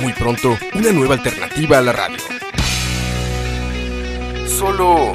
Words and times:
Muy 0.00 0.12
pronto, 0.12 0.56
una 0.74 0.92
nueva 0.92 1.14
alternativa 1.14 1.78
a 1.78 1.80
la 1.80 1.92
radio. 1.92 2.18
Solo 4.46 5.14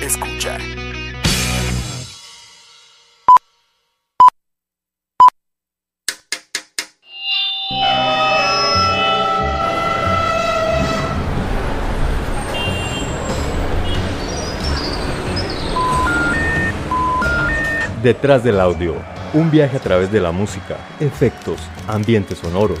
escucha. 0.00 0.58
Detrás 18.02 18.42
del 18.42 18.58
audio, 18.58 18.96
un 19.32 19.52
viaje 19.52 19.76
a 19.76 19.80
través 19.80 20.10
de 20.10 20.20
la 20.20 20.32
música, 20.32 20.78
efectos, 20.98 21.60
ambientes 21.86 22.38
sonoros, 22.38 22.80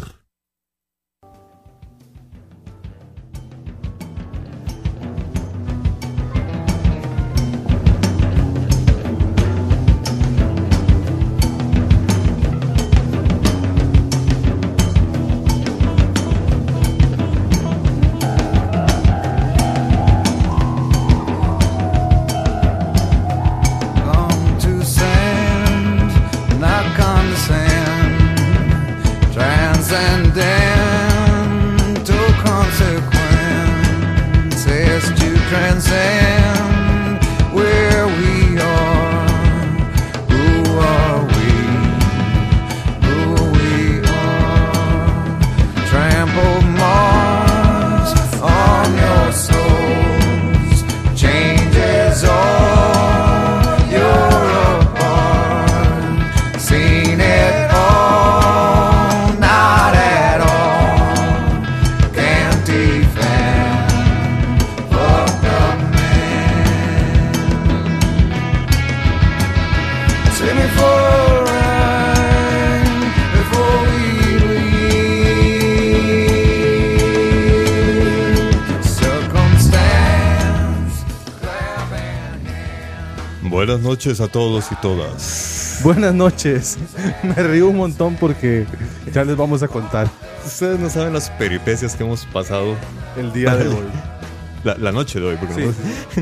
Noches 83.91 84.21
a 84.21 84.29
todos 84.29 84.71
y 84.71 84.75
todas. 84.75 85.81
Buenas 85.83 86.13
noches. 86.13 86.77
Me 87.23 87.33
río 87.35 87.67
un 87.67 87.75
montón 87.75 88.15
porque 88.15 88.65
ya 89.13 89.25
les 89.25 89.35
vamos 89.35 89.63
a 89.63 89.67
contar 89.67 90.09
Ustedes 90.45 90.79
no 90.79 90.89
saben 90.89 91.11
las 91.13 91.29
peripecias 91.31 91.97
que 91.97 92.03
hemos 92.05 92.25
pasado 92.27 92.75
el 93.17 93.33
día 93.33 93.53
de 93.57 93.67
hoy. 93.67 93.83
la, 94.63 94.75
la 94.77 94.91
noche 94.93 95.19
de 95.19 95.25
hoy. 95.27 95.35
Porque 95.35 95.55
Sí. 95.55 95.61
no- 95.65 95.73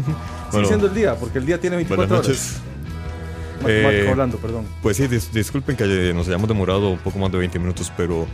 Sigue 0.02 0.03
Bueno, 0.52 0.68
siendo 0.68 0.88
el 0.88 0.96
día, 0.96 1.13
porque 1.16 1.38
el 1.38 1.46
día 1.46 1.59
tiene 1.59 1.75
24 1.75 2.08
buenas 2.08 2.25
horas. 2.28 2.40
noches. 2.40 2.62
Matemático 3.62 4.03
Eh, 4.03 4.09
hablando, 4.09 4.38
perdón. 4.40 4.66
Pues 4.81 4.97
sí, 4.97 5.03
dis- 5.03 5.29
disculpen 5.31 5.75
que 5.75 6.12
nos 6.16 6.28
hayamos 6.28 6.47
demorado 6.47 6.90
un 6.90 6.97
poco 6.97 7.19
más 7.19 7.31
de 7.31 7.38
20 7.38 7.59
minutos, 7.59 7.91
pero 7.96 8.25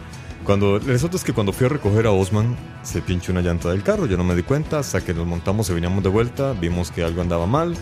cuando 0.46 0.80
resulta 0.80 1.18
es 1.18 1.26
que 1.26 1.34
cuando 1.34 1.52
fui 1.52 1.66
a 1.66 1.70
recoger 1.70 2.08
a 2.08 2.12
Osman 2.12 2.56
se 2.84 3.02
pinchó 3.02 3.34
una 3.34 3.42
llanta 3.42 3.70
del 3.70 3.84
carro. 3.84 4.06
Yo 4.06 4.16
no 4.16 4.24
me 4.24 4.34
di 4.34 4.44
cuenta 4.44 4.80
hasta 4.80 5.02
que 5.02 5.14
nos 5.14 5.28
montamos 5.28 5.70
y 5.70 5.74
veníamos 5.74 6.02
de 6.04 6.10
vuelta, 6.10 6.54
vimos 6.54 6.90
que 6.90 7.04
algo 7.04 7.22
andaba 7.22 7.46
mal. 7.46 7.76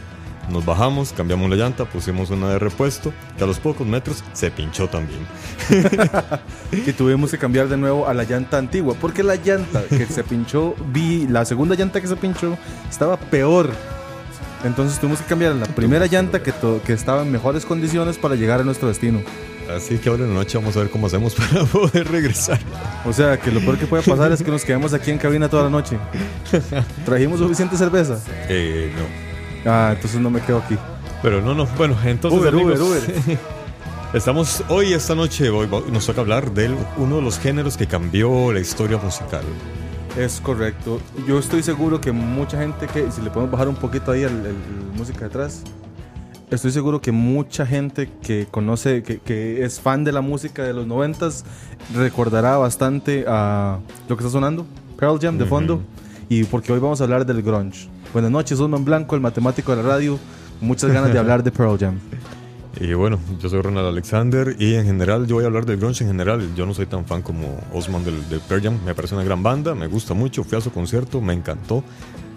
Nos 0.49 0.65
bajamos, 0.65 1.13
cambiamos 1.13 1.49
la 1.49 1.55
llanta, 1.55 1.85
pusimos 1.85 2.29
una 2.29 2.49
de 2.49 2.59
repuesto, 2.59 3.13
que 3.37 3.43
a 3.43 3.47
los 3.47 3.59
pocos 3.59 3.87
metros 3.87 4.23
se 4.33 4.51
pinchó 4.51 4.87
también. 4.87 5.21
Y 6.85 6.91
tuvimos 6.91 7.31
que 7.31 7.37
cambiar 7.37 7.67
de 7.67 7.77
nuevo 7.77 8.07
a 8.07 8.13
la 8.13 8.23
llanta 8.23 8.57
antigua, 8.57 8.95
porque 8.99 9.23
la 9.23 9.35
llanta 9.35 9.83
que 9.87 10.05
se 10.07 10.23
pinchó, 10.23 10.75
vi, 10.87 11.27
la 11.27 11.45
segunda 11.45 11.75
llanta 11.75 12.01
que 12.01 12.07
se 12.07 12.15
pinchó 12.15 12.57
estaba 12.89 13.17
peor. 13.17 13.69
Entonces 14.63 14.99
tuvimos 14.99 15.19
que 15.19 15.25
cambiar 15.25 15.51
a 15.51 15.55
la 15.55 15.65
primera 15.65 16.07
llanta 16.07 16.41
que, 16.41 16.53
que 16.85 16.93
estaba 16.93 17.21
en 17.21 17.31
mejores 17.31 17.65
condiciones 17.65 18.17
para 18.17 18.35
llegar 18.35 18.59
a 18.61 18.63
nuestro 18.63 18.87
destino. 18.87 19.21
Así 19.69 19.97
que 19.97 20.09
ahora 20.09 20.23
en 20.23 20.29
la 20.29 20.35
noche 20.35 20.57
vamos 20.57 20.75
a 20.75 20.79
ver 20.79 20.89
cómo 20.89 21.07
hacemos 21.07 21.35
para 21.35 21.65
poder 21.65 22.09
regresar. 22.09 22.59
O 23.05 23.13
sea, 23.13 23.39
que 23.39 23.51
lo 23.51 23.59
peor 23.59 23.77
que 23.77 23.85
puede 23.85 24.03
pasar 24.03 24.31
es 24.31 24.41
que 24.41 24.51
nos 24.51 24.63
quedemos 24.63 24.93
aquí 24.93 25.11
en 25.11 25.17
cabina 25.17 25.49
toda 25.49 25.63
la 25.63 25.69
noche. 25.69 25.97
¿Trajimos 27.05 27.39
suficiente 27.39 27.77
cerveza? 27.77 28.19
Eh, 28.49 28.91
no. 28.95 29.32
Ah, 29.65 29.91
entonces 29.95 30.19
no 30.19 30.29
me 30.29 30.41
quedo 30.41 30.59
aquí. 30.59 30.77
Pero 31.21 31.41
no, 31.41 31.53
no. 31.53 31.65
Bueno, 31.77 31.95
entonces 32.03 32.39
Uber, 32.39 32.53
amigos, 32.53 32.79
Uber, 32.79 33.03
Uber. 33.03 33.39
estamos 34.13 34.63
hoy, 34.69 34.93
esta 34.93 35.15
noche, 35.15 35.49
hoy 35.49 35.67
nos 35.91 36.05
toca 36.05 36.21
hablar 36.21 36.51
de 36.51 36.75
uno 36.97 37.17
de 37.17 37.21
los 37.21 37.39
géneros 37.39 37.77
que 37.77 37.87
cambió 37.87 38.51
la 38.51 38.59
historia 38.59 38.97
musical. 38.97 39.43
Es 40.17 40.39
correcto. 40.41 40.99
Yo 41.27 41.39
estoy 41.39 41.63
seguro 41.63 41.99
que 41.99 42.11
mucha 42.11 42.59
gente 42.59 42.87
que, 42.87 43.11
si 43.11 43.21
le 43.21 43.29
podemos 43.29 43.51
bajar 43.51 43.67
un 43.67 43.75
poquito 43.75 44.11
ahí 44.11 44.23
el 44.23 44.55
música 44.95 45.25
detrás, 45.25 45.63
estoy 46.51 46.71
seguro 46.71 47.01
que 47.01 47.11
mucha 47.11 47.65
gente 47.65 48.09
que 48.21 48.47
conoce, 48.49 49.03
que, 49.03 49.19
que 49.19 49.63
es 49.63 49.79
fan 49.79 50.03
de 50.03 50.11
la 50.11 50.21
música 50.21 50.63
de 50.63 50.73
los 50.73 50.85
noventas, 50.85 51.45
recordará 51.95 52.57
bastante 52.57 53.25
a 53.27 53.79
lo 54.07 54.15
que 54.15 54.23
está 54.23 54.31
sonando, 54.31 54.65
Pearl 54.97 55.19
Jam 55.19 55.37
de 55.37 55.45
fondo, 55.45 55.81
y 56.29 56.43
porque 56.43 56.71
hoy 56.71 56.79
vamos 56.79 57.01
a 57.01 57.05
hablar 57.05 57.25
del 57.25 57.41
grunge. 57.41 57.89
Buenas 58.13 58.31
noches, 58.31 58.59
Osman 58.59 58.85
Blanco, 58.85 59.15
el 59.15 59.21
matemático 59.21 59.75
de 59.75 59.81
la 59.81 59.89
radio, 59.89 60.19
muchas 60.61 60.91
ganas 60.91 61.11
de 61.11 61.19
hablar 61.19 61.43
de 61.43 61.51
Pearl 61.51 61.77
Jam. 61.79 61.99
Y 62.81 62.91
bueno, 62.95 63.19
yo 63.39 63.49
soy 63.49 63.61
Ronald 63.61 63.87
Alexander 63.87 64.55
y 64.57 64.73
en 64.73 64.85
general 64.87 65.27
yo 65.27 65.35
voy 65.35 65.43
a 65.43 65.47
hablar 65.47 65.63
del 65.63 65.77
grunge 65.77 66.03
en 66.03 66.07
general. 66.09 66.55
Yo 66.55 66.65
no 66.65 66.73
soy 66.73 66.87
tan 66.87 67.05
fan 67.05 67.21
como 67.21 67.59
Osman 67.71 68.03
del, 68.03 68.27
del 68.29 68.39
Pearl 68.39 68.63
Jam. 68.63 68.79
Me 68.83 68.95
parece 68.95 69.13
una 69.13 69.23
gran 69.23 69.43
banda, 69.43 69.75
me 69.75 69.85
gusta 69.85 70.15
mucho. 70.15 70.43
Fui 70.43 70.57
a 70.57 70.61
su 70.61 70.71
concierto, 70.71 71.21
me 71.21 71.33
encantó. 71.33 71.83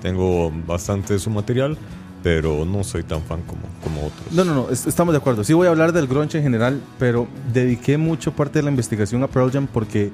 Tengo 0.02 0.52
bastante 0.66 1.14
de 1.14 1.18
su 1.20 1.30
material, 1.30 1.78
pero 2.22 2.66
no 2.66 2.84
soy 2.84 3.02
tan 3.02 3.22
fan 3.22 3.40
como, 3.46 3.62
como 3.82 4.08
otros. 4.08 4.30
No, 4.30 4.44
no, 4.44 4.54
no, 4.54 4.70
es- 4.70 4.86
estamos 4.86 5.14
de 5.14 5.18
acuerdo. 5.18 5.42
Sí 5.42 5.54
voy 5.54 5.68
a 5.68 5.70
hablar 5.70 5.92
del 5.94 6.06
grunge 6.06 6.36
en 6.36 6.42
general, 6.44 6.82
pero 6.98 7.26
dediqué 7.54 7.96
mucho 7.96 8.30
parte 8.32 8.58
de 8.58 8.64
la 8.64 8.70
investigación 8.70 9.22
a 9.22 9.28
Pearl 9.28 9.50
Jam 9.50 9.66
porque 9.66 10.10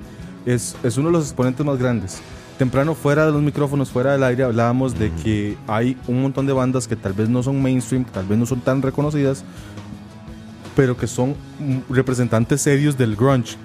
es, 0.46 0.76
es 0.84 0.96
uno 0.98 1.08
de 1.08 1.12
los 1.14 1.24
exponentes 1.24 1.66
más 1.66 1.78
grandes. 1.78 2.20
Temprano, 2.62 2.94
fuera 2.94 3.26
de 3.26 3.32
los 3.32 3.42
micrófonos, 3.42 3.90
fuera 3.90 4.12
del 4.12 4.22
aire, 4.22 4.44
hablábamos 4.44 4.96
de 4.96 5.10
que 5.10 5.58
hay 5.66 5.96
un 6.06 6.22
montón 6.22 6.46
de 6.46 6.52
bandas 6.52 6.86
que 6.86 6.94
tal 6.94 7.12
vez 7.12 7.28
no 7.28 7.42
son 7.42 7.60
mainstream, 7.60 8.04
que 8.04 8.12
tal 8.12 8.24
vez 8.24 8.38
no 8.38 8.46
son 8.46 8.60
tan 8.60 8.80
reconocidas, 8.80 9.44
pero 10.76 10.96
que 10.96 11.08
son 11.08 11.34
mm, 11.58 11.92
representantes 11.92 12.60
serios 12.60 12.96
del 12.96 13.16
grunge. 13.16 13.56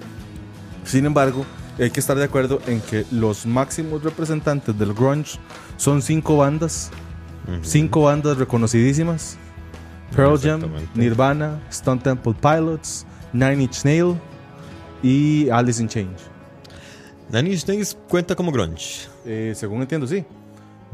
Sin 0.82 1.06
embargo, 1.06 1.46
hay 1.78 1.90
que 1.90 2.00
estar 2.00 2.16
de 2.16 2.24
acuerdo 2.24 2.58
en 2.66 2.80
que 2.80 3.06
los 3.12 3.46
máximos 3.46 4.02
representantes 4.02 4.76
del 4.76 4.92
grunge 4.92 5.38
son 5.76 6.02
cinco 6.02 6.38
bandas, 6.38 6.90
cinco 7.62 8.02
bandas 8.02 8.36
reconocidísimas. 8.36 9.38
Pearl 10.16 10.40
Jam. 10.40 10.62
Nirvana, 10.96 11.60
Stone 11.70 12.00
Temple 12.00 12.34
Pilots, 12.34 13.06
Nine 13.32 13.62
Inch 13.62 13.84
Nail 13.84 14.16
y 15.04 15.48
Alice 15.50 15.80
in 15.80 15.88
Change. 15.88 16.37
Nine 17.32 17.50
Inch 17.50 17.66
Nails 17.66 17.96
cuenta 18.08 18.34
como 18.34 18.50
grunge. 18.52 19.06
Eh, 19.26 19.52
según 19.54 19.82
entiendo, 19.82 20.06
sí. 20.06 20.24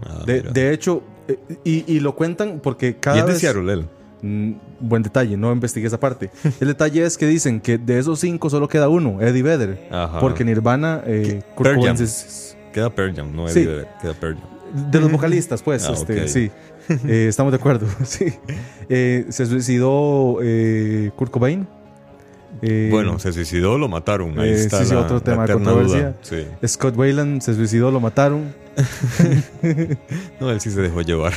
Ah, 0.05 0.23
De, 0.27 0.43
de 0.43 0.73
hecho, 0.73 1.03
eh, 1.29 1.39
y, 1.65 1.85
y 1.95 2.01
lo 2.01 2.15
cuentan 2.17 2.61
porque 2.63 2.97
cada 2.97 3.17
y 3.17 3.21
es 3.21 3.27
de. 3.27 3.35
Seattle, 3.39 3.73
él. 3.73 3.85
Mm, 4.23 4.53
buen 4.81 5.03
detalle, 5.03 5.37
no 5.37 5.53
investigué 5.53 5.87
esa 5.87 6.01
parte. 6.01 6.31
El 6.61 6.69
detalle 6.69 7.05
es 7.05 7.17
que 7.19 7.27
dicen 7.27 7.61
que 7.61 7.79
de 7.79 7.99
esos 7.99 8.19
cinco 8.21 8.49
solo 8.51 8.69
queda 8.69 8.89
uno, 8.89 9.21
Eddie 9.21 9.43
Vedder. 9.43 9.87
Ajá. 9.91 10.19
Porque 10.19 10.45
Nirvana, 10.45 11.03
eh, 11.07 11.43
Jam. 11.57 11.97
es- 12.01 12.57
Queda 12.73 12.91
Pearl 12.91 13.15
Jam, 13.15 13.35
no 13.37 13.47
es 13.47 13.53
Sí. 13.55 13.65
de 13.65 13.87
queda 14.03 14.15
Pearl 14.15 14.37
Jam. 14.37 14.91
de 14.91 15.01
los 15.01 15.13
vocalistas, 15.13 15.63
pues, 15.63 15.89
Ah, 15.89 15.93
este, 15.93 16.23
ok. 16.23 16.29
sí. 16.29 16.51
Eh, 17.09 17.29
estamos 17.31 17.51
de 17.53 17.57
acuerdo, 17.57 17.87
sí. 18.05 18.27
Eh, 18.91 19.25
se 19.31 19.47
suicidó 19.47 20.39
eh, 20.43 21.11
Kurt 21.17 21.31
Cobain. 21.31 21.67
Eh, 22.63 22.89
Bueno, 22.91 23.19
se 23.19 23.33
suicidó, 23.33 23.79
lo 23.79 23.89
mataron. 23.89 24.39
Ahí 24.39 24.51
eh, 24.51 24.55
está 24.55 24.79
sí, 24.79 24.87
sí, 24.87 24.95
la, 24.95 25.01
otro 25.01 25.21
tema 25.21 25.47
de 25.47 25.53
controversia. 25.53 26.15
Sí. 26.23 26.47
Scott 26.67 26.97
Wayland 26.97 27.41
se 27.43 27.55
suicidó, 27.55 27.91
lo 27.91 28.01
mataron. 28.01 28.55
No, 30.41 30.51
él 30.51 30.61
sí 30.61 30.71
se 30.71 30.81
dejó 30.81 31.01
llevar. 31.03 31.33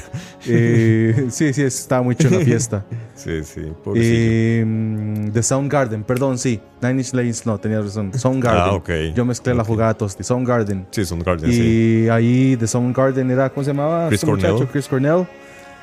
Eh, 0.47 1.27
sí, 1.29 1.53
sí, 1.53 1.61
estaba 1.61 2.01
muy 2.01 2.15
en 2.19 2.31
la 2.31 2.39
fiesta. 2.39 2.85
Sí, 3.17 3.43
sí, 3.43 3.61
mm, 3.61 5.31
The 5.31 5.41
Soundgarden, 5.41 6.03
perdón, 6.03 6.37
sí. 6.37 6.59
Nine 6.81 6.99
Inch 6.99 7.13
Nails, 7.13 7.45
no, 7.47 7.57
tenía 7.57 7.81
razón. 7.81 8.13
Soundgarden. 8.13 8.61
Ah, 8.63 8.73
ok. 8.73 8.89
Yo 9.15 9.25
mezclé 9.25 9.55
la 9.55 9.63
jugada 9.63 9.95
Tosti. 9.95 10.23
Soundgarden. 10.23 10.87
Sí, 10.91 11.03
son 11.03 11.19
Garden, 11.19 11.49
y 11.49 11.53
sí. 11.53 12.09
ahí 12.09 12.55
The 12.57 12.67
Soundgarden 12.67 13.31
era, 13.31 13.49
¿cómo 13.49 13.63
se 13.63 13.71
llamaba? 13.71 14.07
Chris 14.07 14.19
este 14.21 14.31
muchacho? 14.31 14.53
Cornell. 14.53 14.71
Chris 14.71 14.87
Cornell. 14.87 15.27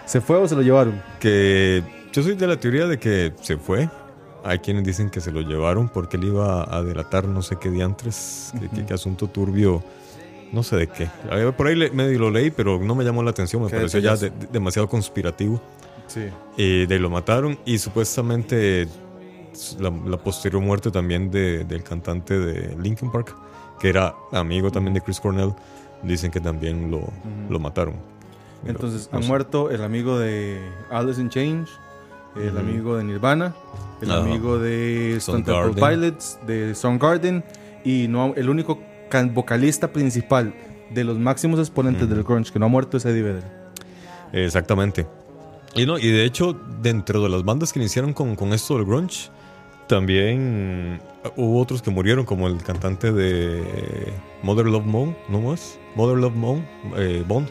¿Se 0.07 0.21
fue 0.21 0.37
o 0.37 0.47
se 0.47 0.55
lo 0.55 0.63
llevaron? 0.63 1.03
Que 1.19 1.83
yo 2.13 2.23
soy 2.23 2.37
de 2.37 2.47
la 2.47 2.57
teoría 2.57 2.87
de 2.87 2.99
que 2.99 3.33
se 3.43 3.57
fue. 3.57 3.89
Hay 4.45 4.59
quienes 4.59 4.85
dicen 4.85 5.09
que 5.11 5.21
se 5.21 5.33
lo 5.33 5.41
llevaron 5.41 5.89
porque 5.89 6.17
él 6.19 6.25
iba 6.25 6.63
a 6.77 6.83
delatar 6.83 7.27
no 7.27 7.41
sé 7.43 7.57
qué 7.57 7.71
diantres, 7.71 8.53
qué, 8.61 8.69
qué- 8.69 8.87
qué 8.87 8.95
asunto 8.95 9.27
turbio, 9.29 9.83
no 10.53 10.63
sé 10.63 10.77
de 10.77 10.87
qué. 10.87 11.09
Por 11.57 11.67
ahí 11.67 11.91
medio 11.93 12.19
lo 12.19 12.31
leí, 12.31 12.51
pero 12.51 12.79
no 12.79 12.95
me 12.95 13.05
llamó 13.05 13.23
la 13.23 13.31
atención, 13.31 13.63
me 13.63 13.71
pareció 13.71 14.01
ya 14.01 14.17
de- 14.17 14.31
de- 14.31 14.47
demasiado 14.53 14.89
conspirativo. 14.89 15.61
Sí. 16.07 16.27
Y 16.59 16.85
de 16.87 16.95
ahí 16.95 17.01
lo 17.01 17.09
mataron 17.11 17.59
y 17.65 17.79
supuestamente 17.79 18.87
la, 19.79 19.91
la 19.91 20.17
posterior 20.19 20.61
muerte 20.63 20.91
también 20.91 21.31
de- 21.31 21.65
del 21.65 21.83
cantante 21.83 22.39
de 22.39 22.77
Linkin 22.77 23.11
Park, 23.11 23.35
que 23.81 23.89
era 23.89 24.15
amigo 24.33 24.71
también 24.71 24.93
de 24.95 25.01
Chris 25.01 25.21
Cornell, 25.21 25.55
dicen 26.03 26.31
que 26.31 26.41
también 26.41 26.91
lo, 26.91 27.01
lo 27.49 27.59
mataron. 27.59 27.95
Entonces, 28.67 29.09
no 29.13 29.21
sé. 29.23 29.29
muerto 29.29 29.71
el 29.71 29.83
amigo 29.83 30.19
de 30.19 30.59
Alice 30.91 31.21
in 31.21 31.29
Change, 31.31 31.69
el 32.37 32.59
amigo 32.59 32.97
de 32.97 33.05
Nirvana, 33.05 33.55
el 34.01 34.11
amigo 34.11 34.59
de 34.59 35.17
Stone 35.17 35.45
Temple. 35.45 35.75
Pilots, 35.75 36.39
de 36.47 36.75
Soundgarden, 36.75 37.45
y 37.85 38.09
no, 38.09 38.35
el 38.35 38.49
único 38.49 38.81
vocalista 39.33 39.93
principal 39.93 40.55
de 40.91 41.05
los 41.05 41.19
máximos 41.19 41.61
exponentes 41.61 42.09
del 42.09 42.23
grunge 42.25 42.53
que 42.53 42.59
no 42.59 42.67
ha 42.67 42.69
muerto 42.69 42.97
es 42.97 43.05
Eddie 43.05 43.23
Vedder. 43.23 43.45
Exactamente. 44.33 45.07
Y, 45.75 45.87
no, 45.87 45.99
y 45.99 46.09
de 46.09 46.25
hecho, 46.25 46.59
dentro 46.83 47.23
de 47.23 47.29
las 47.29 47.45
bandas 47.45 47.73
que 47.73 47.79
iniciaron 47.79 48.13
con, 48.13 48.37
con 48.37 48.53
esto 48.53 48.75
del 48.77 48.85
grunge, 48.85 49.31
también 49.87 51.01
hubo 51.37 51.61
otros 51.61 51.83
que 51.83 51.91
murieron, 51.91 52.25
como 52.25 52.49
el 52.49 52.63
cantante 52.63 53.13
de 53.13 54.13
Mother 54.43 54.67
Love 54.67 54.87
Bone, 54.87 55.17
¿no 55.29 55.41
más? 55.41 55.79
Mother 55.95 56.19
Love 56.19 56.35
Bone, 56.35 56.69
eh, 56.97 57.25
Bond. 57.27 57.49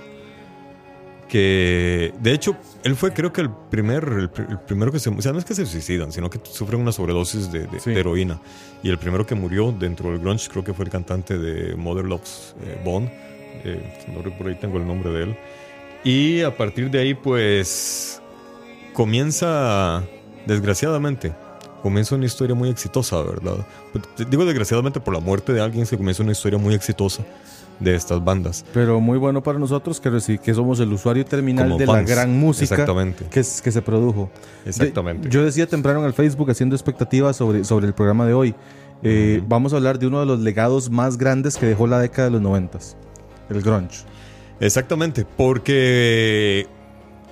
Que 1.28 2.14
de 2.20 2.32
hecho, 2.34 2.56
él 2.84 2.96
fue, 2.96 3.12
creo 3.14 3.34
que 3.34 3.42
el 3.42 3.50
primer, 3.50 4.04
el, 4.04 4.32
pr- 4.32 4.50
el 4.50 4.60
primero 4.60 4.92
que 4.92 5.00
se. 5.00 5.10
O 5.10 5.22
sea, 5.22 5.32
no 5.32 5.40
es 5.40 5.46
que 5.46 5.56
se 5.56 5.66
suicidan, 5.66 6.12
sino 6.12 6.30
que 6.30 6.40
sufren 6.44 6.80
una 6.80 6.92
sobredosis 6.92 7.52
de, 7.52 7.66
de- 7.68 7.80
Sí. 7.80 7.92
de 7.92 8.00
heroína. 8.00 8.40
Y 8.84 8.90
el 8.90 8.98
primero 9.00 9.26
que 9.26 9.34
murió 9.36 9.72
dentro 9.72 10.12
del 10.12 10.20
grunge, 10.20 10.48
creo 10.50 10.64
que 10.64 10.74
fue 10.74 10.86
el 10.86 10.92
cantante 10.92 11.38
de 11.38 11.76
Mother 11.76 12.06
Love's 12.06 12.56
eh, 12.64 12.80
Bond. 12.86 13.10
Eh, 13.66 14.04
no 14.08 14.18
recuerdo, 14.22 14.38
por 14.38 14.48
ahí 14.48 14.56
tengo 14.56 14.78
el 14.78 14.86
nombre 14.86 15.10
de 15.12 15.24
él. 15.24 15.38
Y 16.04 16.42
a 16.42 16.56
partir 16.56 16.92
de 16.92 17.00
ahí, 17.00 17.14
pues, 17.14 18.22
comienza, 18.94 20.04
desgraciadamente, 20.46 21.34
comienza 21.82 22.16
una 22.16 22.26
historia 22.26 22.56
muy 22.56 22.70
exitosa, 22.70 23.22
¿verdad? 23.24 23.66
Pues, 23.92 24.30
Digo 24.30 24.46
desgraciadamente 24.46 25.00
por 25.00 25.14
la 25.14 25.20
muerte 25.20 25.54
de 25.54 25.62
alguien, 25.62 25.86
se 25.86 25.98
comienza 25.98 26.24
una 26.24 26.32
historia 26.34 26.58
muy 26.60 26.74
exitosa 26.76 27.24
de 27.80 27.96
estas 27.96 28.24
bandas. 28.24 28.64
Pero 28.74 29.00
muy 29.02 29.18
bueno 29.18 29.44
para 29.44 29.60
nosotros 29.60 30.00
que, 30.00 30.40
que 30.42 30.54
somos 30.54 30.80
el 30.80 30.94
usuario 30.94 31.26
terminal 31.26 31.66
Como 31.70 31.78
de 31.80 31.86
la 31.86 32.02
gran 32.04 32.38
música 32.38 32.76
Exactamente. 32.76 33.26
que, 33.30 33.44
se 33.44 33.82
produjo. 33.82 34.30
Exactamente. 34.66 35.28
De- 35.28 35.34
yo 35.34 35.44
decía 35.44 35.68
temprano 35.68 36.00
en 36.00 36.06
el 36.06 36.14
Facebook 36.14 36.50
haciendo 36.52 36.76
expectativas 36.76 37.36
sobre, 37.36 37.64
sobre 37.64 37.88
el 37.88 37.94
programa 37.94 38.26
de 38.26 38.34
hoy. 38.34 38.56
eh. 39.02 39.42
Vamos 39.48 39.74
a 39.74 39.78
hablar 39.78 40.00
de 40.00 40.08
uno 40.08 40.20
de 40.20 40.26
los 40.26 40.40
legados 40.40 40.90
más 40.90 41.18
grandes 41.18 41.58
que 41.58 41.66
dejó 41.66 41.88
la 41.88 42.00
década 42.00 42.26
de 42.26 42.32
los 42.32 42.42
noventas. 42.42 42.96
El 43.50 43.62
grunge. 43.62 44.04
Exactamente, 44.60 45.26
porque 45.26 46.68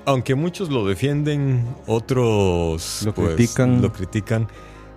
aunque 0.05 0.35
muchos 0.35 0.69
lo 0.69 0.85
defienden, 0.85 1.63
otros 1.87 3.03
Lo 3.05 3.13
pues, 3.13 3.35
critican. 3.35 3.81
lo 3.81 3.93
critican. 3.93 4.47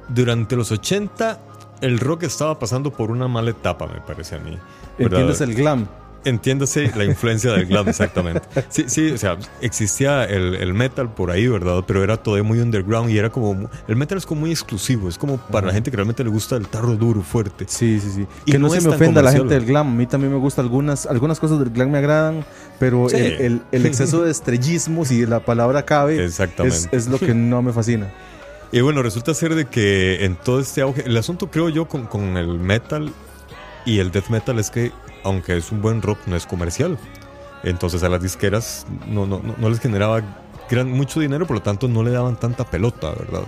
Durante 0.09 0.57
los 0.57 0.73
80 0.73 1.39
el 1.81 1.99
rock 1.99 2.25
estaba 2.25 2.59
pasando 2.59 2.91
por 2.93 3.11
una 3.11 3.29
mala 3.29 3.51
etapa, 3.51 3.87
me 3.87 4.01
parece 4.01 4.37
a 4.37 4.39
mí. 4.39 4.57
¿Entiendes 4.99 5.41
el 5.41 5.55
glam? 5.55 5.87
Entiéndase 6.27 6.91
la 6.97 7.05
influencia 7.05 7.53
del 7.53 7.67
glam, 7.67 7.87
exactamente. 7.87 8.41
Sí, 8.71 8.85
sí, 8.87 9.11
o 9.11 9.19
sea, 9.19 9.37
existía 9.61 10.25
el, 10.25 10.55
el 10.55 10.73
metal 10.73 11.13
por 11.13 11.31
ahí, 11.31 11.47
¿verdad? 11.47 11.85
Pero 11.87 12.03
era 12.03 12.17
todavía 12.17 12.43
muy 12.45 12.61
underground 12.61 13.11
y 13.11 13.19
era 13.19 13.29
como... 13.29 13.69
El 13.87 13.97
metal 13.97 14.17
es 14.17 14.25
como 14.25 14.41
muy 14.41 14.51
exclusivo, 14.51 15.11
es 15.11 15.19
como 15.19 15.37
para 15.37 15.67
la 15.67 15.75
gente 15.75 15.91
que 15.91 15.99
realmente 15.99 16.25
le 16.25 16.31
gusta 16.31 16.57
el 16.57 16.67
tarro 16.69 16.97
duro, 16.97 17.21
fuerte. 17.21 17.67
Sí, 17.69 18.01
sí, 18.01 18.11
sí. 18.11 18.27
Y 18.47 18.53
que 18.53 18.59
no, 18.59 18.69
no 18.69 18.75
se 18.75 18.81
me 18.89 18.95
ofenda 18.95 19.21
la 19.21 19.33
gente 19.33 19.53
del 19.53 19.67
glam. 19.67 19.87
A 19.89 19.95
mí 19.95 20.07
también 20.07 20.33
me 20.33 20.39
gusta 20.39 20.63
algunas, 20.63 21.05
algunas 21.05 21.39
cosas 21.39 21.59
del 21.59 21.69
glam 21.69 21.91
me 21.91 21.99
agradan, 21.99 22.43
pero 22.79 23.07
Sí. 23.11 23.17
el, 23.17 23.33
el- 23.43 23.63
el 23.73 23.85
exceso 23.91 24.23
de 24.23 24.31
estrellismo, 24.31 25.05
si 25.05 25.27
la 25.27 25.41
palabra 25.41 25.85
cabe, 25.85 26.25
Exactamente. 26.25 26.79
es, 26.79 26.89
es 26.91 27.07
lo 27.09 27.19
que 27.19 27.35
no 27.35 27.61
me 27.61 27.75
fascina. 27.75 28.11
Y 28.73 28.81
bueno, 28.81 29.03
resulta 29.03 29.35
ser 29.35 29.55
de 29.55 29.67
que 29.67 30.25
en 30.25 30.37
todo 30.37 30.59
este 30.59 30.81
auge, 30.81 31.03
el 31.05 31.17
asunto 31.19 31.51
creo 31.51 31.69
yo 31.69 31.87
con, 31.87 32.07
con 32.07 32.39
el 32.39 32.59
metal 32.59 33.13
y 33.85 33.99
el 33.99 34.11
death 34.11 34.29
metal 34.29 34.59
es 34.59 34.71
que, 34.71 34.93
aunque 35.23 35.57
es 35.57 35.71
un 35.73 35.83
buen 35.83 36.03
rock, 36.03 36.19
no 36.27 36.37
es 36.37 36.47
comercial. 36.47 36.99
Entonces 37.63 38.03
a 38.03 38.09
las 38.09 38.23
disqueras 38.23 38.87
no, 39.09 39.27
no, 39.27 39.41
no, 39.43 39.55
no 39.57 39.71
les 39.71 39.81
generaba 39.81 40.23
gran, 40.69 40.91
mucho 40.91 41.21
dinero, 41.21 41.47
por 41.47 41.57
lo 41.57 41.63
tanto 41.63 41.89
no 41.89 42.03
le 42.03 42.11
daban 42.11 42.37
tanta 42.37 42.65
pelota, 42.65 43.11
¿verdad? 43.11 43.45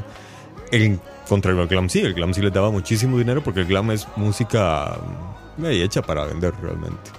En 0.71 1.00
contrario 1.28 1.61
al 1.61 1.69
glam 1.69 1.88
sí, 1.88 2.00
el 2.00 2.14
glam 2.14 2.33
sí 2.33 2.40
les 2.40 2.52
daba 2.52 2.71
muchísimo 2.71 3.19
dinero 3.19 3.43
porque 3.43 3.61
el 3.61 3.66
glam 3.66 3.90
es 3.90 4.07
música 4.16 4.99
mm, 5.59 5.64
eh, 5.66 5.83
hecha 5.83 6.02
para 6.02 6.25
vender 6.25 6.55
realmente. 6.61 7.11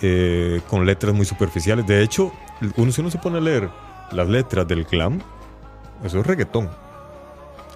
Eh, 0.00 0.60
con 0.68 0.86
letras 0.86 1.14
muy 1.14 1.24
superficiales. 1.24 1.86
De 1.86 2.02
hecho, 2.02 2.32
uno, 2.76 2.92
si 2.92 3.00
uno 3.00 3.10
se 3.10 3.18
pone 3.18 3.38
a 3.38 3.40
leer 3.40 3.68
las 4.12 4.28
letras 4.28 4.66
del 4.68 4.84
glam, 4.84 5.20
eso 6.04 6.20
es 6.20 6.26
reggaetón. 6.26 6.70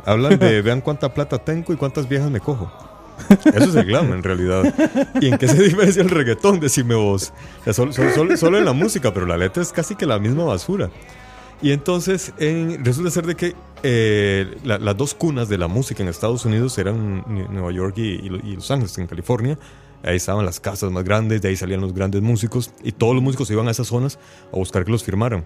Hablan 0.05 0.39
de 0.39 0.63
vean 0.63 0.81
cuánta 0.81 1.13
plata 1.13 1.39
tengo 1.39 1.73
y 1.73 1.77
cuántas 1.77 2.09
viejas 2.09 2.31
me 2.31 2.41
cojo. 2.41 2.71
Eso 3.55 3.65
es 3.71 3.75
el 3.75 3.85
glam 3.85 4.13
en 4.13 4.23
realidad. 4.23 4.75
¿Y 5.21 5.29
en 5.29 5.39
qué 5.39 5.49
se 5.49 5.63
diferencia 5.63 6.03
el 6.03 6.11
reggaetón? 6.11 6.61
Decime 6.61 6.95
vos. 6.95 7.33
O 7.67 7.73
sea, 7.73 7.73
solo, 7.73 8.59
en 8.59 8.65
la 8.65 8.73
música, 8.73 9.13
pero 9.15 9.27
la 9.27 9.37
letra 9.37 9.63
es 9.63 9.73
casi 9.73 9.95
que 9.97 10.07
la 10.07 10.19
misma 10.19 10.45
basura. 10.45 10.91
Y 11.61 11.71
entonces 11.73 12.33
en- 12.39 12.85
resulta 12.85 13.11
ser 13.11 13.25
de 13.27 13.37
que 13.37 13.55
eh, 13.85 14.57
la- 14.65 14.79
las 14.79 14.97
dos 14.97 15.15
cunas 15.15 15.49
de 15.49 15.59
la 15.59 15.69
música 15.69 16.03
en 16.03 16.09
Estados 16.09 16.45
Unidos 16.45 16.77
eran 16.79 17.25
Nueva 17.51 17.71
York 17.73 17.95
y, 17.99 18.03
y 18.15 18.29
Lo- 18.29 18.39
y 18.39 18.55
Los 18.57 18.71
Ángeles, 18.71 18.97
en 18.99 19.07
California. 19.07 19.59
Ahí 20.05 20.17
estaban 20.17 20.45
las 20.45 20.59
casas 20.59 20.91
más 20.91 21.05
grandes, 21.05 21.41
de 21.43 21.49
ahí 21.49 21.57
salían 21.57 21.81
los 21.81 21.95
grandes 21.95 22.21
músicos 22.23 22.73
y 22.83 22.91
todos 22.91 23.15
los 23.15 23.23
músicos 23.23 23.47
se 23.47 23.55
iban 23.55 23.69
a 23.69 23.71
esas 23.71 23.87
zonas 23.87 24.19
a 24.53 24.57
buscar 24.57 24.85
que 24.85 24.91
los 24.91 25.05
firmaran. 25.05 25.45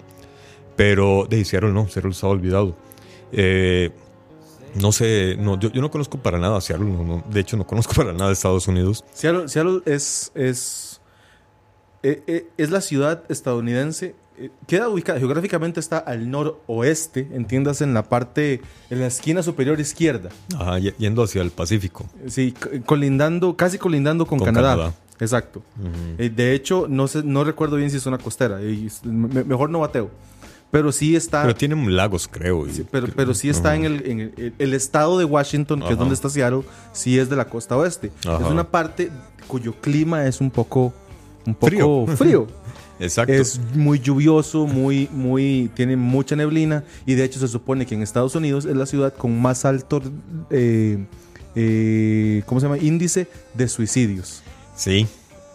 Pero 0.76 1.26
de 1.28 1.44
Seattle 1.44 1.72
no, 1.72 1.88
Seattle 1.88 2.12
estaba 2.12 2.32
olvidado. 2.32 2.74
Eh, 3.32 3.90
no 4.80 4.92
sé, 4.92 5.36
no, 5.38 5.58
yo, 5.58 5.70
yo 5.70 5.80
no 5.80 5.90
conozco 5.90 6.18
para 6.18 6.38
nada 6.38 6.56
a 6.56 6.60
Seattle, 6.60 6.88
no, 6.88 7.04
no, 7.04 7.24
de 7.30 7.40
hecho 7.40 7.56
no 7.56 7.66
conozco 7.66 7.94
para 7.94 8.12
nada 8.12 8.32
Estados 8.32 8.66
Unidos. 8.68 9.04
Seattle, 9.12 9.48
Seattle 9.48 9.80
es, 9.86 10.30
es, 10.34 11.00
eh, 12.02 12.22
eh, 12.26 12.46
es 12.56 12.70
la 12.70 12.80
ciudad 12.80 13.22
estadounidense. 13.28 14.14
eh, 14.38 14.50
Queda 14.66 14.88
ubicada, 14.88 15.18
geográficamente 15.18 15.80
está 15.80 15.98
al 15.98 16.30
noroeste, 16.30 17.26
entiendas, 17.32 17.80
en 17.80 17.94
la 17.94 18.02
parte, 18.04 18.60
en 18.90 19.00
la 19.00 19.06
esquina 19.06 19.42
superior 19.42 19.80
izquierda. 19.80 20.28
Ajá, 20.58 20.78
yendo 20.78 21.22
hacia 21.22 21.42
el 21.42 21.50
Pacífico. 21.50 22.06
Sí, 22.28 22.54
colindando, 22.84 23.56
casi 23.56 23.78
colindando 23.78 24.26
con, 24.26 24.38
Con 24.38 24.46
Canadá. 24.46 24.70
Canadá. 24.76 24.94
Exacto. 25.18 25.62
Eh, 26.18 26.28
de 26.28 26.52
hecho, 26.54 26.86
no 26.90 27.08
sé, 27.08 27.22
no 27.22 27.42
recuerdo 27.42 27.76
bien 27.76 27.90
si 27.90 27.96
es 27.96 28.04
una 28.04 28.18
costera. 28.18 28.60
y 28.62 28.86
s- 28.88 29.00
me- 29.08 29.44
mejor 29.44 29.70
no 29.70 29.80
bateo. 29.80 30.10
Pero 30.70 30.90
sí 30.92 31.14
está. 31.16 31.42
Pero 31.42 31.54
tienen 31.54 31.96
lagos, 31.96 32.28
creo. 32.28 32.66
y- 32.66 32.72
Sí, 32.72 32.86
pero, 32.90 33.06
pero 33.14 33.34
sí 33.34 33.48
está 33.48 33.74
en, 33.76 33.84
el, 33.84 34.06
en 34.06 34.20
el, 34.20 34.52
el 34.58 34.74
estado 34.74 35.16
de 35.18 35.24
Washington, 35.24 35.80
que 35.80 35.92
es 35.92 35.98
donde 35.98 36.14
está 36.14 36.28
Seattle, 36.28 36.62
sí 36.92 37.18
es 37.18 37.30
de 37.30 37.36
la 37.36 37.46
costa 37.46 37.76
oeste. 37.76 38.10
Ajá. 38.26 38.44
Es 38.44 38.50
una 38.50 38.68
parte 38.68 39.10
cuyo 39.46 39.72
clima 39.80 40.26
es 40.26 40.40
un 40.40 40.50
poco, 40.50 40.92
un 41.46 41.54
poco 41.54 41.66
Frío. 42.06 42.06
frío. 42.16 42.46
Exacto. 42.98 43.32
Es 43.32 43.60
muy 43.74 44.00
lluvioso, 44.00 44.66
muy, 44.66 45.08
muy, 45.12 45.70
tiene 45.74 45.96
mucha 45.96 46.34
neblina 46.34 46.82
y 47.04 47.14
de 47.14 47.24
hecho 47.24 47.38
se 47.38 47.46
supone 47.46 47.84
que 47.84 47.94
en 47.94 48.02
Estados 48.02 48.34
Unidos 48.34 48.64
es 48.64 48.74
la 48.74 48.86
ciudad 48.86 49.12
con 49.14 49.38
más 49.38 49.66
alto, 49.66 50.00
eh, 50.50 51.04
eh, 51.54 52.42
¿cómo 52.46 52.58
se 52.60 52.66
llama? 52.66 52.78
Índice 52.78 53.28
de 53.54 53.68
suicidios. 53.68 54.42
Sí, 54.74 55.06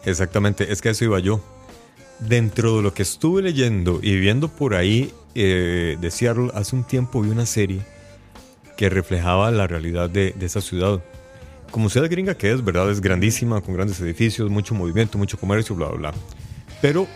exactamente. 0.05 0.71
Es 0.71 0.81
que 0.81 0.89
eso 0.91 1.03
iba 1.03 1.19
yo. 1.19 1.41
Dentro 2.21 2.77
de 2.77 2.83
lo 2.83 2.93
que 2.93 3.01
estuve 3.01 3.41
leyendo 3.41 3.99
y 4.01 4.19
viendo 4.19 4.47
por 4.47 4.75
ahí 4.75 5.11
eh, 5.33 5.97
de 5.99 6.11
Seattle, 6.11 6.51
hace 6.53 6.75
un 6.75 6.83
tiempo 6.83 7.21
vi 7.21 7.29
una 7.29 7.45
serie 7.45 7.81
que 8.77 8.89
reflejaba 8.89 9.49
la 9.51 9.67
realidad 9.67 10.09
de, 10.09 10.31
de 10.31 10.45
esa 10.45 10.61
ciudad. 10.61 11.03
Como 11.71 11.89
ciudad 11.89 12.09
gringa 12.09 12.35
que 12.35 12.51
es, 12.51 12.63
¿verdad? 12.63 12.91
Es 12.91 13.01
grandísima, 13.01 13.61
con 13.61 13.73
grandes 13.73 13.99
edificios, 14.01 14.49
mucho 14.49 14.75
movimiento, 14.75 15.17
mucho 15.17 15.39
comercio, 15.39 15.75
bla, 15.75 15.87
bla, 15.87 15.97
bla. 15.97 16.13
Pero 16.81 17.07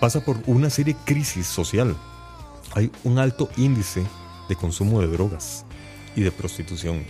pasa 0.00 0.24
por 0.24 0.38
una 0.46 0.70
serie 0.70 0.94
de 0.94 1.00
crisis 1.04 1.46
social. 1.46 1.96
Hay 2.74 2.90
un 3.04 3.18
alto 3.18 3.50
índice 3.56 4.04
de 4.48 4.56
consumo 4.56 5.00
de 5.00 5.08
drogas 5.08 5.64
y 6.14 6.22
de 6.22 6.30
prostitución, 6.30 7.04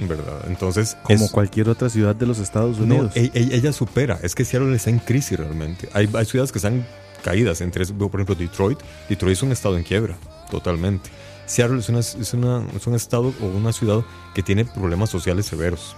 ¿verdad? 0.00 0.44
Entonces, 0.48 0.96
Como 1.02 1.26
es- 1.26 1.30
cualquier 1.30 1.68
otra 1.68 1.88
ciudad 1.88 2.14
de 2.14 2.26
los 2.26 2.38
Estados 2.38 2.78
no, 2.78 2.84
Unidos. 2.96 3.12
e- 3.16 3.30
e- 3.34 3.54
ella, 3.56 3.72
supera. 3.72 4.18
Es 4.22 4.34
que 4.34 4.44
Seattle 4.44 4.74
está 4.74 4.90
en 4.90 4.98
crisis 4.98 5.38
realmente. 5.38 5.88
Hay, 5.92 6.08
hay 6.12 6.24
ciudades 6.24 6.50
que 6.52 6.58
están 6.58 6.86
caídas. 7.22 7.60
Entre, 7.60 7.84
por 7.86 8.10
ejemplo, 8.14 8.34
Detroit. 8.34 8.78
Detroit 9.08 9.32
es 9.36 9.42
un 9.42 9.52
estado 9.52 9.76
en 9.76 9.84
quiebra, 9.84 10.16
totalmente. 10.50 11.10
Seattle 11.46 11.78
es, 11.80 11.88
una, 11.88 11.98
es, 12.00 12.34
una- 12.34 12.64
es 12.74 12.86
un 12.86 12.94
estado 12.94 13.32
o 13.40 13.46
una 13.46 13.72
ciudad 13.72 14.02
que 14.34 14.42
tiene 14.42 14.64
problemas 14.64 15.10
sociales 15.10 15.46
severos. 15.46 15.94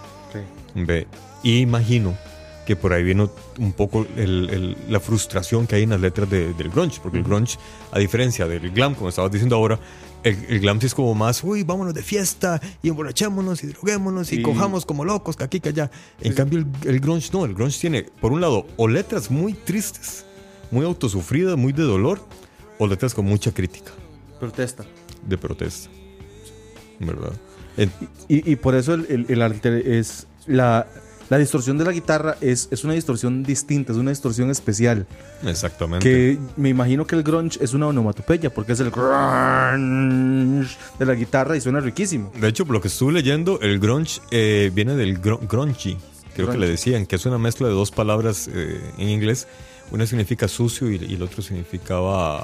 Ve, 0.74 1.06
y 1.44 1.58
imagino 1.60 2.14
que 2.66 2.74
por 2.76 2.92
ahí 2.92 3.04
vino 3.04 3.30
un 3.58 3.72
poco 3.72 4.06
el- 4.16 4.48
el- 4.50 4.76
la 4.88 4.98
frustración 4.98 5.66
que 5.66 5.76
hay 5.76 5.82
en 5.84 5.90
las 5.90 6.00
letras 6.00 6.28
de- 6.28 6.52
del 6.54 6.70
grunge, 6.70 6.98
porque 7.02 7.18
el 7.18 7.24
grunge, 7.24 7.56
a 7.92 7.98
diferencia 7.98 8.46
del 8.46 8.70
glam, 8.70 8.94
como 8.94 9.10
estabas 9.10 9.30
diciendo 9.30 9.54
ahora, 9.54 9.78
el, 10.25 10.37
el 10.49 10.61
glam 10.61 10.81
sí 10.81 10.87
es 10.87 10.95
como 10.95 11.14
más, 11.14 11.45
uy, 11.45 11.62
vámonos 11.62 11.95
de 11.95 12.02
fiesta 12.02 12.61
y 12.83 12.88
emborrachémonos 12.88 13.62
y 13.62 13.69
droguémonos 13.69 14.33
y 14.33 14.37
Sí. 14.37 14.43
cojamos 14.43 14.85
como 14.85 15.04
locos, 15.04 15.37
que 15.37 15.45
aquí, 15.45 15.61
que 15.61 15.69
allá. 15.69 15.90
En 16.21 16.33
cambio, 16.33 16.59
el, 16.59 16.66
el 16.88 16.99
grunge 17.00 17.31
no, 17.33 17.45
el 17.45 17.54
grunge 17.54 17.78
tiene, 17.81 18.02
por 18.21 18.33
un 18.33 18.40
lado, 18.40 18.66
o 18.76 18.88
letras 18.88 19.31
muy 19.31 19.52
tristes, 19.54 20.25
muy 20.71 20.85
autosufridas, 20.85 21.57
muy 21.57 21.73
de 21.73 21.83
dolor, 21.85 22.21
o 22.78 22.87
letras 22.88 23.14
con 23.14 23.25
mucha 23.26 23.52
crítica, 23.52 23.93
Protesta. 24.40 24.85
de 25.28 25.38
protesta. 25.38 25.88
¿Verdad? 27.00 27.33
En- 27.76 27.90
Y, 28.28 28.50
y 28.52 28.57
por 28.57 28.75
eso 28.75 28.95
el, 28.95 29.07
el, 29.11 29.26
el 29.28 29.43
arte 29.43 29.99
es 29.99 30.26
la, 30.47 30.87
la 31.31 31.38
distorsión 31.38 31.78
de 31.78 31.85
la 31.85 31.93
guitarra 31.93 32.37
es, 32.40 32.69
es 32.71 32.85
una 32.85 32.93
distorsión 32.95 33.43
distinta, 33.43 33.93
es 33.93 33.99
una 33.99 34.11
distorsión 34.11 34.50
especial. 34.50 35.07
exactamente. 35.47 36.04
Que 36.09 36.38
me 36.57 36.69
imagino 36.69 37.07
que 37.07 37.16
el 37.16 37.23
grunge 37.23 37.59
es 37.62 37.73
una 37.75 37.87
onomatopeya, 37.88 38.52
porque 38.52 38.73
es 38.73 38.81
el 38.81 38.90
grunge 38.90 40.76
de 40.99 41.07
la 41.07 41.14
guitarra 41.14 41.57
y 41.57 41.61
suena 41.61 41.81
riquísimo. 41.81 42.31
De 42.38 42.49
hecho, 42.49 42.64
por 42.66 42.75
lo 42.75 42.81
que 42.81 42.88
estuve 42.88 43.12
leyendo, 43.12 43.61
el 43.61 43.78
grunge 43.78 44.21
eh, 44.31 44.71
viene 44.75 44.95
del 44.97 45.19
gr 45.19 45.38
grungy, 45.49 45.95
creo 45.95 46.00
que 46.35 46.43
Grunge. 46.43 46.59
le 46.59 46.69
decían, 46.69 47.07
que 47.07 47.16
es 47.16 47.26
una 47.26 47.38
mezcla 47.38 47.69
de 47.69 47.75
dos 47.75 47.90
palabras 47.90 48.49
eh, 48.52 48.81
en 48.99 49.09
inglés. 49.09 49.47
Una 49.90 50.07
significa 50.07 50.49
sucio 50.49 50.90
y, 50.90 50.97
y 50.97 51.14
el 51.14 51.23
otro 51.23 51.43
significaba. 51.43 52.40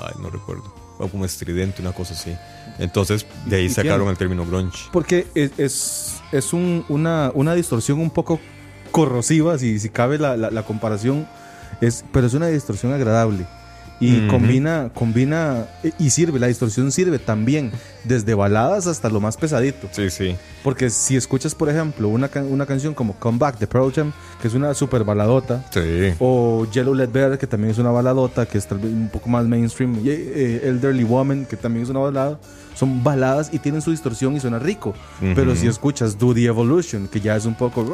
Ay, 0.00 0.12
no 0.20 0.30
recuerdo. 0.30 0.72
Algo 0.98 1.10
como 1.10 1.24
estridente, 1.24 1.80
una 1.80 1.92
cosa 1.92 2.14
así. 2.14 2.34
Entonces, 2.78 3.24
de 3.46 3.56
ahí 3.56 3.64
¿Y 3.66 3.70
sacaron 3.70 4.08
el 4.08 4.16
término 4.16 4.44
grunge. 4.44 4.78
Porque 4.92 5.26
es, 5.34 5.52
es, 5.58 6.16
es 6.32 6.52
un- 6.52 6.84
una, 6.88 7.30
una 7.34 7.54
distorsión 7.54 8.00
un 8.00 8.10
poco 8.10 8.40
corrosiva, 8.90 9.58
si, 9.58 9.78
si 9.78 9.88
cabe 9.90 10.18
la, 10.18 10.36
la- 10.36 10.50
la 10.50 10.62
comparación, 10.64 11.26
es, 11.80 12.04
pero 12.12 12.26
es 12.26 12.34
una 12.34 12.48
distorsión 12.48 12.92
agradable. 12.92 13.46
Y 14.00 14.28
combina, 14.28 14.90
combina 14.94 15.66
eh, 15.82 15.90
y 15.98 16.10
sirve, 16.10 16.38
la 16.38 16.46
distorsión 16.46 16.92
sirve 16.92 17.18
también 17.18 17.72
desde 18.04 18.32
baladas 18.34 18.86
hasta 18.86 19.08
lo 19.08 19.18
más 19.20 19.36
pesadito. 19.36 19.88
Sí, 19.90 20.08
sí. 20.10 20.36
Porque 20.62 20.88
si 20.88 21.16
escuchas, 21.16 21.54
por 21.54 21.68
ejemplo, 21.68 22.08
una, 22.08 22.28
can- 22.28 22.46
una 22.46 22.64
canción 22.64 22.94
como 22.94 23.14
Come 23.14 23.38
Back 23.38 23.58
de 23.58 23.66
Pearl 23.66 23.92
Jam, 23.92 24.12
que 24.40 24.46
es 24.48 24.54
una 24.54 24.72
super 24.74 25.02
baladota, 25.02 25.64
Sí. 25.70 26.14
o 26.20 26.64
Yellow 26.70 26.94
Led 26.94 27.10
Better, 27.10 27.38
que 27.38 27.46
también 27.48 27.72
es 27.72 27.78
una 27.78 27.90
baladota, 27.90 28.46
que 28.46 28.58
es 28.58 28.66
tal 28.68 28.78
vez 28.78 28.92
un 28.92 29.08
poco 29.08 29.28
más 29.28 29.46
mainstream, 29.46 29.98
y, 30.04 30.10
eh, 30.10 30.60
Elderly 30.64 31.02
Woman, 31.04 31.44
que 31.44 31.56
también 31.56 31.82
es 31.82 31.90
una 31.90 31.98
balada, 32.00 32.38
son 32.78 33.02
baladas 33.02 33.50
y 33.52 33.58
tienen 33.58 33.82
su 33.82 33.90
distorsión 33.90 34.36
y 34.36 34.40
suena 34.40 34.58
rico. 34.58 34.94
Pero 35.34 35.56
si 35.56 35.66
escuchas 35.66 36.16
Do 36.16 36.32
the 36.32 36.44
Evolution, 36.44 37.08
que 37.08 37.20
ya 37.20 37.34
es 37.36 37.44
un 37.44 37.54
poco... 37.54 37.92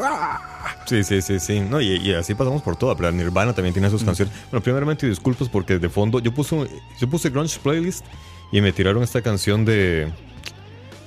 Sí, 0.86 1.02
sí, 1.02 1.22
sí, 1.22 1.40
sí. 1.40 1.60
No, 1.60 1.80
y, 1.80 1.96
y 1.96 2.12
así 2.12 2.34
pasamos 2.34 2.60
por 2.60 2.76
toda. 2.76 2.94
Pero 2.94 3.10
Nirvana 3.12 3.54
también 3.54 3.72
tiene 3.72 3.88
sus 3.88 4.02
Mm. 4.02 4.06
canciones. 4.06 4.34
Bueno, 4.50 4.62
primeramente 4.62 5.08
disculpas 5.08 5.48
porque 5.48 5.78
de 5.78 5.88
fondo 5.88 6.18
yo 6.18 6.32
puse, 6.34 6.68
yo 7.00 7.08
puse 7.08 7.30
grunge 7.30 7.58
playlist 7.62 8.04
y 8.52 8.60
me 8.60 8.72
tiraron 8.72 9.02
esta 9.02 9.22
canción 9.22 9.64
de 9.64 10.12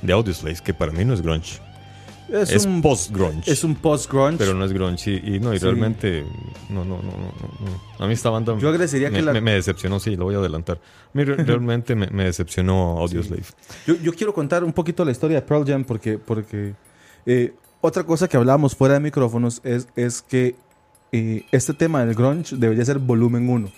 de 0.01 0.13
Audioslave 0.13 0.57
que 0.63 0.73
para 0.73 0.91
mí 0.91 1.03
no 1.05 1.13
es 1.13 1.21
grunge. 1.21 1.59
Es, 2.29 2.51
Es, 2.51 2.65
un, 2.65 2.81
post 2.81 3.11
grunge. 3.11 3.49
es 3.49 3.63
un 3.63 3.75
post-grunge. 3.75 4.37
pero 4.37 4.53
no 4.53 4.65
es 4.65 4.73
grunge 4.73 5.11
y, 5.23 5.35
y 5.35 5.39
no 5.39 5.53
y 5.53 5.59
Sí. 5.59 5.63
realmente 5.65 6.25
no, 6.69 6.83
no, 6.83 6.97
no, 6.97 7.03
no, 7.03 7.33
no. 7.97 8.03
A 8.03 8.07
mí 8.07 8.13
esta 8.13 8.29
banda 8.29 8.57
Yo 8.59 8.67
agradecería 8.69 9.09
me, 9.09 9.17
que 9.19 9.21
la- 9.23 9.33
me- 9.33 9.41
me 9.41 9.53
decepcionó, 9.53 9.99
sí, 9.99 10.15
lo 10.15 10.25
voy 10.25 10.35
a 10.35 10.39
adelantar. 10.39 10.77
A 10.77 11.09
mí 11.17 11.23
realmente 11.23 11.95
me, 11.95 12.07
me 12.07 12.25
decepcionó 12.25 12.97
Audioslave. 12.99 13.43
Yo, 13.85 13.95
yo 13.95 14.13
quiero 14.13 14.33
contar 14.33 14.63
un 14.63 14.73
poquito 14.73 15.05
la 15.05 15.11
historia 15.11 15.37
de 15.39 15.47
Pearl 15.47 15.65
Jam 15.65 15.83
porque, 15.85 16.17
porque 16.17 16.73
eh, 17.25 17.53
otra 17.81 18.03
cosa 18.03 18.27
que 18.27 18.35
hablábamos 18.37 18.75
fuera 18.75 18.95
de 18.95 18.99
micrófonos 18.99 19.61
es, 19.63 19.87
es 19.95 20.21
que 20.21 20.55
eh, 21.13 21.45
este 21.51 21.73
tema 21.73 22.03
del 22.03 22.13
grunge 22.15 22.55
debería 22.57 22.83
ser 22.83 22.99
volumen 22.99 23.47
1. 23.49 23.71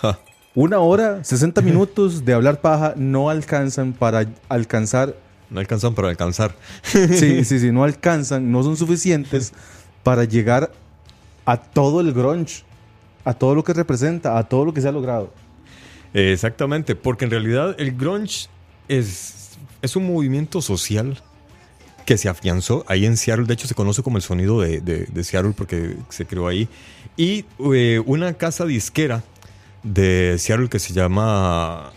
Ja. 0.00 0.18
Una 0.54 0.78
hora, 0.78 1.22
60 1.24 1.60
minutos 1.60 2.24
de 2.24 2.32
hablar 2.32 2.60
paja 2.60 2.94
no 2.96 3.28
alcanzan 3.30 3.92
para 3.92 4.26
alcanzar. 4.48 5.14
No 5.50 5.60
alcanzan 5.60 5.94
para 5.94 6.08
alcanzar. 6.08 6.54
Sí, 6.82 7.44
sí, 7.44 7.58
sí, 7.60 7.70
no 7.72 7.84
alcanzan, 7.90 8.50
no 8.50 8.62
son 8.62 8.76
suficientes 8.76 9.52
para 10.02 10.24
llegar 10.24 10.72
a 11.44 11.56
todo 11.56 12.00
el 12.00 12.12
grunge, 12.12 12.62
a 13.24 13.34
todo 13.34 13.54
lo 13.54 13.62
que 13.64 13.72
representa, 13.72 14.38
a 14.38 14.44
todo 14.48 14.64
lo 14.64 14.74
que 14.74 14.80
se 14.80 14.88
ha 14.88 14.92
logrado. 14.92 15.32
Exactamente, 16.14 16.94
porque 16.94 17.24
en 17.26 17.30
realidad 17.30 17.74
el 17.78 17.96
grunge 17.96 18.48
es, 18.88 19.50
es 19.82 19.96
un 19.96 20.06
movimiento 20.06 20.62
social 20.62 21.20
que 22.04 22.16
se 22.16 22.28
afianzó 22.28 22.84
ahí 22.88 23.04
en 23.04 23.16
Seattle. 23.16 23.46
De 23.46 23.54
hecho, 23.54 23.66
se 23.66 23.74
conoce 23.74 24.02
como 24.02 24.16
el 24.16 24.22
sonido 24.22 24.60
de, 24.60 24.80
de- 24.80 25.06
de 25.06 25.24
Seattle 25.24 25.52
porque 25.56 25.96
se 26.08 26.24
creó 26.24 26.46
ahí. 26.46 26.68
Y 27.16 27.44
eh, 27.74 28.00
una 28.06 28.32
casa 28.34 28.64
disquera 28.64 29.24
de 29.82 30.36
Seattle 30.38 30.68
que 30.68 30.78
se 30.78 30.92
llama, 30.94 31.90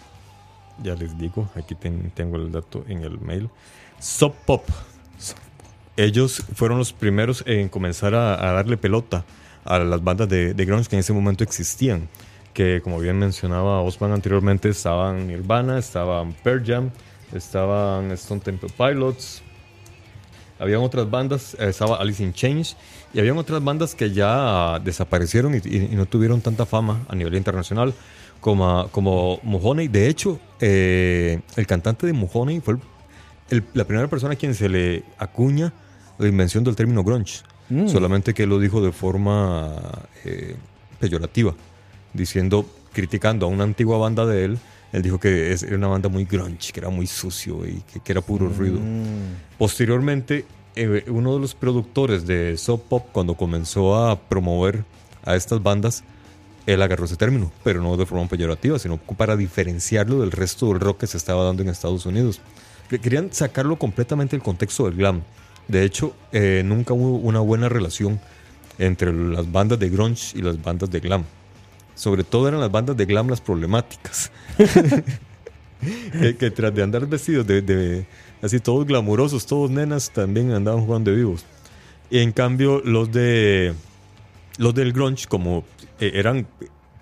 ya 0.84 0.96
les 0.96 1.18
digo, 1.18 1.50
aquí 1.56 1.76
ten- 1.76 2.12
tengo 2.16 2.38
el 2.38 2.52
dato 2.52 2.84
en 2.88 3.04
el 3.04 3.20
mail, 3.20 3.50
Sub 4.00 4.34
Pop. 4.46 4.64
Ellos 5.98 6.44
fueron 6.56 6.78
los 6.78 6.94
primeros 6.94 7.44
en 7.46 7.68
comenzar 7.68 8.16
a, 8.16 8.34
a 8.50 8.54
darle 8.54 8.78
pelota 8.78 9.26
a 9.66 9.80
las 9.80 10.02
bandas 10.04 10.30
de, 10.30 10.54
de 10.54 10.66
grunge 10.66 10.88
que 10.88 10.96
en 10.96 11.02
ese 11.02 11.12
momento 11.14 11.44
existían. 11.44 12.08
Que 12.54 12.82
como 12.82 13.00
bien 13.00 13.20
mencionaba 13.20 13.82
Osman 13.82 14.12
anteriormente, 14.14 14.70
estaban 14.70 15.28
Nirvana, 15.28 15.78
estaban 15.78 16.34
Pearl 16.34 16.64
Jam, 16.66 16.90
estaban 17.34 18.12
Stone 18.12 18.42
Temple 18.42 18.70
Pilots, 18.78 19.44
habían 20.58 20.82
otras 20.82 21.10
bandas, 21.10 21.54
eh, 21.60 21.70
estaba 21.70 21.98
Alice 21.98 22.24
in 22.24 22.34
Chains, 22.34 22.76
y 23.14 23.20
habían 23.20 23.38
otras 23.38 23.64
bandas 23.64 23.94
que 23.96 24.12
ya 24.12 24.80
desaparecieron 24.84 25.54
y, 25.56 25.58
y- 25.64 25.90
y 25.92 25.96
no 25.96 26.06
tuvieron 26.06 26.42
tanta 26.42 26.66
fama 26.66 27.06
a 27.08 27.16
nivel 27.16 27.36
internacional 27.36 27.94
como, 28.40 28.88
como 28.92 29.40
Mojone. 29.44 29.88
De 29.90 30.08
hecho, 30.08 30.40
eh, 30.62 31.40
el 31.56 31.68
cantante 31.68 32.06
de 32.08 32.14
Mojone 32.14 32.62
fue 32.62 32.76
el- 32.76 32.80
el- 33.50 33.64
la 33.74 33.86
primera 33.86 34.08
persona 34.08 34.34
a 34.34 34.36
quien 34.38 34.54
se 34.56 34.70
le 34.70 35.04
acuña 35.18 35.74
la 36.18 36.28
invención 36.28 36.64
del 36.64 36.76
término 36.76 37.04
grunge. 37.04 37.42
Mm. 37.70 37.88
Solamente 37.88 38.34
que 38.34 38.46
lo 38.48 38.60
dijo 38.60 38.82
de 38.82 38.92
forma 38.92 39.76
eh, 40.26 40.56
peyorativa, 41.00 41.54
diciendo, 42.14 42.66
criticando 42.94 43.46
a 43.46 43.50
una 43.50 43.64
antigua 43.64 43.98
banda 43.98 44.26
de 44.26 44.46
él. 44.46 44.60
Él 44.92 45.02
dijo 45.04 45.20
que 45.20 45.52
es- 45.52 45.62
era 45.64 45.78
una 45.78 45.88
banda 45.88 46.10
muy 46.10 46.26
grunge, 46.26 46.72
que 46.74 46.80
era 46.80 46.90
muy 46.90 47.06
sucio 47.08 47.66
y 47.68 47.84
que, 47.94 48.00
que 48.00 48.12
era 48.12 48.22
puro 48.22 48.50
ruido. 48.50 48.80
Posteriormente, 49.58 50.46
eh, 50.76 51.04
uno 51.10 51.34
de 51.36 51.40
los 51.40 51.54
productores 51.54 52.26
de 52.26 52.58
Sub 52.58 52.82
Pop, 52.84 53.08
cuando 53.12 53.36
comenzó 53.36 53.96
a 53.98 54.20
promover 54.20 54.84
a 55.26 55.36
estas 55.36 55.62
bandas, 55.62 56.04
él 56.74 56.82
agarró 56.82 57.06
ese 57.06 57.16
término, 57.16 57.52
pero 57.64 57.82
no 57.82 57.98
de 57.98 58.06
forma 58.06 58.28
peyorativa, 58.28 58.78
sino 58.80 58.98
para 58.98 59.36
diferenciarlo 59.36 60.20
del 60.22 60.32
resto 60.32 60.68
del 60.68 60.80
rock 60.80 61.00
que 61.02 61.08
se 61.08 61.18
estaba 61.18 61.44
dando 61.44 61.64
en 61.64 61.70
Estados 61.70 62.06
Unidos. 62.06 62.42
Que 62.90 63.00
Querían 63.00 63.32
sacarlo 63.32 63.78
completamente 63.78 64.36
del 64.36 64.44
contexto 64.44 64.86
del 64.86 64.96
glam. 64.96 65.22
De 65.68 65.84
hecho, 65.84 66.16
eh, 66.32 66.64
nunca 66.66 66.94
hubo 66.94 67.18
una 67.18 67.40
buena 67.40 67.70
relación 67.70 68.20
entre 68.80 69.14
las 69.14 69.52
bandas 69.52 69.78
de 69.80 69.90
grunge 69.90 70.38
y 70.38 70.42
las 70.42 70.62
bandas 70.62 70.90
de 70.90 71.00
glam. 71.00 71.24
sobre 71.96 72.24
todo 72.24 72.48
eran 72.48 72.60
las 72.62 72.72
bandas 72.72 72.96
de 72.98 73.06
glam 73.06 73.28
las 73.30 73.42
problemáticas. 73.42 74.32
que, 76.22 76.36
que 76.38 76.52
tras 76.52 76.74
de 76.74 76.84
andar 76.84 77.06
vestidos 77.08 77.46
de, 77.48 77.62
de- 77.62 78.06
así 78.42 78.60
todos 78.60 78.86
glamurosos, 78.86 79.46
todos 79.46 79.70
nenas, 79.70 80.12
también 80.12 80.52
andaban 80.52 80.86
jugando 80.86 81.12
de 81.12 81.18
vivos. 81.18 81.46
Y 82.10 82.20
en 82.20 82.32
cambio, 82.32 82.82
los 82.84 83.12
de 83.12 83.74
los 84.58 84.74
del 84.74 84.92
grunge, 84.94 85.26
como 85.28 85.64
eh, 86.00 86.12
eran 86.16 86.48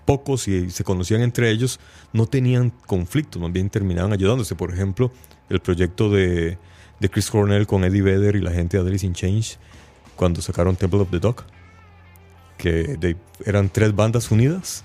pocos 0.04 0.48
y 0.48 0.70
se 0.70 0.84
conocían 0.84 1.20
entre 1.22 1.50
ellos, 1.50 1.78
no 2.12 2.26
tenían 2.26 2.70
conflictos, 2.86 3.40
más 3.42 3.52
bien 3.52 3.68
terminaban 3.68 4.12
ayudándose. 4.12 4.54
Por 4.54 4.72
ejemplo, 4.72 5.12
el 5.50 5.60
proyecto 5.60 6.10
de, 6.10 6.56
de 7.00 7.08
Chris 7.10 7.30
Cornell 7.30 7.66
con 7.66 7.84
Eddie 7.84 8.02
Vedder 8.02 8.36
y 8.36 8.40
la 8.40 8.50
gente 8.52 8.82
de 8.82 8.88
Alice 8.88 9.04
in 9.06 9.12
Change, 9.12 9.58
cuando 10.16 10.40
sacaron 10.40 10.76
Temple 10.76 11.00
of 11.00 11.10
the 11.10 11.18
Dog, 11.20 11.44
que 12.56 12.96
de- 12.98 13.16
eran 13.44 13.68
tres 13.68 13.94
bandas 13.94 14.30
unidas 14.30 14.84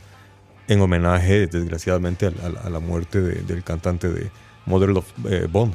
en 0.67 0.79
homenaje, 0.81 1.47
desgraciadamente, 1.47 2.27
a, 2.27 2.29
a- 2.29 2.67
a 2.67 2.69
la 2.69 2.79
muerte 2.79 3.21
de- 3.21 3.41
del 3.41 3.63
cantante 3.63 4.09
de 4.09 4.29
Mother 4.65 4.91
of 4.91 5.05
eh, 5.29 5.47
Bond. 5.51 5.73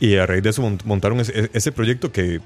Y 0.00 0.16
a 0.16 0.26
raíz 0.26 0.42
de 0.42 0.50
eso 0.50 0.62
mont- 0.62 0.84
montaron 0.84 1.20
ese, 1.20 1.50
ese 1.54 1.72
proyecto 1.72 2.12
que 2.12 2.40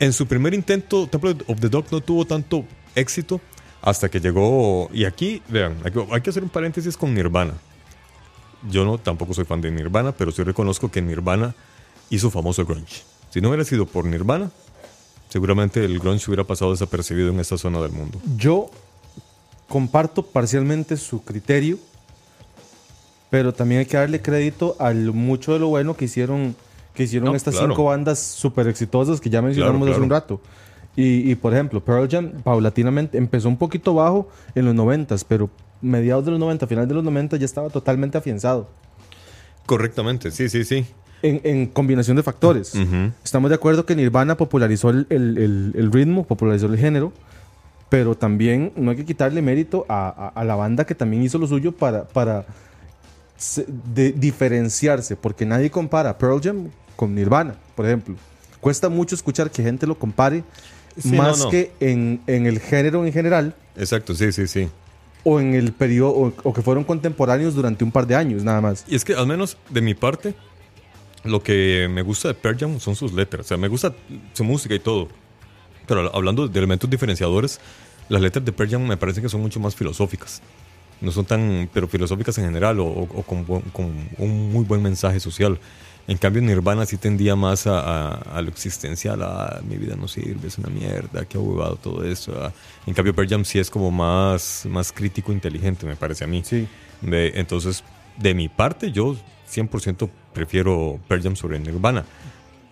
en 0.00 0.12
su 0.12 0.26
primer 0.26 0.52
intento, 0.52 1.06
Temple 1.06 1.36
of 1.46 1.60
the 1.60 1.68
Dog 1.70 1.86
no 1.90 2.00
tuvo 2.00 2.26
tanto 2.26 2.66
éxito 2.94 3.40
hasta 3.82 4.08
que 4.08 4.20
llegó. 4.20 4.88
Y 4.92 5.04
aquí, 5.04 5.42
vean, 5.48 5.76
hay 6.10 6.20
que, 6.22 6.30
hacer 6.30 6.42
un 6.42 6.48
paréntesis 6.48 6.96
con 6.96 7.12
Nirvana. 7.12 7.54
Yo 8.70 8.84
no 8.84 8.96
tampoco 8.96 9.34
soy 9.34 9.44
fan 9.44 9.60
de 9.60 9.72
Nirvana, 9.72 10.12
pero 10.12 10.30
sí 10.30 10.42
reconozco 10.44 10.90
que 10.90 11.02
Nirvana 11.02 11.54
hizo 12.10 12.30
famoso 12.30 12.64
grunge. 12.64 13.02
Si 13.30 13.40
no 13.40 13.48
hubiera 13.48 13.64
sido 13.64 13.86
por 13.86 14.04
Nirvana, 14.04 14.50
seguramente 15.28 15.84
el 15.84 15.98
grunge 15.98 16.24
hubiera 16.28 16.44
pasado 16.44 16.70
desapercibido 16.70 17.30
en 17.30 17.40
esta 17.40 17.58
zona 17.58 17.80
del 17.80 17.90
mundo. 17.90 18.20
Yo 18.36 18.70
comparto 19.68 20.22
parcialmente 20.22 20.96
su 20.96 21.24
criterio, 21.24 21.78
pero 23.30 23.52
también 23.52 23.80
hay 23.80 23.86
que 23.86 23.96
darle 23.96 24.22
crédito 24.22 24.76
al 24.78 25.12
mucho 25.12 25.54
de 25.54 25.58
lo 25.58 25.68
bueno 25.68 25.96
que 25.96 26.04
hicieron, 26.04 26.54
que 26.94 27.04
hicieron 27.04 27.30
No, 27.30 27.34
estas 27.34 27.54
claro. 27.54 27.68
cinco 27.70 27.84
bandas 27.84 28.20
súper 28.20 28.68
exitosas 28.68 29.20
que 29.20 29.28
ya 29.30 29.42
mencionamos 29.42 29.80
Claro, 29.80 29.92
hace 29.92 30.02
un 30.02 30.10
rato. 30.10 30.40
Y, 30.96 31.30
y, 31.30 31.34
por 31.36 31.54
ejemplo, 31.54 31.82
Pearl 31.82 32.08
Jam 32.10 32.32
paulatinamente 32.44 33.16
empezó 33.18 33.48
un 33.48 33.56
poquito 33.56 33.94
bajo 33.94 34.28
en 34.54 34.66
los 34.66 34.74
90, 34.74 35.16
pero 35.26 35.48
mediados 35.80 36.24
de 36.24 36.30
los 36.32 36.40
90, 36.40 36.66
final 36.66 36.86
de 36.86 36.94
los 36.94 37.02
90 37.04 37.36
ya 37.38 37.44
estaba 37.46 37.70
totalmente 37.70 38.18
afianzado. 38.18 38.68
Correctamente, 39.66 40.30
sí, 40.30 40.48
sí, 40.48 40.64
sí. 40.64 40.84
En, 41.22 41.40
en 41.44 41.66
combinación 41.66 42.16
de 42.16 42.22
factores. 42.22 42.74
Estamos 43.24 43.48
de 43.48 43.54
acuerdo 43.54 43.86
que 43.86 43.94
Nirvana 43.94 44.36
popularizó 44.36 44.90
el, 44.90 45.06
el- 45.08 45.38
el- 45.38 45.72
el 45.76 45.92
ritmo, 45.92 46.24
popularizó 46.24 46.66
el 46.66 46.76
género, 46.76 47.12
pero 47.88 48.16
también 48.16 48.72
no 48.76 48.90
hay 48.90 48.96
que 48.96 49.04
quitarle 49.04 49.40
mérito 49.40 49.86
a, 49.88 50.08
a- 50.08 50.28
a 50.40 50.44
la 50.44 50.56
banda 50.56 50.84
que 50.84 50.94
también 50.94 51.22
hizo 51.22 51.38
lo 51.38 51.46
suyo 51.46 51.72
para, 51.72 52.04
para 52.04 52.44
se- 53.36 53.66
de- 53.94 54.12
diferenciarse, 54.12 55.14
porque 55.16 55.46
nadie 55.46 55.70
compara 55.70 56.18
Pearl 56.18 56.40
Jam 56.42 56.68
con 56.96 57.14
Nirvana, 57.14 57.54
por 57.76 57.86
ejemplo. 57.86 58.16
Cuesta 58.60 58.88
mucho 58.88 59.14
escuchar 59.14 59.50
que 59.50 59.62
gente 59.62 59.86
lo 59.86 59.96
compare 59.98 60.42
Sí, 60.98 61.12
más 61.12 61.38
no, 61.38 61.44
no. 61.44 61.50
que 61.50 61.72
en, 61.80 62.20
en 62.26 62.46
el 62.46 62.60
género 62.60 63.04
en 63.06 63.12
general 63.12 63.54
Exacto, 63.76 64.14
sí, 64.14 64.30
sí, 64.32 64.46
sí. 64.46 64.68
o 65.24 65.40
en 65.40 65.54
el 65.54 65.72
periodo, 65.72 66.10
o, 66.10 66.32
o 66.42 66.52
que 66.52 66.60
fueron 66.62 66.84
contemporáneos 66.84 67.54
durante 67.54 67.82
un 67.84 67.90
par 67.92 68.06
de 68.06 68.14
años, 68.16 68.42
nada 68.44 68.60
más. 68.60 68.84
Y 68.88 68.94
es 68.94 69.04
que 69.04 69.14
al 69.14 69.26
menos 69.26 69.56
de 69.70 69.80
mi 69.80 69.94
parte, 69.94 70.34
lo 71.24 71.42
que 71.42 71.88
me 71.90 72.02
gusta 72.02 72.28
de 72.28 72.34
Pearl 72.34 72.58
Jam 72.58 72.80
son 72.80 72.96
sus 72.96 73.12
letras. 73.12 73.46
O 73.46 73.48
sea, 73.48 73.56
me 73.56 73.68
gusta 73.68 73.94
su 74.34 74.44
música 74.44 74.74
y 74.74 74.80
todo. 74.80 75.08
Pero 75.86 76.14
hablando 76.14 76.46
de 76.48 76.58
elementos 76.58 76.88
diferenciadores, 76.90 77.60
las 78.08 78.20
letras 78.20 78.44
de 78.44 78.52
Pearl 78.52 78.70
Jam 78.70 78.82
me 78.86 78.96
parece 78.96 79.22
que 79.22 79.28
son 79.28 79.40
mucho 79.40 79.58
más 79.60 79.74
filosóficas. 79.74 80.42
No 81.00 81.10
son 81.10 81.24
tan, 81.24 81.68
pero 81.72 81.88
filosóficas 81.88 82.36
en 82.38 82.44
general 82.44 82.78
o, 82.80 82.86
o- 82.86 83.22
con, 83.22 83.44
con 83.44 84.08
un 84.18 84.52
muy 84.52 84.64
buen 84.64 84.82
mensaje 84.82 85.18
social. 85.20 85.58
En 86.08 86.18
cambio, 86.18 86.42
Nirvana 86.42 86.84
sí 86.84 86.96
tendía 86.96 87.36
más 87.36 87.66
a, 87.66 87.78
a- 87.80 88.14
a 88.36 88.42
lo 88.42 88.48
existencial, 88.50 89.22
a 89.22 89.60
mi 89.68 89.76
vida 89.76 89.94
no 89.96 90.08
sirve, 90.08 90.48
es 90.48 90.58
una 90.58 90.68
mierda, 90.68 91.24
qué 91.26 91.38
abogado 91.38 91.76
todo 91.76 92.04
eso. 92.04 92.32
En 92.86 92.94
cambio, 92.94 93.14
Pearl 93.14 93.28
Jam 93.28 93.44
sí 93.44 93.58
es 93.60 93.70
como 93.70 93.90
más, 93.92 94.66
más 94.68 94.92
crítico, 94.92 95.32
inteligente, 95.32 95.86
me 95.86 95.94
parece 95.96 96.24
a 96.24 96.26
mí. 96.26 96.42
Sí. 96.44 96.66
De- 97.00 97.32
entonces, 97.36 97.84
de 98.18 98.34
mi 98.34 98.48
parte, 98.48 98.90
yo 98.90 99.16
100% 99.48 100.08
prefiero 100.32 100.98
Pearl 101.08 101.22
Jam 101.22 101.36
sobre 101.36 101.58
Nirvana. 101.60 102.04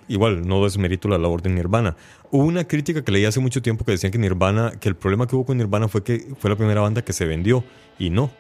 Igual, 0.09 0.47
no 0.47 0.65
desmerito 0.65 1.07
la 1.09 1.19
labor 1.19 1.41
de 1.41 1.51
Nirvana. 1.51 1.95
Hubo 2.33 2.43
una 2.45 2.65
crítica 2.65 3.05
que 3.05 3.13
leí 3.13 3.25
hace 3.27 3.39
mucho 3.39 3.63
tiempo 3.63 3.85
que 3.85 3.93
decían 3.93 4.11
que 4.11 4.19
Nirvana, 4.19 4.73
que 4.81 4.89
el 4.89 4.97
problema 4.97 5.29
que 5.29 5.37
hubo 5.37 5.47
con 5.47 5.57
Nirvana 5.57 5.87
fue 5.87 6.03
que 6.03 6.27
fue 6.39 6.51
la 6.51 6.57
primera 6.57 6.81
banda 6.81 7.03
que 7.03 7.13
se 7.13 7.27
vendió. 7.27 7.63
Y 7.97 8.11
no, 8.11 8.33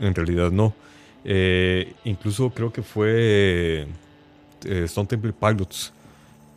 en 0.00 0.14
realidad 0.14 0.50
no. 0.50 0.74
Eh, 1.24 1.94
incluso 2.04 2.50
creo 2.50 2.70
que 2.74 2.82
fue 2.82 3.86
eh, 4.64 4.84
Stone 4.84 5.06
Temple 5.06 5.32
Pilots 5.32 5.92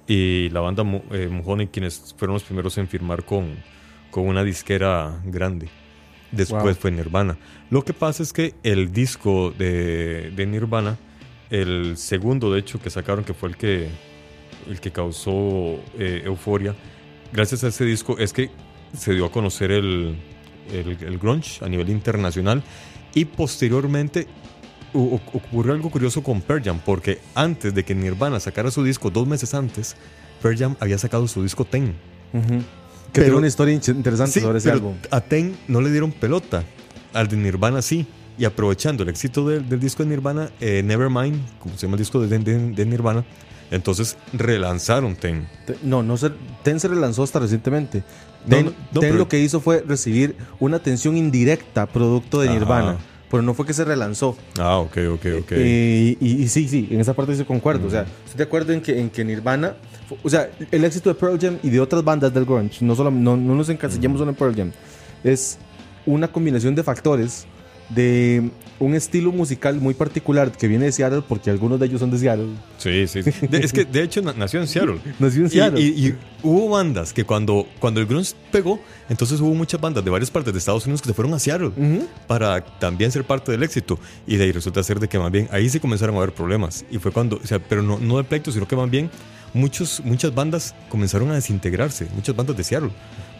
y 0.08 0.50
la 0.50 0.62
banda 0.62 0.84
eh, 1.12 1.70
quienes 1.72 2.16
fueron 2.18 2.36
los 2.36 2.44
primeros 2.44 2.78
en 2.78 2.88
firmar 2.88 3.24
con, 3.24 3.56
con 4.10 4.26
una 4.28 4.44
disquera 4.44 5.22
grande. 5.26 5.70
Después 6.32 6.64
Wow. 6.64 6.76
fue 6.76 6.92
Nirvana. 6.92 7.38
Lo 7.70 7.84
que 7.84 7.94
pasa 7.94 8.24
es 8.24 8.34
que 8.34 8.54
el 8.64 8.92
disco 8.92 9.52
de, 9.58 10.32
de 10.36 10.46
Nirvana, 10.46 10.98
el 11.50 11.98
segundo 11.98 12.52
de 12.52 12.60
hecho 12.60 12.82
que 12.82 12.90
sacaron, 12.90 13.24
que 13.24 13.34
fue 13.34 13.50
el 13.50 13.58
que, 13.58 13.90
el 14.70 14.80
que 14.80 14.92
causó 14.92 15.80
eh, 15.98 16.24
euforia, 16.26 16.76
gracias 17.32 17.64
a 17.64 17.68
ese 17.68 17.86
disco 17.86 18.18
es 18.18 18.34
que 18.34 18.50
se 18.94 19.14
dio 19.14 19.26
a 19.26 19.32
conocer 19.32 19.72
el, 19.72 20.18
el, 20.72 20.98
el 21.02 21.18
grunge 21.18 21.64
a 21.64 21.70
nivel 21.70 21.90
internacional 21.90 22.64
y 23.14 23.26
posteriormente 23.26 24.28
ocurrió 24.98 25.74
algo 25.74 25.90
curioso 25.90 26.22
con 26.24 26.42
Pearl 26.42 26.64
Jam, 26.64 26.80
porque 26.86 27.20
antes 27.36 27.74
de 27.74 27.84
que 27.84 27.94
Nirvana 27.96 28.40
sacara 28.40 28.72
su 28.72 28.84
disco, 28.84 29.10
dos 29.10 29.28
meses 29.28 29.54
antes, 29.54 29.96
Pearl 30.42 30.58
Jam 30.58 30.76
había 30.80 30.98
sacado 30.98 31.28
su 31.28 31.44
disco 31.44 31.66
Ten. 31.66 31.94
Que 33.14 33.22
Pero- 33.22 33.38
una 33.38 33.48
historia 33.48 33.74
in- 33.74 33.82
interesante 33.88 34.34
Sí, 34.34 34.42
sobre 34.42 34.58
ese 34.60 34.70
pero 34.70 34.78
álbum. 34.78 34.96
a 35.12 35.22
Ten 35.22 35.56
no 35.68 35.82
le 35.82 35.90
dieron 35.92 36.12
pelota, 36.12 36.64
al 37.14 37.28
de 37.28 37.38
Nirvana 37.38 37.82
sí. 37.82 38.06
Y 38.40 38.46
aprovechando 38.46 39.02
el 39.02 39.10
éxito 39.10 39.48
del, 39.48 39.68
del 39.68 39.80
disco 39.80 40.04
de 40.04 40.10
Nirvana, 40.10 40.52
eh, 40.60 40.84
Nevermind, 40.86 41.40
como 41.58 41.76
se 41.76 41.88
llama 41.88 41.96
el 41.96 42.00
disco 42.00 42.20
de, 42.22 42.38
de- 42.38 42.70
de 42.72 42.86
Nirvana, 42.86 43.26
entonces 43.72 44.16
relanzaron 44.32 45.16
Ten. 45.16 45.48
Te- 45.66 45.76
No, 45.82 46.04
no 46.04 46.18
se, 46.18 46.30
Ten 46.64 46.80
se 46.80 46.88
relanzó 46.88 47.24
hasta 47.24 47.40
recientemente. 47.40 48.04
Ten, 48.48 48.66
no, 48.66 48.72
no, 48.72 49.00
Ten 49.02 49.10
pero- 49.10 49.16
lo 49.16 49.28
que 49.28 49.40
hizo 49.40 49.60
fue 49.60 49.84
recibir 49.88 50.36
una 50.60 50.78
atención 50.78 51.18
indirecta 51.18 51.88
producto 51.88 52.40
de 52.42 52.50
Ajá. 52.50 52.58
Pero 53.30 53.44
no 53.44 53.54
fue 53.54 53.66
que 53.66 53.74
se 53.74 53.84
relanzó. 53.84 54.38
Ah, 54.58 54.78
ok, 54.78 54.98
ok, 55.14 55.26
ok. 55.42 55.52
Eh, 55.52 56.16
y, 56.20 56.44
y 56.44 56.48
sí, 56.48 56.68
sí, 56.68 56.88
en 56.92 57.02
esa 57.02 57.14
parte 57.14 57.36
sí 57.36 57.44
concuerdo. 57.44 57.88
O 57.88 57.90
sea, 57.90 58.06
estoy 58.26 58.38
de 58.38 58.44
acuerdo 58.44 58.72
en 58.74 58.82
que, 58.82 59.00
en 59.00 59.10
que 59.10 59.26
Nirvana. 59.26 59.76
O 60.24 60.30
sea, 60.30 60.50
el 60.72 60.86
éxito 60.86 61.10
de 61.10 61.16
Pearl 61.16 61.38
Jam 61.40 61.58
y 61.62 61.70
de 61.70 61.82
otras 61.82 62.04
bandas 62.04 62.34
del 62.34 62.46
grunge, 62.46 62.86
no, 62.86 62.96
solo, 62.96 63.12
no, 63.12 63.36
no 63.36 63.56
nos 63.56 63.68
encasillamos 63.68 64.20
solo 64.20 64.32
en 64.32 64.38
Pearl 64.38 64.56
Jam, 64.56 64.72
es 65.24 65.58
una 66.06 66.30
combinación 66.30 66.74
de 66.76 66.84
factores 66.84 67.46
de 67.90 68.50
un 68.80 68.94
estilo 68.94 69.32
musical 69.32 69.80
muy 69.82 69.94
particular 69.96 70.52
que 70.52 70.68
viene 70.68 70.86
de 70.86 70.92
Seattle, 70.92 71.24
porque 71.28 71.50
algunos 71.50 71.80
de 71.80 71.88
ellos 71.88 72.00
son 72.00 72.12
de 72.12 72.20
Seattle. 72.20 72.48
Sí, 72.78 73.08
sí. 73.08 73.22
De- 73.22 73.58
es 73.60 73.74
que 73.74 73.86
de 73.86 74.04
hecho 74.04 74.22
na- 74.22 74.34
nació 74.34 74.60
en 74.62 74.68
Seattle. 74.68 75.00
Nació 75.20 75.42
en 75.42 75.48
Y- 75.48 75.50
Seattle. 75.50 75.82
Y, 75.82 76.08
y 76.08 76.16
hubo 76.44 76.70
bandas 76.70 77.12
que 77.14 77.24
cuando, 77.24 77.68
cuando 77.80 78.00
el 78.00 78.06
grunge 78.06 78.34
pegó, 78.52 78.80
entonces 79.10 79.40
hubo 79.42 79.54
muchas 79.56 79.82
bandas 79.82 80.04
de 80.06 80.12
varias 80.12 80.30
partes 80.30 80.54
de 80.54 80.60
Estados 80.60 80.86
Unidos 80.86 81.02
que 81.02 81.08
se 81.10 81.14
fueron 81.14 81.34
a 81.34 81.40
Seattle 81.40 81.70
Ujú. 81.70 82.08
para 82.28 82.64
también 82.64 83.12
ser 83.12 83.24
parte 83.24 83.52
del 83.52 83.64
éxito. 83.64 84.00
Y 84.28 84.36
de 84.36 84.44
ahí 84.44 84.52
resulta 84.52 84.84
ser 84.84 85.00
de 85.00 85.08
que 85.08 85.18
más 85.18 85.32
bien 85.32 85.48
ahí 85.52 85.68
sí 85.70 85.80
comenzaron 85.80 86.16
a 86.16 86.20
haber 86.20 86.34
problemas. 86.34 86.86
Y 86.92 87.00
fue 87.00 87.12
cuando, 87.12 87.38
o 87.44 87.48
sea, 87.48 87.60
pero 87.60 87.82
no, 87.82 87.98
no 88.00 88.18
de 88.18 88.24
pleito, 88.26 88.52
sino 88.52 88.68
que 88.68 88.76
más 88.76 88.90
bien 88.92 89.10
muchos, 89.54 90.02
muchas 90.06 90.36
bandas 90.36 90.76
comenzaron 90.90 91.32
a 91.32 91.36
desintegrarse, 91.36 92.08
muchas 92.14 92.36
bandas 92.36 92.56
de 92.56 92.64
Seattle, 92.64 92.92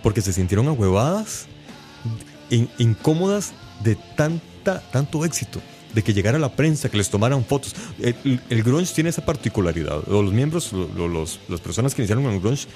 porque 0.02 0.22
se 0.22 0.34
sintieron 0.34 0.68
ahuevadas, 0.68 1.46
in- 2.50 2.70
incómodas 2.80 3.54
de 3.84 3.96
tanta, 4.74 4.92
tanto 4.92 5.24
éxito. 5.26 5.60
De 5.94 6.04
que 6.04 6.14
llegara 6.14 6.38
la 6.38 6.50
prensa, 6.50 6.90
que 6.90 6.98
les 6.98 7.10
tomaran 7.10 7.44
fotos. 7.46 7.74
El, 8.00 8.40
el 8.50 8.62
grunge 8.64 8.94
tiene 8.94 9.10
esa 9.10 9.26
particularidad. 9.26 10.00
O 10.10 10.22
Los 10.22 10.34
miembros, 10.34 10.72
lo- 10.74 10.88
lo- 10.96 11.08
los, 11.08 11.40
las 11.48 11.60
personas 11.62 11.96
que 11.96 12.02
iniciaron 12.02 12.24
con 12.26 12.34
el 12.34 12.40
grunge, 12.42 12.68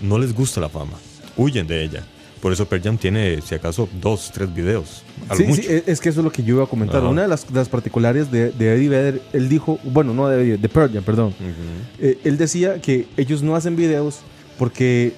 no 0.00 0.18
les 0.18 0.32
gusta 0.32 0.60
la 0.60 0.68
fama. 0.68 0.92
Huyen 1.36 1.66
de 1.66 1.82
ella. 1.84 2.04
Por 2.40 2.52
eso 2.54 2.64
Pearl 2.66 2.82
Jam 2.82 2.96
tiene, 2.96 3.42
si 3.42 3.54
acaso, 3.54 3.86
dos, 4.00 4.30
tres 4.32 4.54
videos. 4.54 5.02
Sí, 5.32 5.36
sí, 5.38 5.44
mucho. 5.44 5.62
es- 5.70 5.82
es 5.88 6.00
que 6.00 6.08
eso 6.08 6.20
es 6.20 6.24
lo 6.24 6.32
que 6.32 6.42
yo 6.42 6.54
iba 6.54 6.64
a 6.64 6.66
comentar. 6.66 6.98
Ajá. 7.00 7.08
Una 7.08 7.22
de 7.22 7.28
las, 7.28 7.46
de 7.46 7.52
las 7.58 7.68
particularidades 7.68 8.30
de, 8.30 8.50
de 8.52 8.74
Eddie 8.74 8.88
Vedder, 8.88 9.22
él 9.34 9.48
dijo, 9.50 9.78
bueno, 9.84 10.14
no 10.14 10.28
de 10.28 10.40
Eddie, 10.42 10.56
de 10.56 10.68
Pearl 10.68 10.90
Jam, 10.92 11.02
perdón. 11.04 11.28
Ujú. 11.38 12.06
Eh, 12.06 12.18
él 12.24 12.38
decía 12.38 12.80
que 12.80 13.08
ellos 13.18 13.42
no 13.42 13.56
hacen 13.56 13.76
videos 13.76 14.20
porque 14.58 15.12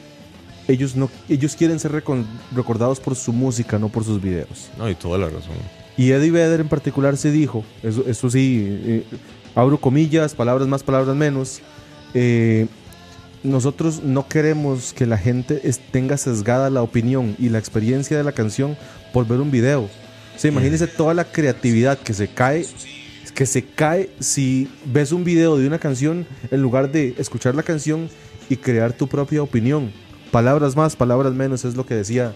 ellos, 0.66 0.96
no, 0.96 1.10
ellos 1.28 1.54
quieren 1.54 1.78
ser 1.78 1.92
recordados 1.92 2.98
por 2.98 3.14
su 3.14 3.32
música, 3.32 3.78
no 3.78 3.88
por 3.88 4.04
sus 4.04 4.20
videos. 4.20 4.70
No, 4.78 4.88
y 4.90 4.94
toda 4.96 5.18
la 5.18 5.26
razón. 5.26 5.81
Y 5.96 6.10
Eddie 6.12 6.30
Vedder 6.30 6.60
en 6.60 6.68
particular 6.68 7.16
se 7.16 7.30
dijo, 7.30 7.64
eso, 7.82 8.04
eso 8.06 8.30
sí, 8.30 8.66
eh, 8.68 9.04
abro 9.54 9.78
comillas, 9.78 10.34
palabras 10.34 10.66
más, 10.68 10.82
palabras 10.82 11.14
menos, 11.14 11.60
eh, 12.14 12.66
nosotros 13.42 14.02
no 14.02 14.28
queremos 14.28 14.92
que 14.92 15.04
la 15.06 15.18
gente 15.18 15.60
es- 15.64 15.80
tenga 15.90 16.16
sesgada 16.16 16.70
la 16.70 16.82
opinión 16.82 17.34
y 17.38 17.48
la 17.48 17.58
experiencia 17.58 18.16
de 18.16 18.24
la 18.24 18.32
canción 18.32 18.76
por 19.12 19.26
ver 19.26 19.40
un 19.40 19.50
video. 19.50 19.82
O 19.82 20.38
sea, 20.38 20.50
imagínense 20.50 20.86
toda 20.86 21.12
la 21.12 21.24
creatividad 21.24 21.98
que 21.98 22.14
se 22.14 22.28
cae, 22.28 22.64
que 23.34 23.44
se 23.44 23.64
cae 23.64 24.10
si 24.20 24.68
ves 24.86 25.12
un 25.12 25.24
video 25.24 25.58
de 25.58 25.66
una 25.66 25.78
canción 25.78 26.26
en 26.50 26.62
lugar 26.62 26.90
de 26.90 27.14
escuchar 27.18 27.54
la 27.54 27.62
canción 27.62 28.08
y 28.48 28.56
crear 28.56 28.92
tu 28.92 29.08
propia 29.08 29.42
opinión. 29.42 29.92
Palabras 30.30 30.74
más, 30.76 30.96
palabras 30.96 31.34
menos 31.34 31.64
es 31.66 31.74
lo 31.74 31.84
que 31.84 31.94
decía, 31.94 32.32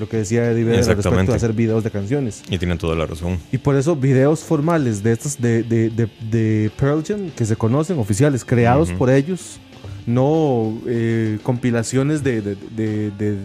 lo 0.00 0.08
que 0.08 0.16
decía 0.16 0.50
Eddie 0.50 0.64
Vedder 0.64 0.96
respecto 0.96 1.30
de 1.30 1.36
hacer 1.36 1.52
videos 1.52 1.84
de 1.84 1.90
canciones. 1.90 2.42
Y 2.50 2.58
tienen 2.58 2.78
toda 2.78 2.96
la 2.96 3.06
razón. 3.06 3.38
Y 3.52 3.58
por 3.58 3.76
eso 3.76 3.94
videos 3.94 4.40
formales 4.40 5.02
de 5.02 5.12
estos 5.12 5.40
de, 5.40 5.62
de, 5.62 5.90
de, 5.90 6.08
de 6.30 6.70
Pearl 6.76 7.04
Jam 7.06 7.30
que 7.36 7.44
se 7.44 7.54
conocen, 7.54 7.98
oficiales, 7.98 8.44
creados 8.44 8.90
por 8.92 9.10
ellos, 9.10 9.60
no 10.06 10.78
eh, 10.86 11.38
compilaciones 11.42 12.24
de, 12.24 12.40
de, 12.40 13.36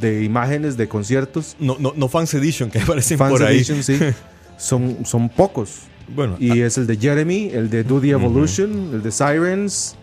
de, 0.00 0.24
imágenes 0.24 0.76
de 0.76 0.88
conciertos, 0.88 1.56
No, 1.58 1.76
no, 1.78 1.92
no 1.96 2.08
Fans 2.08 2.32
Edition 2.34 2.70
que 2.70 2.78
aparecen 2.82 3.18
fans 3.18 3.32
por 3.32 3.42
ahí. 3.42 3.56
edition, 3.56 3.82
sí, 3.82 3.98
son, 4.56 5.04
son 5.04 5.28
pocos. 5.28 5.80
Bueno, 6.14 6.36
Y 6.38 6.60
es 6.60 6.78
el 6.78 6.86
de 6.86 6.96
Jeremy, 6.96 7.50
el 7.52 7.70
de 7.70 7.84
Do 7.84 8.00
the 8.00 8.10
Evolution, 8.10 8.90
el 8.92 9.02
de 9.02 9.10
Sirens, 9.10 9.96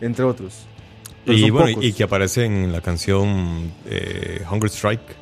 entre 0.00 0.24
otros. 0.24 0.66
Pero 1.24 1.38
y 1.38 1.50
bueno, 1.50 1.68
pocos. 1.70 1.84
y 1.84 1.92
que 1.92 2.04
aparece 2.04 2.44
en 2.44 2.70
la 2.72 2.80
canción 2.80 3.72
eh, 3.86 4.42
Hunger 4.48 4.70
Strike, 4.70 5.16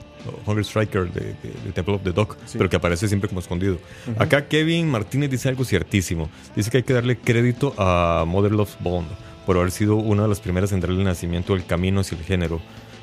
Hunger 0.46 0.64
Striker 0.64 1.12
de, 1.12 1.20
de- 1.20 1.34
de 1.64 1.72
Temple 1.72 1.94
of 1.94 2.02
the 2.02 2.12
Dog, 2.12 2.36
Sí. 2.46 2.58
pero 2.58 2.68
que 2.70 2.76
aparece 2.76 3.08
siempre 3.08 3.28
como 3.28 3.40
escondido. 3.40 3.78
Acá 4.18 4.46
Kevin 4.46 4.88
Martínez 4.90 5.30
dice 5.30 5.48
algo 5.48 5.64
ciertísimo. 5.64 6.28
Dice 6.56 6.70
que 6.70 6.78
hay 6.78 6.82
que 6.82 6.92
darle 6.94 7.16
crédito 7.18 7.74
a 7.78 8.24
Mother 8.26 8.52
Love 8.52 8.74
Bond 8.80 9.08
por 9.46 9.56
haber 9.58 9.70
sido 9.70 9.96
una 9.96 10.22
de 10.22 10.28
las 10.28 10.40
primeras 10.40 10.72
en 10.72 10.80
darle 10.80 10.98
el 10.98 11.04
nacimiento 11.04 11.52
del 11.54 11.66
camino 11.66 12.00
hacia 12.00 12.16
el 12.18 12.24
género. 12.24 12.60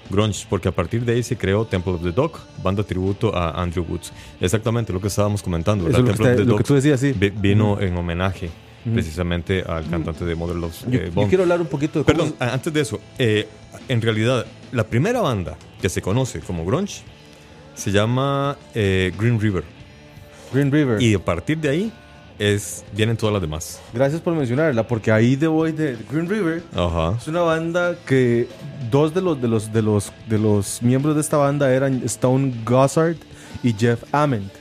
Grunge, 0.10 0.46
porque 0.50 0.68
a 0.68 0.72
partir 0.74 1.06
de 1.06 1.14
ahí 1.14 1.24
se 1.24 1.38
creó 1.38 1.64
Temple 1.66 1.94
of 1.94 2.02
the 2.04 2.12
Dog, 2.12 2.34
banda 2.62 2.84
tributo 2.84 3.34
a 3.34 3.62
Andrew 3.62 3.86
Woods. 3.88 4.12
Exactamente 4.42 4.92
lo 4.92 5.00
que 5.00 5.08
estábamos 5.08 5.42
comentando. 5.42 5.88
Eso 5.88 6.00
lo 6.00 6.04
que, 6.04 6.10
Temple 6.12 6.26
está- 6.32 6.42
of 6.42 6.48
the 6.48 6.52
Dog 6.52 6.64
tú 6.64 6.74
decías, 6.74 7.00
sí. 7.00 7.14
vi- 7.14 7.30
vino 7.30 7.80
en 7.80 7.96
homenaje 7.96 8.50
precisamente 8.94 9.62
al 9.66 9.88
cantante 9.90 10.26
de 10.26 10.36
Mother 10.36 10.56
Love 10.58 10.74
Yo, 10.90 11.00
eh, 11.00 11.04
yo 11.06 11.12
Bond. 11.14 11.30
quiero 11.30 11.44
hablar 11.44 11.62
un 11.62 11.68
poquito 11.68 12.00
de 12.00 12.06
Perdón, 12.06 12.36
antes 12.40 12.74
de 12.74 12.82
eso, 12.82 13.00
eh, 13.20 13.48
en 13.88 14.02
realidad, 14.02 14.46
la 14.72 14.84
primera 14.86 15.22
banda 15.22 15.56
que 15.82 15.90
se 15.90 16.02
conoce 16.02 16.40
como 16.40 16.64
grunge 16.66 17.02
se 17.76 17.92
llama 17.92 18.58
eh, 18.76 19.12
Green 19.18 19.40
River. 19.40 19.64
Green 20.54 20.72
River. 20.72 21.02
Y 21.02 21.16
a 21.16 21.20
partir 21.20 21.58
de 21.58 21.70
ahí 21.70 21.94
es, 22.38 22.84
vienen 22.94 23.18
todas 23.18 23.34
las 23.34 23.42
demás. 23.42 23.82
Gracias 23.94 24.22
por 24.22 24.34
mencionarla, 24.34 24.88
porque 24.88 25.12
ahí 25.12 25.36
de 25.36 25.48
voy 25.48 25.72
de 25.72 25.98
Green 26.12 26.30
River 26.30 26.64
Ajá. 26.76 27.16
Es 27.18 27.28
una 27.28 27.42
banda 27.42 27.96
que 28.06 28.48
dos 28.90 29.14
de 29.14 29.22
los 29.22 29.42
de 29.42 29.48
los 29.48 29.72
de 29.72 29.82
los 29.82 30.12
de 30.28 30.38
los 30.38 30.82
miembros 30.82 31.16
de 31.16 31.22
esta 31.22 31.38
banda 31.38 31.74
eran 31.74 32.02
Stone 32.06 32.54
Gossard 32.66 33.16
y 33.64 33.74
Jeff 33.74 34.04
Ament. 34.12 34.52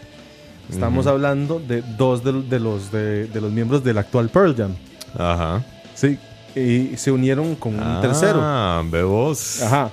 Estamos 0.70 1.08
hablando 1.08 1.58
de 1.58 1.82
dos 1.82 2.22
de, 2.22 2.32
de 2.42 2.60
los 2.60 2.92
de, 2.92 3.26
de 3.26 3.40
los 3.40 3.50
miembros 3.50 3.82
del 3.82 3.98
actual 3.98 4.28
Pearl 4.28 4.54
Jam. 4.54 4.76
Ajá. 5.18 5.64
Sí, 5.94 6.16
y 6.54 6.96
se 6.96 7.10
unieron 7.10 7.56
con 7.56 7.74
un 7.74 8.00
tercero. 8.00 8.38
Ah, 8.40 8.82
vemos. 8.88 9.60
Ajá. 9.62 9.90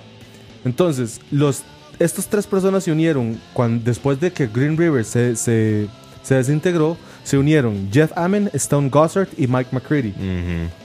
Entonces, 0.65 1.22
los 1.32 1.63
estos 2.00 2.28
tres 2.28 2.46
personas 2.46 2.84
se 2.84 2.91
unieron 2.91 3.39
cuando 3.54 3.84
después 3.84 4.20
de 4.20 4.32
que 4.32 4.48
Green 4.48 4.78
River 4.78 5.04
se, 5.04 5.36
se, 5.36 5.88
se 6.22 6.36
desintegró, 6.36 6.98
se 7.24 7.38
unieron 7.38 7.89
Jeff 7.91 8.12
Ament, 8.15 8.54
Stone 8.54 8.89
Gossard 8.89 9.30
y 9.38 9.48
Mike 9.48 9.70
McCready. 9.72 10.13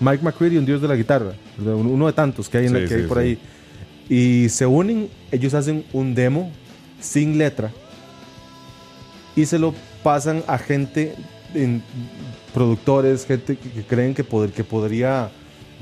Mike 0.00 0.22
McCready, 0.22 0.56
un 0.56 0.66
dios 0.66 0.80
de 0.80 0.88
la 0.88 0.96
guitarra, 0.96 1.32
uno 1.58 2.06
de 2.06 2.12
tantos 2.12 2.48
que 2.48 2.58
hay, 2.58 2.66
en 2.66 2.88
que 2.88 2.98
por 3.00 3.18
sí. 3.18 3.24
ahí. 3.24 3.38
Y 4.08 4.48
se 4.48 4.66
unen, 4.66 5.08
ellos 5.30 5.54
hacen 5.54 5.84
un 5.92 6.14
demo 6.14 6.50
sin 7.00 7.38
letra 7.38 7.70
y 9.36 9.46
se 9.46 9.58
lo 9.58 9.74
pasan 10.02 10.42
a 10.46 10.58
gente, 10.58 11.14
en, 11.54 11.82
productores, 12.52 13.24
gente 13.26 13.56
que, 13.56 13.70
que 13.70 13.82
creen 13.82 14.14
que, 14.14 14.24
poder, 14.24 14.50
que 14.50 14.64
podría 14.64 15.30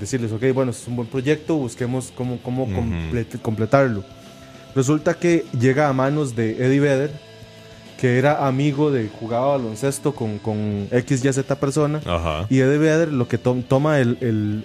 decirles, 0.00 0.32
ok, 0.32 0.42
bueno, 0.54 0.70
es 0.72 0.88
un 0.88 0.96
buen 0.96 1.06
proyecto, 1.08 1.56
busquemos 1.56 2.12
cómo, 2.16 2.38
cómo 2.42 2.66
comple- 2.66 3.40
completarlo. 3.42 4.02
Resulta 4.74 5.14
que 5.14 5.44
llega 5.58 5.88
a 5.88 5.92
manos 5.92 6.34
de 6.34 6.52
Eddie 6.64 6.80
Vedder, 6.80 7.10
que 8.00 8.16
era 8.18 8.46
amigo 8.46 8.90
de, 8.90 9.08
jugaba 9.08 9.48
baloncesto 9.58 10.14
con, 10.14 10.38
con 10.38 10.88
X, 10.90 11.22
Y, 11.24 11.32
Z 11.32 11.54
persona. 11.60 12.00
Ajá. 12.06 12.46
Y 12.48 12.60
Eddie 12.60 12.78
Vedder 12.78 13.12
lo 13.12 13.28
que 13.28 13.36
to- 13.36 13.62
toma 13.68 13.98
el, 13.98 14.16
el, 14.22 14.64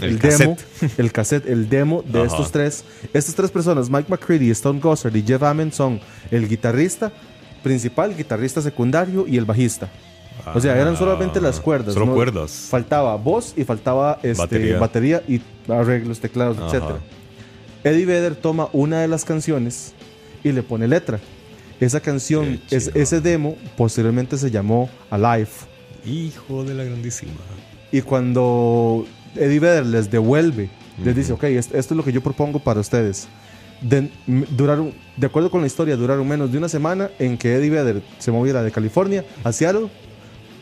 el, 0.00 0.18
demo, 0.18 0.56
cassette. 0.56 0.98
el 0.98 1.12
cassette, 1.12 1.46
el 1.50 1.68
demo 1.68 2.02
de 2.06 2.20
Ajá. 2.20 2.28
estos 2.28 2.50
tres. 2.50 2.84
Estas 3.12 3.34
tres 3.34 3.50
personas, 3.50 3.90
Mike 3.90 4.06
McCready, 4.08 4.50
Stone 4.52 4.80
Gossard 4.80 5.14
y 5.14 5.22
Jeff 5.22 5.42
Ament, 5.42 5.74
son 5.74 6.00
el 6.30 6.48
guitarrista 6.48 7.12
principal, 7.62 8.16
guitarrista 8.16 8.62
secundario 8.62 9.26
y 9.28 9.36
el 9.36 9.44
bajista. 9.44 9.90
O 10.54 10.60
sea, 10.60 10.80
eran 10.80 10.96
solamente 10.96 11.40
las 11.40 11.60
cuerdas. 11.60 11.94
Solo 11.94 12.06
¿no? 12.06 12.14
cuerdas. 12.14 12.66
Faltaba 12.70 13.16
voz 13.16 13.54
y 13.56 13.64
faltaba 13.64 14.18
este, 14.22 14.42
Batería. 14.42 14.78
batería. 14.78 15.22
y 15.28 15.40
arreglos, 15.70 16.20
teclados, 16.20 16.58
Ajá. 16.58 16.76
etc. 16.76 16.84
Eddie 17.84 18.06
Vedder 18.06 18.36
toma 18.36 18.68
una 18.72 19.00
de 19.00 19.08
las 19.08 19.24
canciones 19.24 19.92
y 20.44 20.52
le 20.52 20.62
pone 20.62 20.86
letra. 20.88 21.18
Esa 21.80 22.00
canción, 22.00 22.60
es- 22.70 22.90
ese 22.94 23.20
demo, 23.20 23.56
posteriormente 23.76 24.36
se 24.38 24.50
llamó 24.50 24.88
Alive. 25.10 25.48
Hijo 26.04 26.64
de 26.64 26.74
la 26.74 26.84
grandísima. 26.84 27.32
Y 27.90 28.02
cuando 28.02 29.04
Eddie 29.36 29.60
Vedder 29.60 29.86
les 29.86 30.10
devuelve, 30.10 30.70
les 31.04 31.14
dice, 31.16 31.32
ok, 31.32 31.44
est- 31.44 31.74
esto 31.74 31.94
es 31.94 31.96
lo 31.96 32.04
que 32.04 32.12
yo 32.12 32.20
propongo 32.22 32.58
para 32.60 32.80
ustedes. 32.80 33.28
De, 33.80 34.10
duraron, 34.50 34.92
de 35.16 35.26
acuerdo 35.26 35.50
con 35.50 35.60
la 35.60 35.66
historia, 35.66 35.96
duraron 35.96 36.26
menos 36.28 36.52
de 36.52 36.58
una 36.58 36.68
semana 36.68 37.10
en 37.18 37.36
que 37.36 37.54
Eddie 37.56 37.70
Vedder 37.70 38.02
se 38.18 38.30
moviera 38.30 38.62
de 38.62 38.70
California 38.70 39.24
a 39.42 39.50
Seattle 39.52 39.88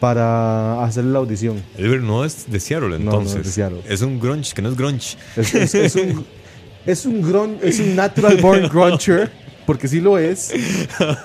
para 0.00 0.82
hacer 0.84 1.04
la 1.04 1.18
audición. 1.18 1.62
Edward 1.76 2.00
no 2.02 2.24
es 2.24 2.50
de 2.50 2.58
Seattle, 2.58 2.88
no 2.88 2.94
es 2.96 3.00
entonces. 3.02 3.44
de 3.44 3.50
Seattle. 3.52 3.80
Es 3.88 4.00
un 4.02 4.18
grunge 4.18 4.52
que 4.54 4.62
no 4.62 4.70
es 4.70 4.76
grunge. 4.76 5.16
Es, 5.36 5.54
es- 5.54 5.74
es 5.74 5.94
un, 5.96 6.24
es 6.86 7.06
un 7.06 7.22
grun- 7.22 7.58
es 7.62 7.78
un 7.80 7.94
natural 7.94 8.38
born 8.38 8.68
gruncher, 8.68 9.30
porque 9.66 9.86
sí 9.86 10.00
lo 10.00 10.18
es, 10.18 10.52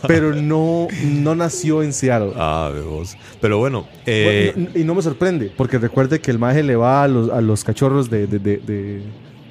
pero 0.08 0.36
no, 0.36 0.88
no 1.04 1.34
nació 1.36 1.82
en 1.82 1.94
Seattle. 1.94 2.34
Ah, 2.36 2.70
de 2.74 2.82
vos. 2.82 3.16
Pero 3.42 3.58
bueno, 3.58 3.88
eh, 4.06 4.52
Bueno, 4.54 4.70
no- 4.74 4.80
y 4.80 4.84
no 4.84 4.94
me 4.94 5.02
sorprende, 5.02 5.52
porque 5.56 5.78
recuerde 5.80 6.20
que 6.20 6.30
el 6.32 6.38
maje 6.38 6.62
le 6.62 6.76
va 6.76 7.04
a 7.04 7.08
los, 7.08 7.30
a 7.32 7.42
los 7.42 7.64
cachorros 7.64 8.10
de, 8.10 8.28
de, 8.28 8.40
de, 8.40 8.58
de- 8.58 9.02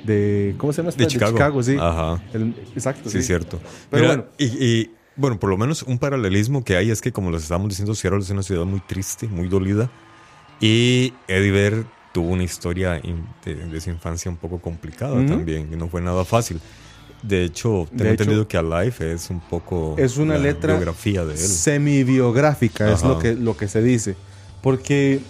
de- 0.05 0.55
¿cómo 0.59 0.73
se 0.73 0.83
llama? 0.83 0.91
esta? 0.91 1.03
de 1.03 1.07
Chicago. 1.09 1.63
sí. 1.63 1.77
Ajá. 1.81 2.23
El- 2.35 2.55
exacto. 2.77 3.09
Sí, 3.09 3.23
cierto. 3.23 3.59
Pero 3.91 4.03
Mira, 4.03 4.15
bueno. 4.17 4.31
Y, 4.39 4.45
y, 4.65 4.91
bueno, 5.17 5.39
por 5.39 5.51
lo 5.51 5.57
menos 5.57 5.83
un 5.83 5.99
paralelismo 5.99 6.65
que 6.65 6.77
hay 6.77 6.91
es 6.91 7.01
que, 7.01 7.13
como 7.13 7.31
les 7.31 7.43
estábamos 7.43 7.69
diciendo, 7.69 7.95
Seattle 7.95 8.21
es 8.21 8.31
una 8.31 8.43
ciudad 8.43 8.65
muy 8.65 8.81
triste, 8.81 9.27
muy 9.29 9.49
dolida. 9.49 9.91
Y 10.61 11.13
Eddie 11.29 11.51
Vedder 11.51 11.85
tuvo 12.13 12.31
una 12.31 12.45
historia 12.45 13.01
de, 13.45 13.55
de 13.55 13.81
su 13.81 13.91
infancia 13.91 14.31
un 14.31 14.37
poco 14.37 14.61
complicada 14.61 15.15
también, 15.27 15.69
que 15.69 15.77
no 15.77 15.89
fue 15.89 16.01
nada 16.01 16.25
fácil. 16.25 16.61
De 17.23 17.45
hecho, 17.45 17.87
tengo 17.89 18.05
De 18.05 18.11
hecho, 18.11 18.23
entendido 18.23 18.49
que 18.49 18.57
Alive 18.59 19.13
es 19.13 19.31
un 19.31 19.41
poco 19.41 19.95
Es 19.99 20.19
una 20.19 20.35
la 20.35 20.41
letra 20.41 20.75
biografía 20.75 21.25
de 21.25 21.33
él. 21.33 21.39
semi-biográfica, 21.39 22.93
es 22.93 23.03
lo 23.03 23.19
que, 23.19 23.35
lo 23.35 23.57
que 23.57 23.67
se 23.67 23.83
dice. 23.83 24.15
Porque 24.63 25.21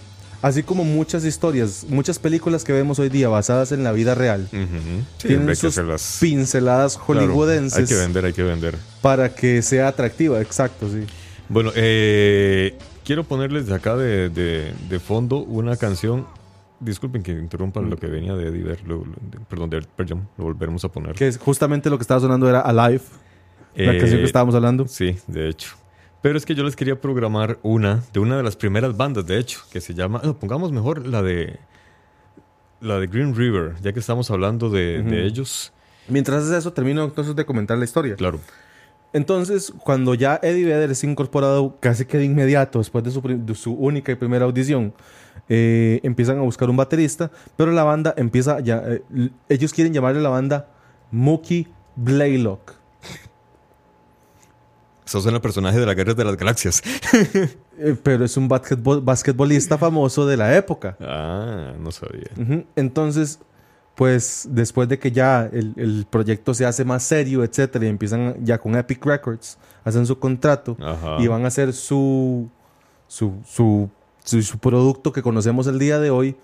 así 0.45 0.61
como 0.63 0.83
muchas 0.83 1.25
historias, 1.25 1.85
muchas 1.89 2.19
películas 2.19 2.63
que 2.63 2.71
vemos 2.71 2.99
hoy 2.99 3.09
día 3.09 3.29
basadas 3.29 3.71
en 3.71 3.83
la 3.83 3.91
vida 3.91 4.13
real. 4.13 4.47
Sí, 4.51 5.27
tienen 5.27 5.55
sus 5.55 5.73
hacerlas- 5.77 6.17
pinceladas 6.21 6.97
Claro, 6.97 7.21
hollywoodenses 7.21 7.79
hay 7.79 7.85
que 7.85 7.95
vender, 7.95 8.25
hay 8.25 8.33
que 8.33 8.43
vender. 8.43 8.75
para 9.01 9.33
que 9.33 9.61
sea 9.61 9.87
atractiva, 9.87 10.39
exacto, 10.41 10.87
sí. 10.87 11.05
Bueno, 11.49 11.71
eh, 11.75 12.77
quiero 13.03 13.23
ponerles 13.23 13.65
de 13.67 13.73
acá 13.75 13.95
de, 13.95 14.29
de- 14.29 14.73
de 14.89 14.99
fondo 14.99 15.37
una 15.37 15.77
canción. 15.77 16.27
Disculpen 16.79 17.23
que 17.23 17.31
interrumpa 17.31 17.81
lo 17.81 17.97
que 17.97 18.05
venía 18.07 18.35
de 18.35 18.49
Eddie 18.49 18.63
de- 18.63 18.77
perdón, 19.49 19.69
de 19.69 19.81
Jam, 20.07 20.27
lo 20.37 20.43
volveremos 20.43 20.83
a 20.85 20.89
poner. 20.89 21.15
Que 21.15 21.27
es 21.27 21.37
justamente 21.39 21.89
lo 21.89 21.97
que 21.97 22.01
estaba 22.03 22.19
sonando 22.19 22.47
era 22.49 22.59
Alive, 22.59 23.01
la 23.75 23.93
Eh, 23.93 23.97
canción 23.97 24.19
que 24.19 24.25
estábamos 24.25 24.53
hablando. 24.53 24.87
Sí, 24.87 25.15
de 25.27 25.49
hecho. 25.49 25.75
Pero 26.25 26.39
es 26.39 26.45
que 26.47 26.55
yo 26.55 26.63
les 26.63 26.75
quería 26.75 26.99
programar 26.99 27.59
una 27.61 28.01
de 28.11 28.19
una 28.19 28.35
de 28.35 28.41
las 28.41 28.55
primeras 28.55 28.97
bandas, 28.97 29.27
de 29.27 29.37
hecho, 29.37 29.59
que 29.71 29.79
se 29.79 29.93
llama. 29.93 30.21
no, 30.23 30.35
pongamos 30.35 30.71
mejor 30.71 31.05
la 31.05 31.21
de. 31.21 31.59
La 32.81 32.97
de 32.99 33.05
Green 33.05 33.35
River, 33.35 33.75
ya 33.83 33.93
que 33.93 33.99
estamos 33.99 34.31
hablando 34.31 34.71
de, 34.71 35.23
ellos. 35.23 35.71
Mientras 36.09 36.41
haces 36.41 36.57
eso, 36.57 36.73
termino 36.73 37.03
entonces 37.03 37.35
de 37.35 37.45
comentar 37.45 37.77
la 37.77 37.85
historia. 37.85 38.15
Claro. 38.15 38.39
Entonces, 39.13 39.71
cuando 39.83 40.15
ya 40.15 40.39
Eddie 40.41 40.65
Vedder 40.65 40.89
es 40.89 41.03
incorporado 41.03 41.77
casi 41.79 42.05
que 42.05 42.17
de 42.17 42.25
inmediato, 42.25 42.79
después 42.79 43.03
de 43.03 43.11
su, 43.11 43.21
pri- 43.21 43.37
de 43.45 43.53
su 43.53 43.73
única 43.73 44.11
y 44.11 44.15
primera 44.15 44.45
audición, 44.45 44.95
eh, 45.47 45.99
empiezan 46.01 46.39
a 46.39 46.41
buscar 46.41 46.71
un 46.71 46.77
baterista, 46.77 47.29
pero 47.55 47.71
la 47.71 47.83
banda 47.83 48.15
empieza 48.17 48.59
ya. 48.61 48.81
eh, 48.83 49.29
ellos 49.47 49.71
quieren 49.71 49.93
llamarle 49.93 50.21
a 50.21 50.23
la 50.23 50.29
banda 50.29 50.69
Mookie 51.11 51.67
Blaylock. 51.95 52.73
Sos 55.21 55.25
el 55.33 55.39
personaje 55.41 55.79
de 55.79 55.85
la 55.85 55.93
Guerra 55.93 56.13
de 56.13 56.25
las 56.25 56.35
Galaxias. 56.37 56.81
Eh, 57.77 57.93
pero 58.01 58.23
es 58.23 58.37
un 58.37 58.47
basquetbol- 58.49 59.03
basquetbolista 59.03 59.77
famoso 59.77 60.25
de 60.25 60.37
la 60.37 60.55
época. 60.55 60.95
ah, 61.01 61.73
no 61.77 61.91
sabía. 61.91 62.29
Entonces, 62.77 63.39
pues 63.95 64.47
después 64.49 64.87
de 64.87 64.97
que 64.97 65.11
ya 65.11 65.49
el, 65.51 65.73
el 65.75 66.05
proyecto 66.09 66.53
se 66.53 66.65
hace 66.65 66.85
más 66.85 67.03
serio, 67.03 67.43
etcétera, 67.43 67.85
y 67.85 67.89
empiezan 67.89 68.35
ya 68.45 68.57
con 68.59 68.75
Epic 68.77 69.05
Records, 69.05 69.57
hacen 69.83 70.05
su 70.05 70.17
contrato 70.19 70.77
Ajá. 70.81 71.17
y 71.19 71.27
van 71.27 71.43
a 71.43 71.47
hacer 71.49 71.73
su 71.73 72.49
su, 73.07 73.33
su, 73.45 73.89
su, 74.23 74.41
su 74.41 74.57
producto 74.57 75.11
que 75.11 75.21
conocemos 75.21 75.67
el 75.67 75.77
día 75.77 75.99
de 75.99 76.09
hoy, 76.11 76.37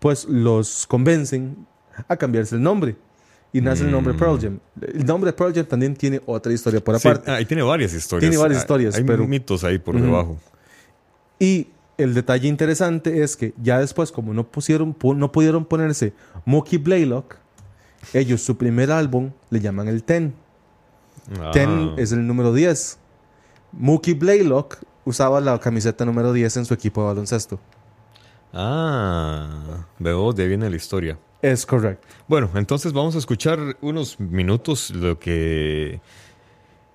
pues 0.00 0.24
los 0.24 0.86
convencen 0.86 1.66
a 2.08 2.16
cambiarse 2.16 2.54
el 2.56 2.62
nombre. 2.62 2.96
Y 3.52 3.60
nace 3.62 3.84
el 3.84 3.90
nombre 3.90 4.12
Pearl 4.14 4.38
Jam. 4.40 4.58
El 4.80 5.06
nombre 5.06 5.32
Pearl 5.32 5.54
Jam 5.54 5.64
también 5.64 5.96
tiene 5.96 6.20
otra 6.26 6.52
historia 6.52 6.82
por 6.84 6.98
Sí, 7.00 7.08
aparte. 7.08 7.30
ahí 7.30 7.44
tiene 7.46 7.62
varias 7.62 7.94
historias. 7.94 8.20
Tiene 8.28 8.36
varias 8.36 8.58
Hay- 8.58 8.62
historias, 8.64 8.94
Hay 8.96 9.04
pero- 9.04 9.26
mitos 9.26 9.64
ahí 9.64 9.78
por 9.78 9.98
debajo. 10.00 10.36
Y 11.38 11.68
el 11.96 12.12
detalle 12.14 12.46
interesante 12.48 13.22
es 13.22 13.36
que 13.36 13.54
ya 13.62 13.78
después, 13.80 14.12
como 14.12 14.34
no, 14.34 14.44
pusieron, 14.46 14.94
pu- 14.96 15.16
no 15.16 15.32
pudieron 15.32 15.64
ponerse 15.64 16.12
Mookie 16.44 16.76
Blaylock, 16.78 17.36
ellos 18.12 18.42
su 18.42 18.56
primer 18.58 18.92
álbum 18.92 19.30
le 19.50 19.60
llaman 19.60 19.88
el 19.88 20.02
Ten. 20.04 20.34
Ah. 21.40 21.50
Ten 21.52 21.94
es 21.96 22.12
el 22.12 22.26
número 22.26 22.52
10. 22.52 22.98
Mookie 23.72 24.14
Blaylock 24.14 24.78
usaba 25.04 25.40
la 25.40 25.58
camiseta 25.58 26.04
número 26.04 26.32
10 26.34 26.56
en 26.58 26.64
su 26.66 26.74
equipo 26.74 27.00
de 27.00 27.06
baloncesto. 27.08 27.58
Ah, 28.52 29.86
veo, 29.98 30.32
de 30.32 30.42
ahí 30.42 30.48
viene 30.48 30.68
la 30.70 30.76
historia. 30.76 31.18
Es 31.40 31.66
correcto. 31.66 32.06
Bueno, 32.26 32.50
entonces 32.54 32.92
vamos 32.92 33.14
a 33.14 33.18
escuchar 33.18 33.76
unos 33.80 34.18
minutos 34.18 34.90
lo 34.90 35.18
que 35.18 36.00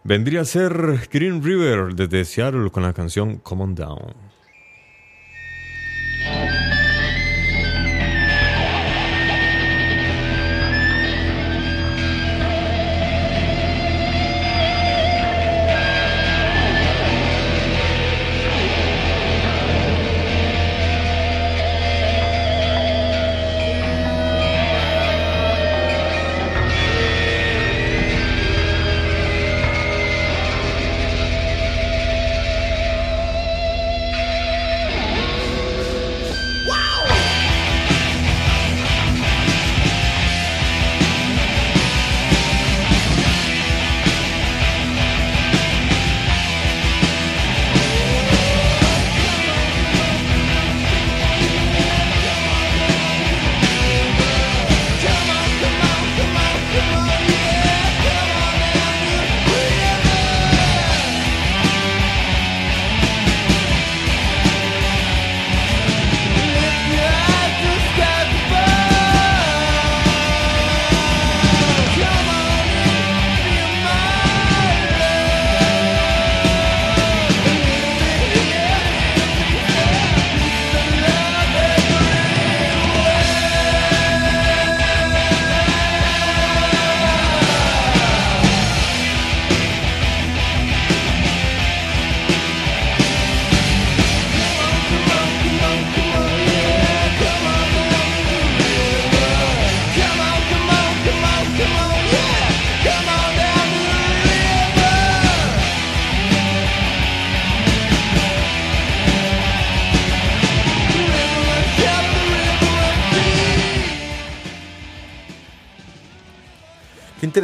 vendría 0.04 0.42
a 0.42 0.46
ser 0.46 1.08
Green 1.12 1.42
River 1.42 1.96
desde 1.96 2.26
Seattle 2.26 2.70
con 2.70 2.84
la 2.84 2.94
canción 2.94 3.38
Come 3.38 3.64
On 3.64 3.76
Down. 3.76 4.33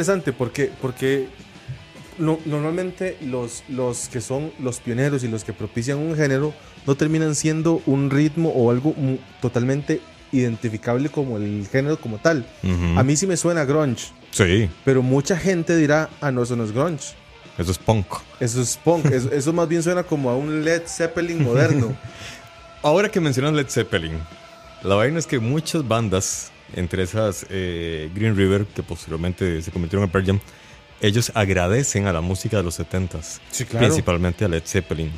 Interesante, 0.00 0.32
porque, 0.32 0.70
porque 0.80 1.28
no- 2.18 2.38
normalmente 2.46 3.18
los, 3.20 3.64
los 3.68 4.08
que 4.08 4.20
son 4.22 4.50
los 4.58 4.80
pioneros 4.80 5.22
y 5.24 5.28
los 5.28 5.44
que 5.44 5.52
propician 5.52 5.98
un 5.98 6.16
género 6.16 6.54
no 6.86 6.94
terminan 6.94 7.34
siendo 7.34 7.82
un 7.84 8.08
ritmo 8.10 8.48
o 8.50 8.70
algo 8.70 8.94
totalmente 9.42 10.00
identificable 10.32 11.10
como 11.10 11.36
el 11.36 11.68
género 11.70 12.00
como 12.00 12.16
tal. 12.18 12.46
Ujú. 12.62 12.98
A 12.98 13.02
mí 13.02 13.14
sí 13.16 13.26
me 13.26 13.36
suena 13.36 13.64
grunge, 13.66 14.06
Sí, 14.30 14.70
pero 14.86 15.02
mucha 15.02 15.36
gente 15.36 15.76
dirá, 15.76 16.08
ah, 16.22 16.30
no, 16.30 16.44
eso 16.44 16.56
no 16.56 16.64
es 16.64 16.72
grunge. 16.72 17.14
eso 17.58 17.70
es 17.72 17.78
punk. 17.78 18.06
Eso 18.38 18.62
es 18.62 18.78
punk. 18.78 19.04
eso, 19.06 19.30
eso 19.32 19.52
más 19.52 19.68
bien 19.68 19.82
suena 19.82 20.02
como 20.04 20.30
a 20.30 20.36
un 20.36 20.64
Led 20.64 20.82
Zeppelin 20.86 21.42
moderno. 21.44 21.94
Ahora 22.82 23.10
que 23.10 23.20
mencionas 23.20 23.52
Led 23.52 23.68
Zeppelin, 23.68 24.18
la 24.82 24.94
vaina 24.94 25.18
es 25.18 25.26
que 25.26 25.38
muchas 25.40 25.86
bandas, 25.86 26.50
entre 26.76 27.02
esas 27.04 27.46
eh, 27.50 28.10
Green 28.14 28.36
River, 28.36 28.66
que 28.66 28.82
posteriormente 28.82 29.60
se 29.62 29.70
convirtieron 29.70 30.04
en 30.04 30.10
Pearl 30.10 30.26
Jam, 30.26 30.40
ellos 31.00 31.32
agradecen 31.34 32.06
a 32.06 32.12
la 32.12 32.20
música 32.20 32.58
de 32.58 32.62
los 32.62 32.78
70s, 32.78 33.40
Sí, 33.50 33.64
claro. 33.64 33.86
principalmente 33.86 34.44
a 34.44 34.48
Led 34.48 34.62
Zeppelin. 34.66 35.10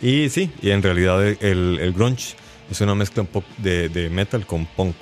Y 0.00 0.28
sí, 0.28 0.50
y 0.62 0.70
en 0.70 0.82
realidad 0.82 1.24
el, 1.26 1.78
el 1.80 1.92
grunge 1.92 2.34
es 2.70 2.80
una 2.80 2.94
mezcla 2.94 3.22
un 3.22 3.28
poco 3.28 3.46
de, 3.58 3.88
de 3.88 4.08
metal 4.10 4.46
con 4.46 4.66
punk. 4.66 4.96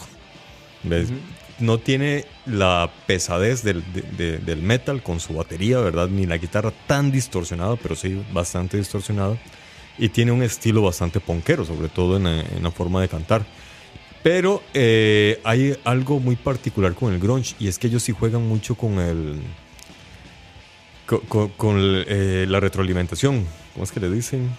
¿Ves? 0.84 1.08
No 1.58 1.78
tiene 1.78 2.24
la 2.46 2.90
pesadez 3.06 3.62
del, 3.62 3.84
de- 3.92 4.02
de- 4.02 4.38
del 4.38 4.62
metal 4.62 5.02
con 5.02 5.20
su 5.20 5.34
batería, 5.34 5.78
¿verdad? 5.78 6.08
Ni 6.08 6.26
la 6.26 6.38
guitarra 6.38 6.72
tan 6.86 7.12
distorsionada, 7.12 7.76
pero 7.76 7.94
sí 7.94 8.20
bastante 8.32 8.76
distorsionada. 8.78 9.36
Y 9.98 10.08
tiene 10.08 10.32
un 10.32 10.42
estilo 10.42 10.82
bastante 10.82 11.20
punkero, 11.20 11.64
sobre 11.64 11.88
todo 11.88 12.16
en 12.16 12.24
la, 12.24 12.40
en 12.40 12.62
la 12.62 12.70
forma 12.70 13.00
de 13.00 13.08
cantar. 13.08 13.44
Pero 14.22 14.62
eh, 14.74 15.40
hay 15.44 15.76
algo 15.84 16.20
muy 16.20 16.36
particular 16.36 16.94
con 16.94 17.12
el 17.12 17.18
grunge 17.18 17.54
y 17.58 17.66
es 17.68 17.78
que 17.78 17.88
ellos 17.88 18.02
sí 18.04 18.12
juegan 18.12 18.46
mucho 18.46 18.74
con 18.76 18.98
el 19.00 19.40
con, 21.06 21.20
con- 21.20 21.48
con 21.50 21.76
el, 21.78 22.04
eh, 22.08 22.46
la 22.48 22.60
retroalimentación. 22.60 23.44
¿Cómo 23.72 23.84
es 23.84 23.92
que 23.92 24.00
le 24.00 24.10
dicen? 24.10 24.50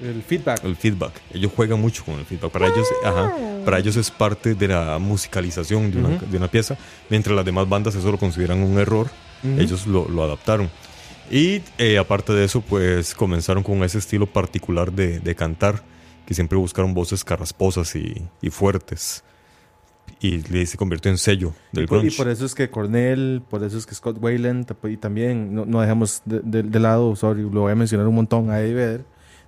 el 0.00 0.22
feedback. 0.22 0.62
El 0.64 0.76
feedback. 0.76 1.12
Ellos 1.34 1.50
juegan 1.56 1.80
mucho 1.80 2.04
con 2.04 2.14
el 2.20 2.24
feedback. 2.24 2.52
Para 2.52 2.68
ellos, 2.68 2.86
ajá, 3.04 3.32
para 3.64 3.80
ellos 3.80 3.96
es 3.96 4.12
parte 4.12 4.54
de 4.54 4.68
la 4.68 4.96
musicalización 5.00 5.90
de 5.90 5.98
una, 5.98 6.08
Ujú. 6.10 6.26
de 6.26 6.36
una 6.36 6.46
pieza, 6.48 6.76
mientras 7.10 7.34
las 7.34 7.44
demás 7.44 7.68
bandas 7.68 7.96
eso 7.96 8.10
lo 8.12 8.16
consideran 8.18 8.62
un 8.62 8.78
error. 8.78 9.08
Ellos 9.58 9.86
lo, 9.88 10.08
lo 10.08 10.22
adaptaron. 10.22 10.70
Y 11.32 11.62
eh, 11.78 11.98
aparte 11.98 12.32
de 12.32 12.44
eso, 12.44 12.60
pues 12.60 13.12
comenzaron 13.14 13.62
con 13.64 13.82
ese 13.82 13.98
estilo 13.98 14.26
particular 14.26 14.92
de, 14.92 15.18
de 15.18 15.34
cantar, 15.34 15.82
que 16.28 16.34
siempre 16.34 16.58
buscaron 16.58 16.92
voces 16.92 17.24
carrasposas 17.24 17.96
y, 17.96 18.28
y 18.42 18.50
fuertes. 18.50 19.24
Y 20.20 20.42
le- 20.52 20.66
se 20.66 20.76
convirtió 20.76 21.10
en 21.10 21.16
sello 21.16 21.54
del 21.72 21.84
Y 21.84 21.86
por, 21.86 22.04
y 22.04 22.10
por 22.10 22.28
eso 22.28 22.44
es 22.44 22.54
que 22.54 22.68
Cornell, 22.68 23.40
por 23.48 23.64
eso 23.64 23.78
es 23.78 23.86
que 23.86 23.94
Scott 23.94 24.18
Wayland, 24.20 24.70
y 24.90 24.98
también, 24.98 25.54
no, 25.54 25.64
no 25.64 25.80
dejemos 25.80 26.20
de, 26.26 26.40
de- 26.40 26.64
de 26.64 26.80
lado, 26.80 27.16
sorry, 27.16 27.40
lo 27.50 27.62
voy 27.62 27.72
a 27.72 27.74
mencionar 27.74 28.06
un 28.06 28.14
montón 28.16 28.50
a 28.50 28.60
Eddie 28.60 28.74
Vedder, 28.74 29.04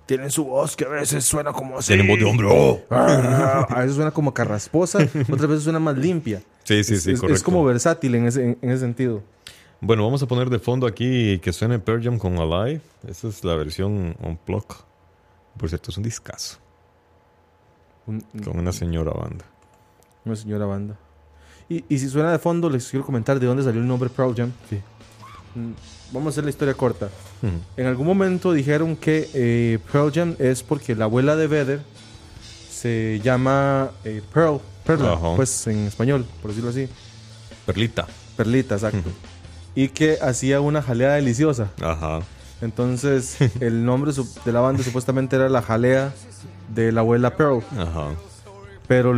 tienen 0.07 0.31
su 0.31 0.43
voz 0.45 0.75
que 0.75 0.85
a 0.85 0.89
veces 0.89 1.23
suena 1.23 1.53
como 1.53 1.77
así. 1.77 1.89
Tienen 1.89 2.07
voz 2.07 2.17
de 2.17 2.25
hombre. 2.25 2.47
¡Oh! 2.49 2.81
Ah, 2.89 3.67
a 3.69 3.79
veces 3.81 3.95
suena 3.95 4.09
como 4.09 4.33
carrasposa, 4.33 4.97
otras 5.31 5.47
veces 5.49 5.63
suena 5.63 5.77
más 5.77 5.95
limpia. 5.95 6.41
Sí, 6.63 6.83
sí, 6.83 6.97
sí, 6.97 7.13
es- 7.29 7.43
como 7.43 7.63
versátil 7.63 8.15
en 8.15 8.25
ese, 8.25 8.43
en, 8.43 8.57
en 8.59 8.69
ese 8.71 8.79
sentido. 8.79 9.21
Bueno, 9.81 10.03
vamos 10.03 10.23
a 10.23 10.27
poner 10.27 10.49
de 10.49 10.57
fondo 10.57 10.87
aquí 10.87 11.37
que 11.43 11.53
suene 11.53 11.77
Pearl 11.77 12.03
Jam 12.03 12.17
con 12.17 12.39
Alive. 12.39 12.81
Esta 13.07 13.27
es 13.27 13.43
la 13.43 13.53
versión 13.53 14.15
Unplug. 14.19 14.65
Por 15.57 15.69
cierto, 15.69 15.91
es 15.91 15.97
un 15.97 16.03
discazo. 16.03 16.57
Un- 18.07 18.21
Con 18.43 18.59
una 18.59 18.71
señora 18.71 19.11
banda. 19.11 19.45
Una 20.25 20.35
señora 20.35 20.65
banda. 20.65 20.95
Y, 21.69 21.85
y 21.87 21.99
si 21.99 22.09
suena 22.09 22.31
de 22.31 22.39
fondo, 22.39 22.69
les 22.69 22.87
quiero 22.89 23.05
comentar 23.05 23.39
de 23.39 23.45
dónde 23.45 23.63
salió 23.63 23.79
el 23.81 23.87
nombre 23.87 24.09
Pearl 24.09 24.35
Jam. 24.35 24.51
Mm, 25.55 25.71
Vamos 26.13 26.27
a 26.27 26.29
hacer 26.31 26.43
la 26.43 26.49
historia 26.49 26.73
corta. 26.73 27.09
En 27.77 27.85
algún 27.87 28.05
momento 28.05 28.51
dijeron 28.51 28.95
que 28.97 29.29
eh, 29.33 29.79
Pearl 29.91 30.11
Jam 30.13 30.35
es 30.39 30.61
porque 30.61 30.93
la 30.95 31.05
abuela 31.05 31.35
de 31.37 31.47
Vedder 31.47 31.81
se 32.69 33.21
llama 33.23 33.91
eh, 34.03 34.21
Pearl, 34.33 34.59
Perla, 34.85 35.17
pues 35.37 35.67
en 35.67 35.85
español, 35.87 36.25
por 36.41 36.51
decirlo 36.51 36.69
así. 36.71 36.89
Perlita. 37.65 38.07
Perlita, 38.35 38.75
exacto. 38.75 39.09
Y 39.73 39.87
que 39.89 40.17
hacía 40.21 40.59
una 40.59 40.81
jalea 40.81 41.13
deliciosa. 41.13 41.71
Ajá. 41.81 42.19
Entonces, 42.61 43.37
el 43.61 43.85
nombre 43.85 44.11
de 44.45 44.51
la 44.51 44.59
banda 44.59 44.83
supuestamente 44.83 45.35
era 45.37 45.47
la 45.49 45.61
jalea 45.61 46.13
de 46.73 46.91
la 46.91 47.01
abuela 47.01 47.35
Pearl. 47.35 47.61
Ajá. 47.77 48.09
Pero 48.87 49.13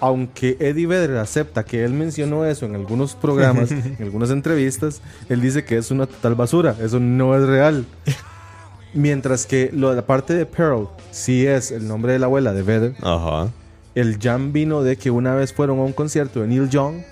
aunque 0.00 0.56
Eddie 0.60 0.86
Vedder 0.86 1.16
acepta 1.16 1.64
que 1.64 1.84
él 1.84 1.92
mencionó 1.92 2.44
eso 2.44 2.66
en 2.66 2.74
algunos 2.74 3.14
programas, 3.14 3.70
en 3.72 3.96
algunas 4.00 4.30
entrevistas, 4.30 5.00
él 5.28 5.40
dice 5.40 5.64
que 5.64 5.76
es 5.78 5.90
una 5.90 6.06
total 6.06 6.34
basura. 6.34 6.76
Eso 6.80 7.00
no 7.00 7.34
es 7.36 7.42
real. 7.46 7.84
Mientras 8.94 9.46
que 9.46 9.70
lo 9.72 9.90
de 9.90 9.96
la 9.96 10.06
parte 10.06 10.32
de 10.34 10.46
Pearl 10.46 10.88
sí 11.10 11.46
es 11.46 11.70
el 11.70 11.86
nombre 11.86 12.12
de 12.12 12.18
la 12.18 12.26
abuela 12.26 12.52
de 12.52 12.62
Vedder. 12.62 12.94
Ajá. 13.02 13.50
El 13.94 14.18
jam 14.18 14.52
vino 14.52 14.82
de 14.82 14.96
que 14.96 15.10
una 15.10 15.34
vez 15.34 15.52
fueron 15.52 15.78
a 15.80 15.82
un 15.82 15.92
concierto 15.92 16.40
de 16.40 16.46
Neil 16.48 16.68
Young, 16.70 17.02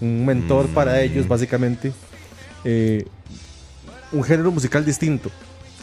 un 0.00 0.26
mentor 0.26 0.66
para 0.68 1.00
ellos, 1.02 1.28
básicamente. 1.28 1.92
eh, 2.64 3.04
un 4.12 4.22
género 4.22 4.50
musical 4.52 4.84
distinto, 4.84 5.30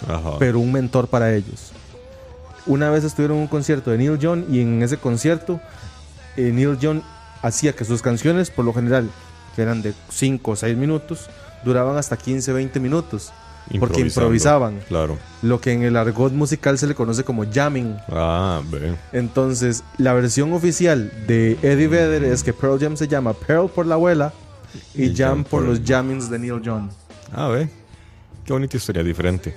Ajá. 0.07 0.37
pero 0.39 0.59
un 0.59 0.71
mentor 0.71 1.07
para 1.07 1.33
ellos. 1.33 1.71
Una 2.65 2.89
vez 2.89 3.03
estuvieron 3.03 3.37
en 3.37 3.43
un 3.43 3.47
concierto 3.47 3.91
de 3.91 3.97
Neil 3.97 4.17
Young 4.19 4.43
y 4.49 4.61
en 4.61 4.83
ese 4.83 4.97
concierto 4.97 5.59
eh, 6.37 6.51
Neil 6.53 6.77
Young 6.77 7.01
hacía 7.41 7.73
que 7.73 7.85
sus 7.85 8.01
canciones, 8.01 8.49
por 8.51 8.65
lo 8.65 8.73
general, 8.73 9.09
que 9.55 9.61
eran 9.61 9.81
de 9.81 9.93
5 10.09 10.51
o 10.51 10.55
6 10.55 10.77
minutos, 10.77 11.29
duraban 11.63 11.97
hasta 11.97 12.17
15, 12.17 12.53
20 12.53 12.79
minutos. 12.79 13.31
Porque 13.79 14.01
improvisaban. 14.01 14.79
Claro. 14.87 15.17
Lo 15.41 15.61
que 15.61 15.71
en 15.71 15.83
el 15.83 15.95
argot 15.95 16.33
musical 16.33 16.77
se 16.77 16.87
le 16.87 16.95
conoce 16.95 17.23
como 17.23 17.45
jamming. 17.49 17.95
Ah, 18.09 18.61
ve. 18.69 18.95
Entonces, 19.13 19.83
la 19.97 20.13
versión 20.13 20.51
oficial 20.51 21.11
de 21.27 21.57
Eddie 21.61 21.87
Vedder 21.87 22.23
es 22.23 22.43
que 22.43 22.53
Pearl 22.53 22.79
Jam 22.79 22.97
se 22.97 23.07
llama 23.07 23.33
Pearl 23.33 23.69
por 23.69 23.85
la 23.85 23.95
abuela 23.95 24.33
y, 24.93 25.05
Y 25.05 25.15
Jam 25.15 25.29
Jam 25.29 25.43
por 25.43 25.61
por 25.61 25.69
los 25.69 25.81
jammings 25.85 26.29
de 26.29 26.39
Neil 26.39 26.61
Young. 26.61 26.89
Ah, 27.33 27.47
ve. 27.47 27.69
Qué 28.45 28.51
bonita 28.51 28.75
historia 28.75 29.03
diferente. 29.03 29.55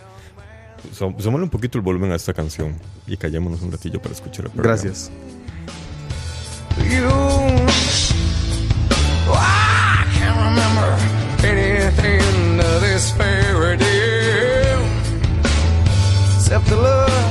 Súmale 0.92 1.44
un 1.44 1.50
poquito 1.50 1.78
el 1.78 1.82
volumen 1.82 2.12
a 2.12 2.16
esta 2.16 2.32
canción 2.32 2.74
y 3.06 3.16
callémonos 3.16 3.62
un 3.62 3.72
ratillo 3.72 4.00
para 4.00 4.14
escuchar 4.14 4.46
el 4.46 4.50
programa. 4.52 4.76
Gracias. 4.76 5.10
you. 6.94 7.08
Oh, 16.76 17.23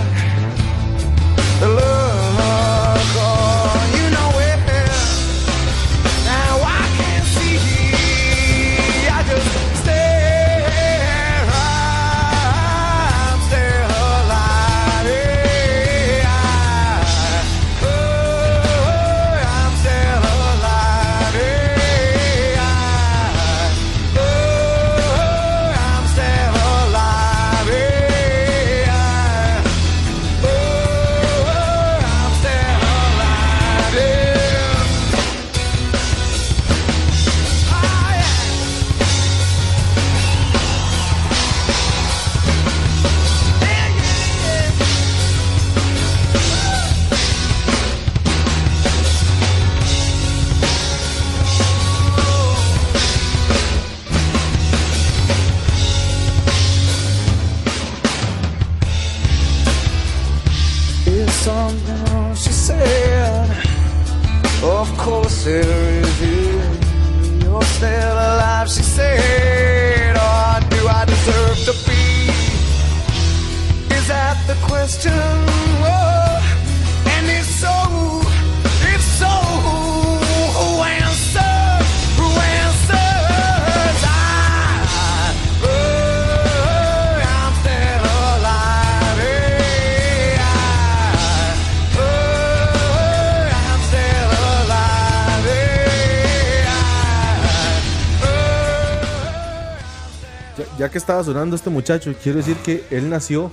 estaba 101.23 101.33
sonando 101.33 101.55
este 101.55 101.69
muchacho, 101.69 102.13
quiero 102.21 102.37
decir 102.39 102.55
que 102.57 102.83
él 102.91 103.09
nació. 103.09 103.51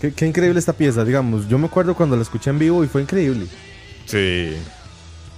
Qué, 0.00 0.12
qué 0.12 0.26
increíble 0.26 0.58
esta 0.58 0.72
pieza, 0.72 1.04
digamos. 1.04 1.48
Yo 1.48 1.58
me 1.58 1.66
acuerdo 1.66 1.94
cuando 1.94 2.16
la 2.16 2.22
escuché 2.22 2.50
en 2.50 2.58
vivo 2.58 2.82
y 2.82 2.88
fue 2.88 3.02
increíble. 3.02 3.46
Sí. 4.06 4.54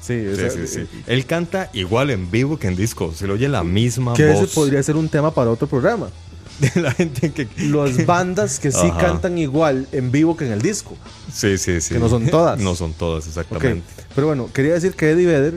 Sí, 0.01 0.27
o 0.27 0.35
Sí, 0.35 0.37
sea, 0.37 0.51
sí, 0.51 0.67
sí. 0.67 0.81
eh, 0.81 0.87
Él 1.07 1.27
canta 1.27 1.71
igual 1.73 2.11
en 2.11 2.31
vivo 2.31 2.59
que 2.59 2.69
en 2.69 2.77
disco. 2.77 3.13
Se 3.15 3.27
le 3.27 3.33
oye 3.35 3.49
la 3.49 3.63
misma 3.65 4.15
Que 4.15 4.31
ese 4.31 4.43
voz. 4.43 4.55
podría 4.55 4.83
ser 4.83 4.97
un 4.97 5.09
tema 5.09 5.33
para 5.35 5.51
otro 5.51 5.67
programa. 5.67 6.09
de 6.61 6.81
la 6.81 6.93
gente 6.93 7.33
que. 7.33 7.49
Las 7.69 8.07
bandas 8.07 8.59
que 8.59 8.71
sí 8.71 8.87
Ajá. 8.91 8.99
cantan 9.01 9.37
igual 9.39 9.87
en 9.93 10.11
vivo 10.13 10.37
que 10.37 10.47
en 10.47 10.53
el 10.53 10.63
disco. 10.63 10.97
Sí, 11.33 11.59
sí, 11.59 11.81
sí. 11.81 11.95
Que 11.95 12.01
no 12.01 12.09
son 12.09 12.27
todas. 12.31 12.59
No 12.61 12.75
son 12.75 12.93
todas, 12.95 13.27
exactamente. 13.27 13.83
Pero 14.15 14.27
bueno, 14.29 14.49
quería 14.53 14.75
decir 14.75 14.95
que 14.95 15.11
Eddie 15.11 15.27
Vedder, 15.27 15.55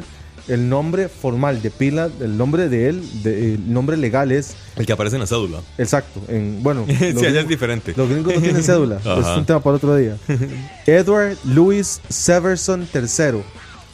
el 0.48 0.70
nombre 0.70 1.10
formal 1.10 1.62
de 1.62 1.72
pila, 1.72 2.10
el 2.22 2.38
nombre 2.38 2.70
de 2.70 2.90
él, 2.90 3.04
de- 3.24 3.54
el 3.56 3.74
nombre 3.74 3.98
legal 3.98 4.32
es 4.32 4.56
El 4.76 4.86
que 4.86 4.94
aparece 4.94 5.16
en 5.16 5.22
la 5.22 5.28
cédula. 5.28 5.60
exacto. 5.78 6.22
En, 6.28 6.62
bueno, 6.64 6.86
sí, 6.88 7.26
allá 7.26 7.42
es 7.42 7.48
diferente. 7.48 7.94
Los 7.98 8.10
gringos 8.10 8.34
no 8.36 8.42
tienen 8.42 8.64
cédula. 8.64 8.98
Es 9.06 9.38
un 9.38 9.46
tema 9.46 9.62
para 9.62 9.76
otro 9.76 9.96
día. 9.96 10.18
Edward 10.86 11.38
Louis 11.46 12.02
Severson 12.10 12.88
III. 12.94 13.42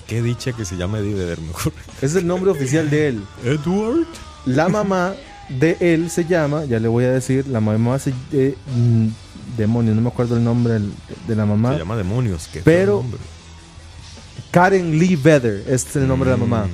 Qué 0.07 0.21
dicha 0.21 0.51
que 0.53 0.65
se 0.65 0.75
llama 0.75 0.99
Eddie 0.99 1.15
Vedder 1.15 1.39
mejor. 1.41 1.71
Es 2.01 2.15
el 2.15 2.27
nombre 2.27 2.51
oficial 2.51 2.89
de 2.89 3.07
él. 3.07 3.23
Edward. 3.43 4.05
La 4.45 4.67
mamá 4.69 5.13
de 5.49 5.77
él 5.79 6.09
se 6.09 6.25
llama, 6.25 6.65
ya 6.65 6.79
le 6.79 6.87
voy 6.87 7.05
a 7.05 7.11
decir, 7.11 7.47
la 7.47 7.61
mamá 7.61 7.97
se. 7.99 8.13
eh, 8.33 8.55
mm, 8.75 9.07
demonios, 9.57 9.95
no 9.95 10.01
me 10.01 10.09
acuerdo 10.09 10.35
el 10.35 10.43
nombre 10.43 10.79
de 11.27 11.35
la 11.35 11.45
mamá. 11.45 11.73
Se 11.73 11.79
llama 11.79 11.95
Demonios. 11.95 12.47
Qué 12.47 12.61
feo 12.61 12.63
Pero- 12.63 12.93
nombre. 13.03 13.19
Karen 14.53 14.99
Lee 14.99 15.15
Vedder, 15.15 15.63
este 15.67 15.89
es 15.89 15.95
el 15.95 16.07
nombre 16.07 16.29
de 16.29 16.37
la 16.37 16.45
mamá. 16.45 16.67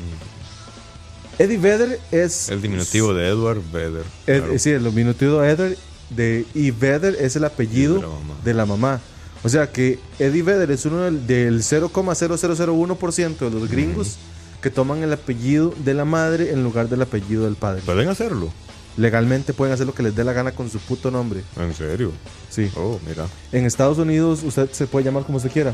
Eddie 1.38 1.58
Vedder 1.58 1.98
es. 2.12 2.50
El 2.50 2.62
diminutivo 2.62 3.13
de 3.13 3.30
Edward 3.30 3.62
Vedder. 3.72 4.04
Ed- 4.28 4.39
claro. 4.44 4.60
Sí, 4.60 4.72
el 4.72 4.84
diminutivo 4.84 5.39
de 5.39 5.48
Vedder. 5.56 5.78
De, 6.10 6.46
y 6.54 6.72
Vedder 6.72 7.15
es 7.22 7.36
el 7.38 7.46
apellido 7.46 7.96
De 7.96 8.02
la 8.02 8.08
mamá. 8.10 8.36
de 8.44 8.54
la 8.54 8.65
mamá. 8.65 9.00
O 9.44 9.48
sea 9.50 9.72
que 9.72 9.98
Eddie 10.18 10.44
Vedder 10.44 10.70
es 10.72 10.86
uno 10.86 10.98
del, 11.04 11.26
del 11.26 11.60
0,0001% 11.62 13.38
de 13.38 13.50
los 13.52 13.70
gringos 13.70 14.18
que 14.62 14.70
toman 14.70 15.02
el 15.04 15.13
apellido 15.13 15.74
de 15.86 15.94
la 15.94 16.04
madre 16.04 16.52
en 16.52 16.62
lugar 16.63 16.89
del 16.89 17.02
apellido 17.04 17.46
del 17.46 17.56
padre. 17.56 17.82
Pueden 17.86 18.10
hacerlo. 18.10 18.52
Legalmente 18.98 19.54
pueden 19.54 19.74
hacer 19.74 19.86
lo 19.88 19.94
que 19.94 20.04
les 20.04 20.13
dé 20.13 20.26
la 20.26 20.34
gana 20.34 20.52
con 20.52 20.70
su 20.70 20.80
puto 20.80 21.10
nombre. 21.12 21.42
En 21.58 21.74
serio. 21.74 22.12
Sí. 22.50 22.70
Oh, 22.76 23.00
mira. 23.08 23.26
En 23.54 23.65
Estados 23.65 23.98
Unidos 23.98 24.44
usted 24.44 24.70
se 24.74 24.88
puede 24.88 25.06
llamar 25.06 25.24
como 25.24 25.38
usted 25.38 25.52
quiera. 25.52 25.74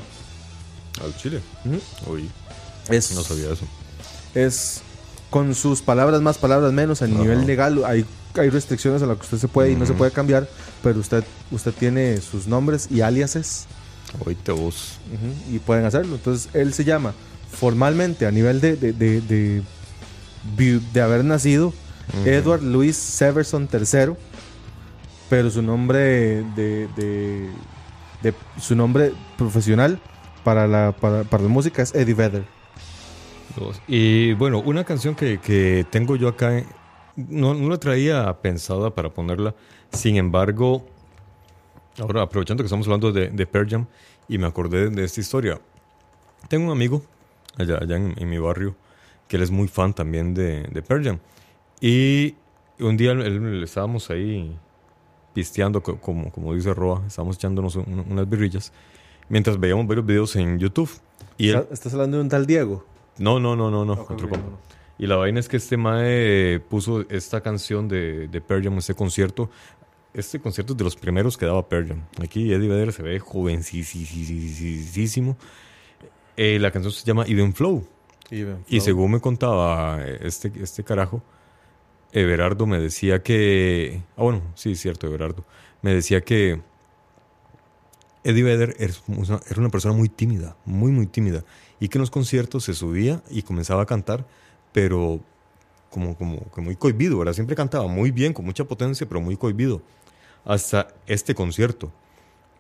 Al 1.04 1.16
Chile. 1.18 1.42
Uy, 2.08 2.30
Es, 2.90 3.12
no 3.14 3.22
sabía 3.24 3.52
eso. 3.52 3.66
es 4.34 4.82
con 5.30 5.54
sus 5.56 5.82
palabras 5.82 6.22
más, 6.22 6.38
palabras 6.38 6.72
menos. 6.72 7.02
A 7.02 7.08
nivel 7.08 7.46
legal 7.46 7.84
hay, 7.86 8.06
hay 8.36 8.50
restricciones 8.50 9.02
a 9.02 9.06
lo 9.06 9.18
que 9.18 9.24
usted 9.24 9.38
se 9.38 9.48
puede 9.48 9.72
y 9.72 9.76
no 9.76 9.86
se 9.86 9.94
puede 9.94 10.12
cambiar, 10.12 10.48
pero 10.82 11.00
usted, 11.00 11.24
usted 11.52 11.74
tiene 11.74 12.22
sus 12.22 12.48
nombres 12.48 12.88
y 12.90 13.02
aliases 13.02 13.66
Oíte 14.26 14.52
vos. 14.54 15.00
y 15.52 15.60
pueden 15.60 15.84
hacerlo. 15.86 16.16
Entonces 16.16 16.48
él 16.54 16.74
se 16.74 16.86
llama 16.86 17.14
formalmente 17.52 18.26
a 18.26 18.32
nivel 18.32 18.62
de, 18.62 18.76
de, 18.78 18.94
de, 18.94 19.62
de, 20.94 21.02
haber 21.02 21.26
nacido 21.26 21.74
Edward 22.24 22.62
Louis 22.62 22.96
Severson 22.96 23.68
III, 23.74 24.14
pero 25.30 25.50
su 25.50 25.62
nombre 25.62 26.44
de- 26.56 27.50
su 28.62 28.76
nombre 28.76 29.12
profesional 29.38 30.00
para 30.46 30.68
la, 30.68 30.94
para, 30.94 31.24
para 31.24 31.44
la 31.44 31.50
música 31.50 31.82
es 31.82 31.94
Eddie 31.94 32.14
Vedder. 32.14 32.46
Y 33.88 34.34
bueno, 34.34 34.60
una 34.60 34.84
canción 34.84 35.16
que, 35.16 35.40
que 35.40 35.86
tengo 35.90 36.16
yo 36.16 36.28
acá, 36.28 36.64
no, 37.16 37.54
no 37.56 37.68
la 37.70 37.78
traía 37.78 38.32
pensada 38.42 38.94
para 38.94 39.10
ponerla, 39.10 39.56
sin 39.92 40.18
embargo, 40.18 40.86
ahora 42.00 42.22
aprovechando 42.22 42.64
que 42.64 42.68
estamos 42.68 42.86
hablando 42.86 43.12
de, 43.12 43.30
de 43.30 43.46
Pearl 43.48 43.68
Jam, 43.70 43.86
y 44.28 44.38
me 44.38 44.46
acordé 44.46 44.90
de 44.90 45.04
esta 45.04 45.20
historia. 45.20 45.60
Tengo 46.48 46.66
un 46.66 46.72
amigo 46.72 47.02
allá, 47.58 47.80
allá 47.82 47.96
en, 47.96 48.30
mi 48.30 48.38
barrio 48.38 48.76
que 49.28 49.38
él 49.38 49.44
es 49.44 49.50
muy 49.50 49.68
fan 49.68 49.94
también 49.94 50.34
de, 50.36 50.64
de 50.64 50.82
Pearl 50.84 51.04
Jam. 51.04 51.20
Y 51.82 52.36
un 52.80 52.98
día 52.98 53.12
él- 53.14 53.64
estábamos 53.64 54.10
ahí 54.12 54.56
pisteando, 55.34 55.82
co- 55.82 55.98
como, 56.00 56.32
como 56.32 56.54
dice 56.54 56.74
Roa, 56.74 57.04
estábamos 57.08 57.38
echándonos 57.38 57.76
un- 57.78 58.06
unas 58.10 58.30
birrillas, 58.30 58.72
mientras 59.30 59.60
veíamos 59.60 59.88
varios 59.88 60.06
videos 60.06 60.36
en 60.36 60.60
YouTube. 60.60 60.90
Y 61.38 61.50
él, 61.50 61.56
¿Estás- 61.56 61.72
¿Estás 61.74 61.94
hablando 61.94 62.18
de 62.18 62.24
un 62.24 62.30
tal 62.30 62.46
Diego? 62.46 62.86
no, 63.18 63.40
no, 63.40 63.56
no, 63.56 63.72
no, 63.72 63.86
no, 63.86 63.94
otro 63.94 64.30
compa. 64.30 64.60
Y 64.98 65.08
la 65.08 65.16
vaina 65.18 65.40
es 65.42 65.50
que 65.50 65.58
este 65.58 65.76
mae 65.78 66.60
puso 66.70 67.02
esta 67.10 67.42
canción 67.42 67.88
de, 67.90 68.28
de 68.30 68.42
Pearl 68.42 68.64
Jam, 68.64 68.78
este 68.78 68.94
concierto. 68.94 69.50
Este 70.14 70.40
concierto 70.40 70.72
es 70.72 70.78
de 70.78 70.86
los 70.86 70.96
primeros 70.96 71.38
que 71.38 71.46
daba 71.46 71.68
Pearl 71.68 71.90
Jam. 71.90 72.02
Aquí 72.24 72.54
Eddie 72.54 72.70
Vedder 72.70 72.94
se 72.94 73.04
ve 73.04 73.20
jovencísimo. 73.20 75.36
Eh, 76.38 76.60
la 76.60 76.72
canción 76.72 76.94
se 76.94 77.06
llama 77.06 77.26
Even 77.28 77.54
Flow. 77.54 77.86
Y, 78.68 78.80
según 78.80 79.12
me 79.12 79.20
contaba 79.20 80.04
este, 80.04 80.52
este 80.62 80.84
carajo, 80.84 81.22
Everardo 82.12 82.66
me 82.66 82.80
decía 82.80 83.22
que. 83.22 84.02
Ah, 84.18 84.24
bueno, 84.24 84.42
sí, 84.56 84.76
cierto, 84.76 85.08
Everardo. 85.08 85.46
Me 85.82 85.94
decía 85.94 86.22
que 86.22 86.62
Eddie 88.26 88.44
Vedder 88.44 88.76
es 88.80 89.02
una- 89.08 89.40
era 89.50 89.60
una 89.60 89.70
persona 89.70 89.94
muy 89.96 90.10
tímida, 90.10 90.58
muy, 90.66 90.92
muy 90.92 91.08
tímida. 91.08 91.44
Y 91.80 91.88
que 91.90 91.98
en 91.98 92.02
los 92.02 92.12
conciertos 92.12 92.64
se 92.66 92.74
subía 92.74 93.22
y 93.30 93.44
comenzaba 93.44 93.84
a 93.84 93.86
cantar, 93.86 94.26
pero 94.74 95.20
como, 95.90 96.18
como, 96.18 96.40
como 96.50 96.66
muy 96.66 96.76
cohibido, 96.76 97.18
¿verdad? 97.18 97.34
Siempre 97.34 97.56
cantaba 97.56 97.88
muy 97.88 98.12
bien, 98.12 98.34
con 98.34 98.44
mucha 98.46 98.66
potencia, 98.66 99.08
pero 99.08 99.22
muy 99.22 99.38
cohibido. 99.38 99.82
Hasta 100.44 100.88
este 101.08 101.34
concierto. 101.34 101.92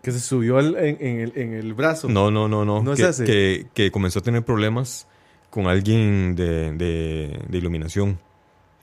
Que 0.01 0.11
se 0.11 0.19
subió 0.19 0.57
al- 0.57 0.75
en, 0.77 0.97
en 1.01 1.19
el, 1.19 1.33
en 1.35 1.53
el 1.53 1.73
brazo. 1.73 2.07
No, 2.09 2.29
no, 2.31 2.47
no, 2.47 2.63
no. 2.63 2.81
¿No 2.83 2.93
es 2.93 2.99
que, 2.99 3.07
ese? 3.09 3.23
Que, 3.25 3.67
que 3.73 3.91
comenzó 3.91 4.19
a 4.19 4.21
tener 4.21 4.45
problemas 4.45 5.07
con 5.49 5.67
alguien 5.67 6.35
de, 6.35 6.71
de- 6.73 7.39
de 7.49 7.57
iluminación. 7.57 8.19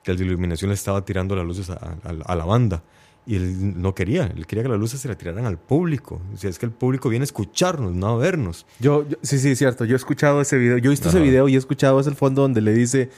Que 0.03 0.11
el 0.11 0.16
de 0.18 0.24
iluminación 0.24 0.68
le 0.70 0.74
estaba 0.74 1.05
tirando 1.05 1.37
las 1.37 1.47
luces 1.47 1.70
a, 1.70 1.74
a- 1.74 2.33
a 2.33 2.35
la 2.37 2.45
banda. 2.45 2.83
Y 3.25 3.37
él 3.37 3.81
no 3.81 3.95
quería. 3.95 4.25
Él 4.37 4.47
quería 4.47 4.64
que 4.64 4.68
las 4.68 4.79
luces 4.81 5.01
se 5.01 5.09
le 5.09 5.14
tiraran 5.14 5.47
al 5.47 5.59
público. 5.59 6.20
O 6.35 6.37
sea, 6.37 6.51
es 6.51 6.59
que 6.59 6.66
el 6.66 6.73
público 6.73 7.09
viene 7.09 7.23
a 7.23 7.27
escucharnos, 7.27 7.93
no 7.95 8.09
a 8.09 8.16
vernos. 8.16 8.66
Yo, 8.81 9.09
yo- 9.09 9.16
sí, 9.23 9.39
sí, 9.39 9.55
cierto. 9.55 9.85
Yo 9.85 9.95
he 9.95 9.97
escuchado 9.97 10.41
ese 10.41 10.59
video. 10.59 10.79
Yo 10.79 10.91
he 10.91 10.93
visto 10.93 11.09
ese 11.09 11.20
video 11.20 11.49
y 11.49 11.55
he 11.55 11.59
escuchado 11.59 12.01
ese 12.01 12.11
fondo 12.12 12.43
donde 12.43 12.61
le 12.61 12.73
dice: 12.73 13.11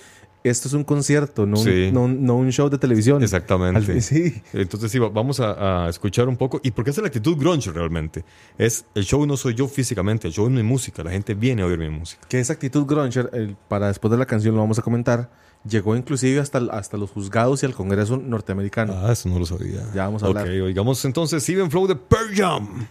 Esto 0.42 0.68
es 0.68 0.74
un 0.74 0.84
concierto, 0.84 1.46
no 1.46 1.57
un, 1.59 1.64
Sí. 1.64 1.88
no 1.90 2.02
un- 2.02 2.22
no 2.26 2.36
un 2.36 2.52
show 2.52 2.68
de 2.68 2.76
televisión. 2.76 3.22
Exactamente. 3.22 3.92
Al- 3.92 4.02
sí. 4.02 4.42
Entonces 4.52 4.92
sí, 4.92 4.98
va- 4.98 5.09
vamos 5.09 5.40
a, 5.40 5.86
a 5.86 5.88
escuchar 5.88 6.28
un 6.28 6.36
poco. 6.36 6.61
¿Y 6.62 6.70
por 6.72 6.84
qué 6.84 6.90
es 6.90 6.98
la 6.98 7.07
actitud 7.07 7.34
grunge 7.38 7.72
realmente? 7.72 8.26
Es 8.59 8.84
el 8.94 9.05
show 9.05 9.24
no 9.24 9.38
soy 9.38 9.55
yo 9.55 9.66
físicamente, 9.68 10.28
el 10.28 10.34
show 10.34 10.44
es 10.46 10.52
mi 10.52 10.62
música. 10.62 11.02
La 11.02 11.12
gente 11.12 11.32
viene 11.32 11.62
a 11.62 11.66
oír 11.66 11.78
mi 11.78 11.88
música. 11.88 12.26
Que 12.28 12.40
esa 12.40 12.52
actitud 12.52 12.84
grunge, 12.84 13.20
el- 13.32 13.57
para 13.68 13.86
después 13.88 14.11
de 14.11 14.18
la 14.18 14.26
canción 14.26 14.55
lo 14.55 14.61
vamos 14.61 14.78
a 14.78 14.82
comentar, 14.82 15.30
llegó 15.68 15.96
inclusive 15.96 16.40
hasta, 16.40 16.58
hasta 16.72 16.96
los 16.96 17.10
juzgados 17.10 17.62
y 17.62 17.66
al 17.66 17.74
Congreso 17.74 18.16
norteamericano. 18.16 18.94
Ah, 19.04 19.12
eso 19.12 19.28
no 19.28 19.38
lo 19.38 19.46
sabía. 19.46 19.80
Ya 19.94 20.04
vamos 20.04 20.22
a 20.22 20.28
Ok, 20.28 20.36
hablar. 20.38 20.48
oigamos 20.62 21.04
entonces 21.04 21.48
Even 21.48 21.70
Flow 21.70 21.86
de 21.86 21.96
Pearl 21.96 22.34
Jam. 22.34 22.86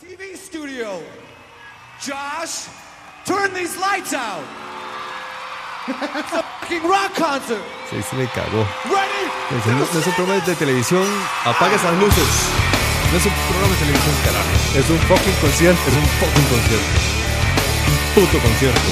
TV 0.00 0.36
studio. 0.36 0.88
Josh, 2.00 2.68
turn 3.26 3.52
these 3.54 3.76
lights 3.80 4.12
out. 4.14 4.44
It's 5.88 6.32
a 6.34 6.42
fucking 6.60 6.82
rock 6.82 7.14
concert. 7.16 7.62
Sí, 7.90 7.96
se 8.02 8.16
le 8.16 8.26
cagó. 8.28 8.62
Ready? 8.84 9.24
No 9.50 9.56
es, 9.58 9.66
un- 9.66 9.78
no 9.94 10.00
es 10.00 10.06
un 10.06 10.12
programa 10.14 10.44
de 10.44 10.54
televisión. 10.54 11.04
Apaga 11.46 11.74
esas 11.76 11.96
luces. 11.98 12.28
No 13.10 13.16
es 13.16 13.24
un 13.24 13.32
programa 13.48 13.72
de 13.72 13.80
televisión, 13.80 14.14
carajo. 14.22 14.78
Es 14.78 14.90
un 14.90 14.98
fucking 15.08 15.34
concierto. 15.40 15.80
Es 15.88 15.96
un 15.96 16.04
fucking 16.20 16.44
concierto. 16.52 16.90
Un 17.88 18.14
puto 18.14 18.38
concierto. 18.38 18.90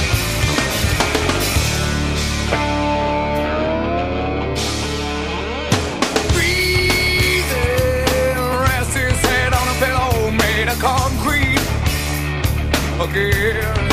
Again. 12.98 13.90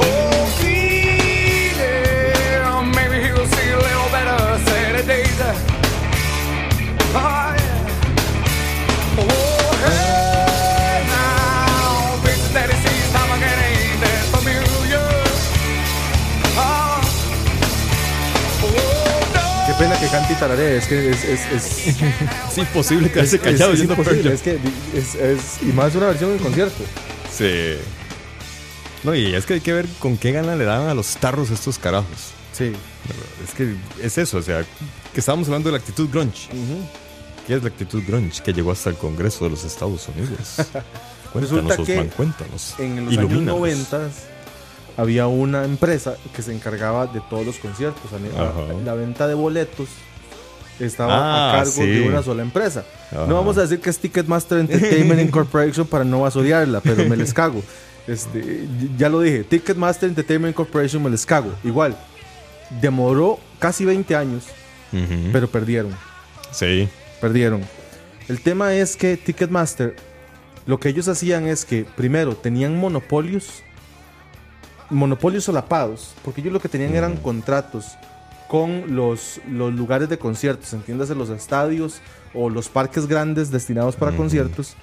Oh, 0.00 0.46
feeling, 0.58 1.76
maybe 2.96 3.16
he'll 3.22 3.46
see 3.46 3.68
a 3.70 3.76
little 3.76 4.08
better 4.10 4.38
Saturdays. 4.64 5.40
Oh, 7.14 7.54
yeah. 7.54 7.84
Oh, 9.18 9.24
hey, 9.84 11.04
now, 11.06 12.16
bitch, 12.24 12.44
that 12.54 12.68
he 12.70 12.76
sees 12.80 13.08
time 13.12 13.30
again 13.36 13.58
ain't 13.68 14.00
that 14.00 14.24
familiar. 14.32 15.06
Ah. 16.56 17.00
Oh, 18.64 18.66
no. 19.34 19.44
Qué 19.66 19.72
pena 19.78 19.94
que 20.00 20.06
cante 20.08 20.32
y 20.32 20.36
tararee. 20.36 20.76
Es 20.78 20.86
que 20.86 21.10
es. 21.10 21.24
es, 21.24 21.40
es 21.52 21.64
Es 22.52 22.58
imposible 22.58 23.10
quedarse 23.10 23.38
callado 23.38 23.72
es, 23.72 23.80
es 23.80 23.84
imposible, 23.88 24.32
es 24.34 24.42
que 24.42 24.58
es, 24.94 25.14
es- 25.14 25.58
y 25.62 25.66
más 25.72 25.94
una 25.94 26.06
versión 26.06 26.32
en 26.32 26.38
concierto. 26.38 26.84
Sí. 27.36 27.76
No, 29.04 29.14
y 29.14 29.34
es 29.34 29.46
que 29.46 29.54
hay 29.54 29.60
que 29.60 29.72
ver 29.72 29.86
con 29.98 30.16
qué 30.16 30.32
gana 30.32 30.54
le 30.54 30.64
dan 30.64 30.88
a 30.88 30.94
los 30.94 31.16
tarros 31.16 31.50
estos 31.50 31.78
carajos. 31.78 32.32
Sí. 32.52 32.72
Es 33.44 33.54
que 33.54 33.74
es 34.00 34.18
eso, 34.18 34.38
o 34.38 34.42
sea, 34.42 34.64
que 35.12 35.20
estábamos 35.20 35.48
hablando 35.48 35.68
de 35.68 35.72
la 35.72 35.78
actitud 35.78 36.08
grunge. 36.10 36.48
¿Qué 37.46 37.54
es 37.54 37.62
la 37.62 37.68
actitud 37.68 38.02
grunge 38.06 38.42
que 38.42 38.52
llegó 38.52 38.70
hasta 38.70 38.90
el 38.90 38.96
Congreso 38.96 39.44
de 39.44 39.50
los 39.50 39.64
Estados 39.64 40.08
Unidos? 40.08 40.56
Cuéntanos, 41.32 41.64
Resulta 41.64 41.76
que 41.76 41.92
Osman, 41.92 42.08
cuéntanos. 42.10 42.74
En 42.78 43.04
los 43.06 43.14
Ilumínanos. 43.14 43.54
años 43.54 43.88
90 43.90 44.10
había 44.98 45.26
una 45.26 45.64
empresa 45.64 46.16
que 46.36 46.42
se 46.42 46.54
encargaba 46.54 47.06
de 47.06 47.20
todos 47.30 47.46
los 47.46 47.56
conciertos. 47.56 48.02
La 48.84 48.94
venta 48.94 49.26
de 49.26 49.34
boletos 49.34 49.88
estaba 50.86 51.12
Ah, 51.14 51.50
a 51.50 51.56
cargo 51.58 51.70
sí. 51.72 51.86
de 51.86 52.08
una 52.08 52.22
sola 52.22 52.42
empresa. 52.42 52.84
Ajá. 53.10 53.26
No 53.26 53.34
vamos 53.34 53.58
a 53.58 53.62
decir 53.62 53.80
que 53.80 53.90
es 53.90 53.98
Ticketmaster 53.98 54.58
Entertainment 54.58 55.20
Incorporation 55.28 55.86
para 55.86 56.04
no 56.04 56.20
vasodiarla, 56.20 56.80
pero 56.80 57.04
me 57.08 57.16
les 57.16 57.32
cago. 57.34 57.62
Este, 58.06 58.66
ya 58.96 59.08
lo 59.08 59.20
dije, 59.20 59.44
Ticketmaster 59.44 60.08
Entertainment 60.08 60.54
Corporation 60.54 61.02
me 61.02 61.10
les 61.10 61.24
cago. 61.24 61.52
Igual, 61.64 61.96
demoró 62.80 63.38
casi 63.58 63.84
20 63.84 64.16
años, 64.16 64.44
pero 65.32 65.48
perdieron. 65.48 65.94
Sí. 66.50 66.88
Perdieron. 67.20 67.62
El 68.28 68.40
tema 68.40 68.74
es 68.74 68.96
que 68.96 69.16
Ticketmaster, 69.16 69.94
lo 70.66 70.78
que 70.80 70.88
ellos 70.88 71.06
hacían 71.08 71.46
es 71.46 71.64
que, 71.64 71.84
primero, 71.84 72.34
tenían 72.36 72.76
monopolios, 72.76 73.62
monopolios 74.90 75.44
solapados, 75.44 76.14
porque 76.24 76.40
ellos 76.40 76.52
lo 76.52 76.60
que 76.60 76.68
tenían 76.68 76.94
eran 76.94 77.16
contratos 77.16 77.86
con 78.52 78.94
los, 78.94 79.40
los 79.50 79.72
lugares 79.72 80.10
de 80.10 80.18
conciertos, 80.18 80.74
entiéndase 80.74 81.14
los 81.14 81.30
estadios 81.30 82.02
o 82.34 82.50
los 82.50 82.68
parques 82.68 83.06
grandes 83.06 83.50
destinados 83.50 83.96
para 83.96 84.14
conciertos. 84.14 84.76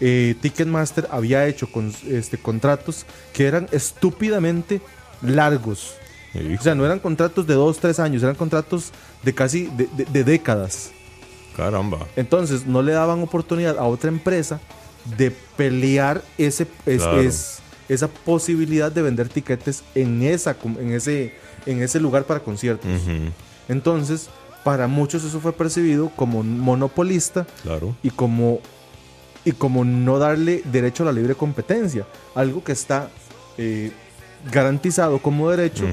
Eh, 0.00 0.34
Ticketmaster 0.40 1.06
había 1.08 1.46
hecho 1.46 1.70
con, 1.70 1.92
este, 2.08 2.36
contratos 2.36 3.06
que 3.32 3.46
eran 3.46 3.68
estúpidamente 3.70 4.80
largos. 5.22 5.94
Hijo, 6.34 6.60
O 6.60 6.64
sea, 6.64 6.74
no 6.74 6.84
eran 6.84 6.98
contratos 6.98 7.46
de 7.46 7.54
dos, 7.54 7.78
tres 7.78 8.00
años, 8.00 8.24
eran 8.24 8.34
contratos 8.34 8.90
de 9.22 9.32
casi 9.32 9.66
de- 9.66 9.88
de- 9.96 10.04
de 10.06 10.24
décadas. 10.24 10.90
caramba. 11.56 11.98
Entonces 12.16 12.66
no 12.66 12.82
le 12.82 12.90
daban 12.92 13.22
oportunidad 13.22 13.78
a 13.78 13.84
otra 13.84 14.08
empresa 14.08 14.58
de 15.16 15.30
pelear 15.56 16.22
ese, 16.38 16.66
es- 16.86 17.02
Claro. 17.02 17.20
es- 17.20 17.58
esa 17.88 18.08
posibilidad 18.08 18.90
de 18.90 19.02
vender 19.02 19.28
tiquetes 19.28 19.84
en, 19.94 20.22
esa, 20.22 20.56
en, 20.80 20.92
ese, 20.92 21.34
en 21.66 21.82
ese 21.82 22.00
lugar 22.00 22.24
para 22.24 22.40
conciertos. 22.40 22.90
Entonces, 23.68 24.28
para 24.64 24.86
muchos 24.86 25.24
eso 25.24 25.40
fue 25.40 25.52
percibido 25.52 26.10
como 26.16 26.42
monopolista 26.42 27.46
Claro. 27.62 27.94
y 28.02 28.10
como, 28.10 28.60
y 29.44 29.52
como 29.52 29.84
no 29.84 30.18
darle 30.18 30.62
derecho 30.70 31.02
a 31.02 31.06
la 31.06 31.12
libre 31.12 31.34
competencia. 31.34 32.06
Algo 32.34 32.62
que 32.62 32.72
está 32.72 33.08
eh, 33.58 33.90
garantizado 34.52 35.18
como 35.18 35.50
derecho 35.50 35.84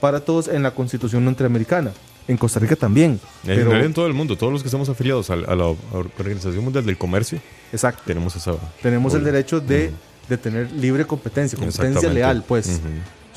para 0.00 0.20
todos 0.20 0.48
en 0.48 0.62
la 0.62 0.70
constitución 0.72 1.24
norteamericana. 1.24 1.92
En 2.28 2.36
Costa 2.36 2.58
Rica 2.58 2.74
también. 2.74 3.20
En 3.44 3.56
Pero, 3.56 3.76
en 3.76 3.94
todo 3.94 4.08
el 4.08 4.12
mundo, 4.12 4.36
todos 4.36 4.52
los 4.52 4.60
que 4.62 4.66
estamos 4.66 4.88
afiliados 4.88 5.30
a, 5.30 5.36
la- 5.36 5.46
a 5.46 5.54
la 5.54 5.66
Organización 5.92 6.64
Mundial 6.64 6.84
del 6.84 6.98
Comercio, 6.98 7.38
exacto. 7.72 8.02
tenemos 8.04 8.34
esa... 8.34 8.54
Tenemos 8.82 9.14
el 9.14 9.22
derecho 9.22 9.60
de, 9.60 9.92
de 10.28 10.36
tener 10.36 10.72
libre 10.72 11.04
competencia, 11.06 11.56
competencia 11.56 12.08
leal, 12.08 12.42
pues. 12.42 12.80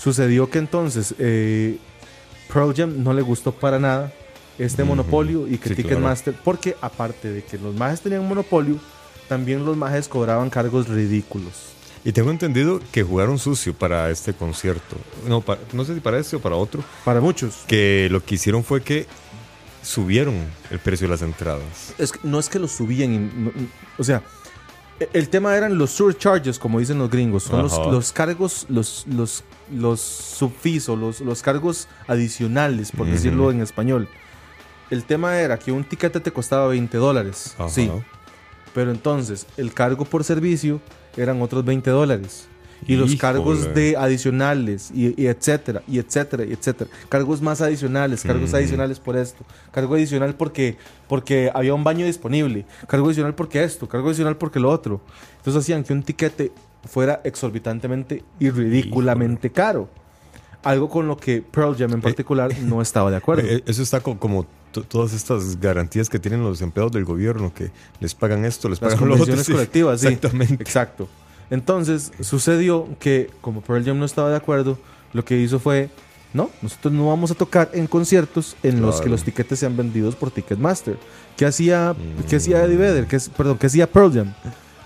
Sucedió 0.02 0.50
que 0.50 0.60
entonces 0.60 1.14
eh, 1.20 1.78
Pearl 2.54 2.74
Jam 2.76 3.04
no 3.04 3.14
le 3.14 3.22
gustó 3.22 3.52
para 3.52 3.80
nada 3.80 4.12
este 4.58 4.84
monopolio 4.84 5.48
y 5.48 5.58
que 5.58 5.70
Sí, 5.70 5.76
Ticketmaster, 5.76 6.34
porque 6.44 6.76
aparte 6.82 7.30
de 7.32 7.44
que 7.44 7.58
los 7.58 7.76
majes 7.76 8.02
tenían 8.02 8.28
monopolio, 8.28 8.78
también 9.28 9.66
los 9.66 9.78
majes 9.78 10.08
cobraban 10.08 10.50
cargos 10.50 10.88
ridículos. 10.88 11.54
Y 12.04 12.14
tengo 12.14 12.32
entendido 12.32 12.80
que 12.94 13.04
jugaron 13.04 13.38
sucio 13.40 13.74
para 13.74 14.10
este 14.10 14.34
concierto. 14.34 14.96
No, 15.28 15.42
pa- 15.42 15.58
no 15.74 15.84
sé 15.84 15.94
si 15.94 16.00
para 16.00 16.18
este 16.18 16.38
o 16.38 16.40
para 16.40 16.56
otro. 16.56 16.82
Para 17.04 17.20
muchos. 17.20 17.58
Que 17.68 18.08
lo 18.10 18.24
que 18.24 18.36
hicieron 18.36 18.64
fue 18.64 18.82
que 18.82 19.06
subieron 19.82 20.36
el 20.72 20.80
precio 20.80 21.08
de 21.08 21.12
las 21.12 21.22
entradas. 21.22 21.94
Es 21.98 22.12
que- 22.12 22.20
no 22.24 22.40
es 22.40 22.50
que 22.50 22.60
los 22.60 22.72
subían. 22.72 23.46
no- 23.46 23.52
o 23.98 24.04
sea, 24.04 24.24
el 25.14 25.30
tema 25.30 25.56
eran 25.56 25.78
los 25.78 25.92
surcharges, 25.92 26.60
como 26.60 26.80
dicen 26.80 26.98
los 26.98 27.10
gringos. 27.10 27.44
Son 27.44 27.62
los, 27.62 28.12
cargos, 28.12 28.66
los, 28.70 29.06
los, 29.08 29.44
los 29.74 30.00
subfis 30.00 30.90
o 30.90 30.96
los, 30.96 31.22
los 31.22 31.42
cargos 31.42 31.88
adicionales, 32.08 32.92
por 32.92 33.08
decirlo 33.08 33.52
en 33.52 33.62
español. 33.62 34.08
El 34.90 35.04
tema 35.04 35.38
era 35.38 35.58
que 35.58 35.72
un 35.72 35.84
tiquete 35.84 36.20
te 36.20 36.32
costaba 36.32 36.68
20 36.68 36.98
dólares. 36.98 37.56
Sí. 37.70 37.92
Pero 38.74 38.92
entonces, 38.92 39.46
el 39.58 39.74
cargo 39.74 40.06
por 40.06 40.24
servicio 40.24 40.82
eran 41.16 41.42
otros 41.42 41.64
20 41.66 41.90
dólares. 41.90 42.48
Y 42.88 42.96
los 42.96 43.16
cargos 43.16 43.74
de 43.74 43.96
adicionales, 43.98 44.90
y, 44.94 45.22
y 45.22 45.28
etcétera, 45.28 45.82
y 45.88 46.00
etcétera, 46.00 46.46
y 46.46 46.54
etcétera. 46.54 46.90
Cargos 47.10 47.42
más 47.42 47.62
adicionales, 47.62 48.24
cargos 48.24 48.50
Ujú. 48.50 48.58
adicionales 48.58 49.00
por 49.00 49.18
esto. 49.18 49.44
Cargo 49.72 49.96
adicional 49.96 50.36
porque, 50.36 50.78
porque 51.08 51.52
había 51.54 51.74
un 51.74 51.84
baño 51.84 52.06
disponible. 52.06 52.66
Cargo 52.88 53.08
adicional 53.08 53.36
porque 53.36 53.64
esto. 53.64 53.88
Cargo 53.88 54.08
adicional 54.08 54.38
porque 54.38 54.60
lo 54.60 54.70
otro. 54.70 55.02
Entonces 55.38 55.62
hacían 55.62 55.84
que 55.84 55.94
un 55.94 56.04
tiquete 56.04 56.52
fuera 56.88 57.22
exorbitantemente 57.26 58.24
y 58.40 58.50
ridículamente 58.50 59.52
caro. 59.52 59.90
Algo 60.64 60.90
con 60.90 61.08
lo 61.08 61.16
que 61.18 61.42
Pearl 61.42 61.76
Jam 61.78 61.94
en 61.94 62.02
particular 62.02 62.52
no 62.62 62.82
estaba 62.82 63.10
de 63.12 63.18
acuerdo. 63.18 63.44
Eh, 63.48 63.64
Eso 63.66 63.82
está 63.82 64.02
co- 64.02 64.18
como 64.20 64.46
to- 64.72 64.84
todas 64.84 65.14
estas 65.14 65.60
garantías 65.60 66.10
que 66.10 66.20
tienen 66.20 66.44
los 66.44 66.62
empleados 66.62 66.92
del 66.92 67.06
gobierno, 67.06 67.54
que 67.54 67.72
les 68.02 68.14
pagan 68.14 68.44
esto, 68.46 68.68
les 68.70 68.82
Las 68.82 68.94
pagan 68.96 69.10
lo 69.10 69.16
otro. 69.22 69.38
sí. 69.38 69.52
colectivas, 69.54 70.02
sí. 70.02 70.08
Exactamente. 70.08 70.56
Exacto. 70.64 71.08
Entonces, 71.50 72.12
sucedió 72.22 72.88
que, 73.00 73.30
como 73.42 73.62
Pearl 73.62 73.84
Jam 73.84 73.98
no 74.00 74.06
estaba 74.06 74.30
de 74.30 74.36
acuerdo, 74.36 74.78
lo 75.14 75.26
que 75.26 75.38
hizo 75.38 75.60
fue: 75.60 75.90
no, 76.34 76.50
nosotros 76.62 76.94
no 76.94 77.08
vamos 77.08 77.32
a 77.32 77.36
tocar 77.36 77.72
en 77.74 77.88
conciertos 77.88 78.56
en 78.64 78.82
los 78.82 79.02
que 79.02 79.10
los 79.10 79.24
tiquetes 79.24 79.60
sean 79.60 79.76
vendidos 79.76 80.16
por 80.16 80.30
Ticketmaster. 80.32 80.98
¿Qué 81.36 81.46
hacía, 81.46 81.96
¿qué 82.28 82.36
Mm. 82.36 82.38
hacía 82.38 82.64
Eddie 82.64 82.78
Vedder? 82.78 83.08
¿Qué, 83.08 83.16
es- 83.16 83.30
perdón, 83.30 83.58
¿qué 83.58 83.68
hacía 83.68 83.90
Pearl 83.92 84.14
Jam? 84.14 84.34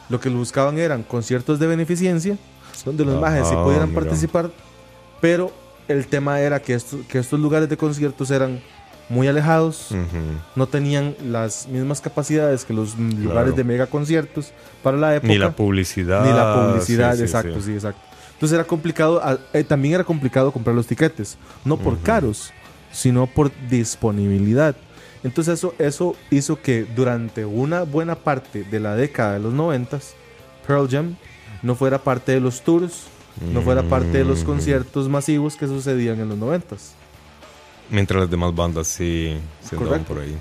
Lo 0.10 0.20
que 0.20 0.30
buscaban 0.30 0.78
eran 0.78 1.04
conciertos 1.04 1.60
de 1.60 1.68
beneficencia, 1.68 2.38
donde 2.86 3.04
los 3.06 3.20
majes 3.20 3.48
sí 3.48 3.56
pudieran 3.56 3.90
mira. 3.90 4.02
participar, 4.02 4.52
pero 5.20 5.52
el 5.88 6.08
tema 6.08 6.40
era 6.40 6.62
que 6.62 6.74
estos 6.76 7.40
lugares 7.40 7.68
de 7.68 7.76
conciertos 7.76 8.32
eran 8.32 8.62
muy 9.10 9.28
alejados, 9.28 9.90
no 10.56 10.68
tenían 10.68 11.16
las 11.26 11.68
mismas 11.68 12.02
capacidades 12.02 12.66
que 12.66 12.74
los 12.74 12.98
lugares 12.98 13.56
de 13.56 13.64
mega 13.64 13.88
conciertos 13.88 14.52
para 14.82 14.98
la 14.98 15.16
época. 15.16 15.28
Ni 15.28 15.38
la 15.38 15.52
publicidad. 15.52 16.26
Ni 16.26 16.32
la 16.32 16.56
publicidad, 16.56 17.16
Sí, 17.16 17.22
exacto, 17.22 17.56
sí. 17.56 17.68
sí. 17.68 17.74
exacto. 17.74 18.02
Entonces 18.34 18.56
era 18.56 18.64
complicado, 18.66 19.22
ah, 19.24 19.38
eh, 19.54 19.64
también 19.64 19.94
era 19.96 20.04
complicado 20.04 20.52
comprar 20.52 20.76
los 20.76 20.88
tiquetes, 20.88 21.38
no 21.64 21.78
por 21.78 22.00
caros, 22.00 22.52
sino 22.92 23.28
por 23.28 23.52
disponibilidad. 23.70 24.76
Entonces 25.24 25.60
eso, 25.60 25.74
eso 25.80 26.16
hizo 26.30 26.62
que 26.62 26.86
durante 26.96 27.46
una 27.46 27.84
buena 27.84 28.16
parte 28.16 28.64
de 28.64 28.80
la 28.80 28.96
década 28.96 29.34
de 29.34 29.40
los 29.40 29.54
noventas, 29.54 30.16
Pearl 30.68 30.90
Jam 30.90 31.16
no 31.62 31.76
fuera 31.76 32.00
parte 32.00 32.34
de 32.34 32.42
los 32.42 32.62
tours, 32.62 33.06
no 33.54 33.62
fuera 33.62 33.84
parte 33.84 34.18
de 34.18 34.26
los 34.26 34.44
conciertos 34.44 35.08
masivos 35.10 35.56
que 35.56 35.68
sucedían 35.68 36.20
en 36.20 36.30
los 36.30 36.38
noventas. 36.38 36.96
Mientras 37.90 38.22
las 38.22 38.30
demás 38.30 38.56
bandas 38.56 38.88
sí 38.88 39.38
se 39.68 39.76
andaban 39.76 40.04
por 40.04 40.20
ahí. 40.20 40.38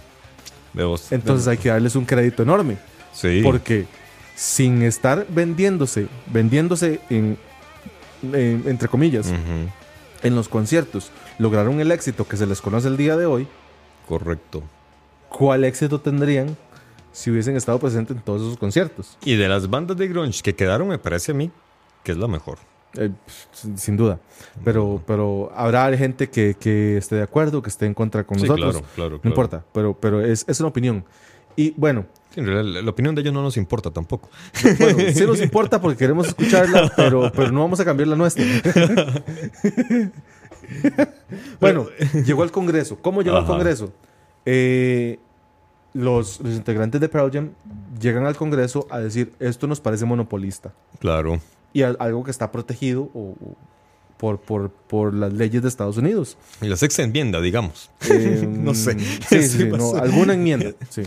Vemos. 0.72 1.11
Entonces 1.12 1.47
hay 1.49 1.59
que 1.59 1.68
darles 1.68 1.95
un 1.97 2.05
crédito 2.05 2.43
enorme. 2.43 2.78
Sí. 3.12 3.40
Porque 3.43 3.86
sin 4.34 4.82
estar 4.82 5.26
vendiéndose, 5.28 6.09
vendiéndose 6.32 7.01
en, 7.11 7.36
en- 8.22 8.64
entre 8.66 8.88
comillas, 8.88 9.32
en 10.22 10.34
los 10.34 10.49
conciertos, 10.49 11.11
lograron 11.38 11.80
el 11.80 11.90
éxito 11.93 12.26
que 12.26 12.36
se 12.36 12.47
les 12.47 12.61
conoce 12.61 12.88
el 12.88 12.97
día 12.97 13.16
de 13.16 13.26
hoy, 13.26 13.47
Correcto. 14.09 14.62
¿cuál 15.28 15.64
éxito 15.64 16.01
tendrían 16.01 16.57
si 17.12 17.30
hubiesen 17.30 17.57
estado 17.57 17.78
presentes 17.78 18.16
en 18.16 18.22
todos 18.22 18.40
esos 18.43 18.57
conciertos? 18.57 19.18
Y 19.24 19.36
de 19.36 19.49
las 19.49 19.68
bandas 19.68 19.97
de 19.97 20.09
grunge 20.09 20.40
que 20.43 20.55
quedaron, 20.55 20.88
me 20.88 20.99
parece 20.99 21.32
a 21.32 21.34
mí 21.34 21.51
que 22.03 22.12
es 22.12 22.18
la 22.18 22.28
mejor. 22.28 22.59
Eh, 22.97 23.11
sin, 23.53 23.78
sin 23.78 23.97
duda. 23.97 24.18
Pero, 24.64 25.03
pero 25.07 25.51
habrá 25.55 25.97
gente 25.97 26.28
que, 26.28 26.57
que 26.59 26.99
esté 26.99 27.16
de 27.16 27.22
acuerdo, 27.22 27.62
que 27.62 27.70
esté 27.70 27.86
en 27.86 27.95
contra 27.95 28.24
con 28.24 28.38
Sí, 28.38 28.47
nosotros. 28.47 28.72
claro, 28.76 28.86
claro, 28.95 29.20
No 29.22 29.30
importa, 29.30 29.64
pero, 29.72 29.95
pero 29.99 30.24
es, 30.24 30.45
es 30.47 30.61
una 30.61 30.68
opinión. 30.68 31.05
Y 31.57 31.72
bueno, 31.76 32.07
Sí, 32.30 32.40
en 32.40 32.47
realidad, 32.47 32.82
la, 32.82 32.90
opinión 32.90 33.14
de 33.14 33.20
ellos 33.20 33.34
no 33.34 33.43
nos 33.43 33.59
importa 33.59 33.90
tampoco. 33.90 34.30
bueno, 34.78 34.99
sí 35.12 35.26
nos 35.26 35.40
importa 35.43 35.80
porque 35.80 35.99
queremos 35.99 36.28
escucharla, 36.28 36.90
pero, 36.97 37.30
pero 37.30 37.53
no 37.53 37.61
vamos 37.61 37.78
a 37.80 37.84
cambiar 37.84 38.09
la 38.09 38.16
nuestra. 38.16 38.43
bueno, 41.61 41.88
llegó 42.24 42.43
al 42.43 42.51
Congreso. 42.51 42.99
¿Cómo 43.03 43.20
llegó 43.20 43.36
al. 43.36 43.45
Congreso? 43.45 43.93
Eh, 44.47 45.18
los, 45.93 46.40
los 46.40 46.55
integrantes 46.55 47.01
de 47.01 47.09
Jam 47.09 47.51
llegan 48.01 48.24
al 48.24 48.36
Congreso 48.36 48.86
a 48.90 48.99
decir, 48.99 49.34
esto 49.38 49.66
nos 49.66 49.80
parece 49.80 50.07
monopolista 50.07 50.72
Claro. 50.99 51.38
Y 51.72 51.82
algo 51.82 52.24
que 52.24 52.30
está 52.30 52.50
protegido 52.52 53.10
o- 53.14 53.36
o 53.40 53.56
por, 54.18 54.38
por, 54.40 54.70
por 54.70 55.12
las 55.14 55.32
leyes 55.32 55.62
de 55.62 55.68
Estados 55.68 55.96
Unidos. 55.96 56.36
Y 56.60 56.66
la 56.68 56.76
sexta 56.76 57.02
enmienda, 57.02 57.40
digamos. 57.40 57.90
Eh, 58.08 58.46
No 58.48 58.72
sé. 58.74 58.96
Sí, 59.28 59.42
sí, 59.42 59.58
Sí, 59.58 59.64
no, 59.66 59.94
alguna 59.96 60.34
enmienda. 60.34 60.70
sí. 60.90 61.02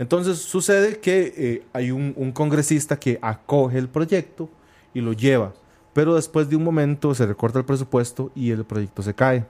Entonces 0.00 0.38
sucede 0.38 0.98
que 0.98 1.32
eh, 1.36 1.62
hay 1.72 1.90
un, 1.92 2.14
un 2.16 2.32
congresista 2.32 2.98
que 2.98 3.18
acoge 3.22 3.78
el 3.78 3.88
proyecto 3.88 4.48
y 4.94 5.00
lo 5.00 5.12
lleva, 5.12 5.52
pero 5.92 6.14
después 6.16 6.48
de 6.48 6.56
un 6.56 6.64
momento 6.64 7.14
se 7.14 7.26
recorta 7.26 7.58
el 7.60 7.64
presupuesto 7.64 8.30
y 8.34 8.50
el 8.50 8.64
proyecto 8.64 9.02
se 9.02 9.14
cae. 9.14 9.44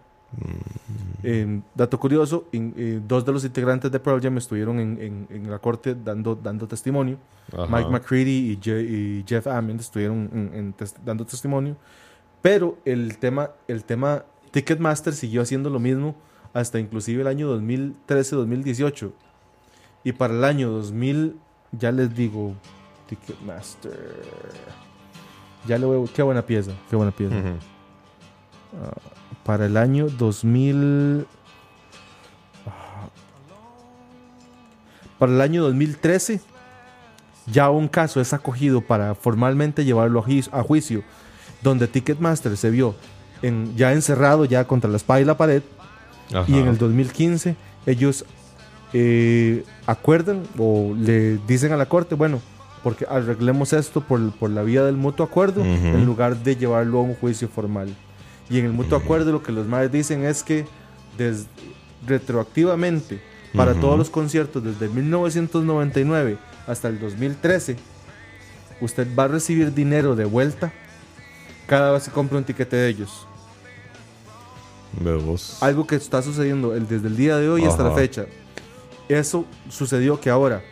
Eh, 1.22 1.61
dato 1.74 1.99
curioso, 1.99 2.47
in- 2.53 2.74
eh, 2.76 3.01
dos 3.07 3.24
de 3.24 3.33
los 3.33 3.45
integrantes 3.45 3.91
de 3.91 3.99
Pearl 3.99 4.20
Jam 4.20 4.37
estuvieron 4.39 4.79
en, 4.79 5.01
en- 5.01 5.26
en 5.31 5.51
la 5.51 5.59
corte 5.59 5.95
dando, 5.95 6.35
dando 6.37 6.68
testimonio. 6.68 7.16
Ajá. 7.53 7.66
Mike 7.66 7.91
McCready 7.91 8.53
y, 8.53 8.57
Je- 8.61 8.83
y 8.85 9.24
Jeff 9.26 9.47
Ament 9.47 9.81
estuvieron 9.81 10.29
en- 10.33 10.51
en 10.55 10.72
tes- 10.74 10.95
dando 11.05 11.24
testimonio. 11.24 11.76
Pero 12.43 12.79
el 12.85 13.18
tema, 13.18 13.51
el 13.66 13.85
tema 13.85 14.24
Ticketmaster 14.53 15.12
siguió 15.12 15.43
haciendo 15.43 15.70
lo 15.70 15.81
mismo 15.81 16.14
hasta 16.55 16.79
inclusive 16.79 17.22
el 17.22 17.26
año 17.26 17.49
2013-2018. 17.49 19.12
Y 20.05 20.12
para 20.12 20.35
el 20.35 20.45
año 20.45 20.70
2000, 20.70 21.37
ya 21.72 21.91
les 21.91 22.14
digo, 22.14 22.55
Ticketmaster. 23.09 24.22
Ya 25.66 25.76
le 25.79 25.87
voy, 25.87 26.09
qué 26.14 26.22
buena 26.22 26.43
pieza, 26.47 26.72
qué 26.89 26.97
buena 26.97 27.11
pieza. 27.12 27.35
Para 29.49 29.64
el 29.64 29.78
año 29.78 30.09
2000. 30.11 31.26
ah, 32.66 33.09
Para 35.18 35.32
el 35.32 35.40
año 35.40 35.62
2013, 35.62 36.42
ya 37.51 37.70
un 37.70 37.88
caso 37.88 38.20
es 38.20 38.34
acogido 38.34 38.82
para 38.82 39.14
formalmente 39.14 39.86
llevarlo 39.86 40.22
a 40.53 40.62
juicio, 40.62 41.03
donde 41.62 41.86
Ticketmaster 41.88 42.59
se 42.59 42.68
vio 42.68 42.94
en- 43.40 43.74
ya 43.74 43.94
encerrado 43.94 44.44
ya 44.44 44.66
contra 44.66 44.90
la 44.90 44.99
espada 44.99 45.22
y 45.22 45.24
la 45.24 45.38
pared, 45.38 45.62
Ajá. 46.34 46.44
y 46.46 46.59
en 46.59 46.68
el 46.68 46.76
2015 46.76 47.57
ellos 47.86 48.26
eh, 48.92 49.64
acuerdan 49.86 50.42
o 50.59 50.92
le 50.94 51.38
dicen 51.46 51.72
a 51.72 51.78
la 51.78 51.86
corte, 51.86 52.14
bueno, 52.16 52.42
porque 52.82 53.07
arreglemos 53.09 53.72
esto 53.72 54.03
por, 54.03 54.30
por 54.32 54.51
la 54.51 54.62
vía 54.62 54.84
del 54.84 54.96
mutuo 54.99 55.24
acuerdo 55.24 55.64
en 55.64 56.05
lugar 56.05 56.36
de 56.36 56.55
llevarlo 56.57 56.99
a 56.99 57.03
un 57.03 57.14
juicio 57.14 57.49
formal. 57.49 57.88
Y 58.51 58.59
en 58.59 58.66
el 58.66 58.72
mutuo 58.72 58.96
acuerdo 58.99 59.32
lo 59.32 59.42
que 59.42 59.53
los 59.53 59.66
madres 59.66 59.92
dicen 59.92 60.24
es 60.24 60.42
que 60.42 60.66
des- 61.16 61.46
retroactivamente 62.07 63.20
para 63.55 63.74
todos 63.74 63.99
los 63.99 64.09
conciertos 64.11 64.62
desde 64.62 64.88
1999 64.88 66.38
hasta 66.66 66.88
el 66.88 66.99
2013, 67.01 67.76
usted 68.80 69.07
va 69.18 69.24
a 69.24 69.28
recibir 69.28 69.72
dinero 69.74 70.14
de 70.16 70.24
vuelta 70.24 70.72
cada 71.66 71.92
vez 71.92 72.05
que 72.05 72.11
compre 72.11 72.38
un 72.38 72.44
tiquete 72.44 72.76
de 72.76 72.88
ellos. 72.88 73.26
Vos. 75.01 75.59
Algo 75.62 75.86
que 75.86 75.96
está 75.96 76.22
sucediendo 76.22 76.74
el- 76.74 76.88
desde 76.88 77.09
el 77.09 77.16
día 77.16 77.36
de 77.36 77.49
hoy 77.49 77.64
hasta 77.64 77.82
la 77.84 77.90
fecha. 77.94 78.26
Eso 79.09 79.44
sucedió 79.68 80.20
que 80.20 80.30
ahora, 80.30 80.62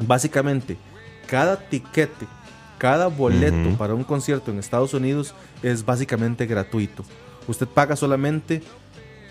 básicamente, 0.00 0.76
cada 1.26 1.56
tiquete, 1.56 2.26
cada 2.80 3.08
boleto 3.08 3.76
para 3.76 3.92
un 3.94 4.04
concierto 4.04 4.50
en 4.50 4.58
Estados 4.58 4.94
Unidos 4.94 5.34
es 5.62 5.84
básicamente 5.84 6.46
gratuito. 6.46 7.04
Usted 7.46 7.66
paga 7.68 7.94
solamente 7.94 8.62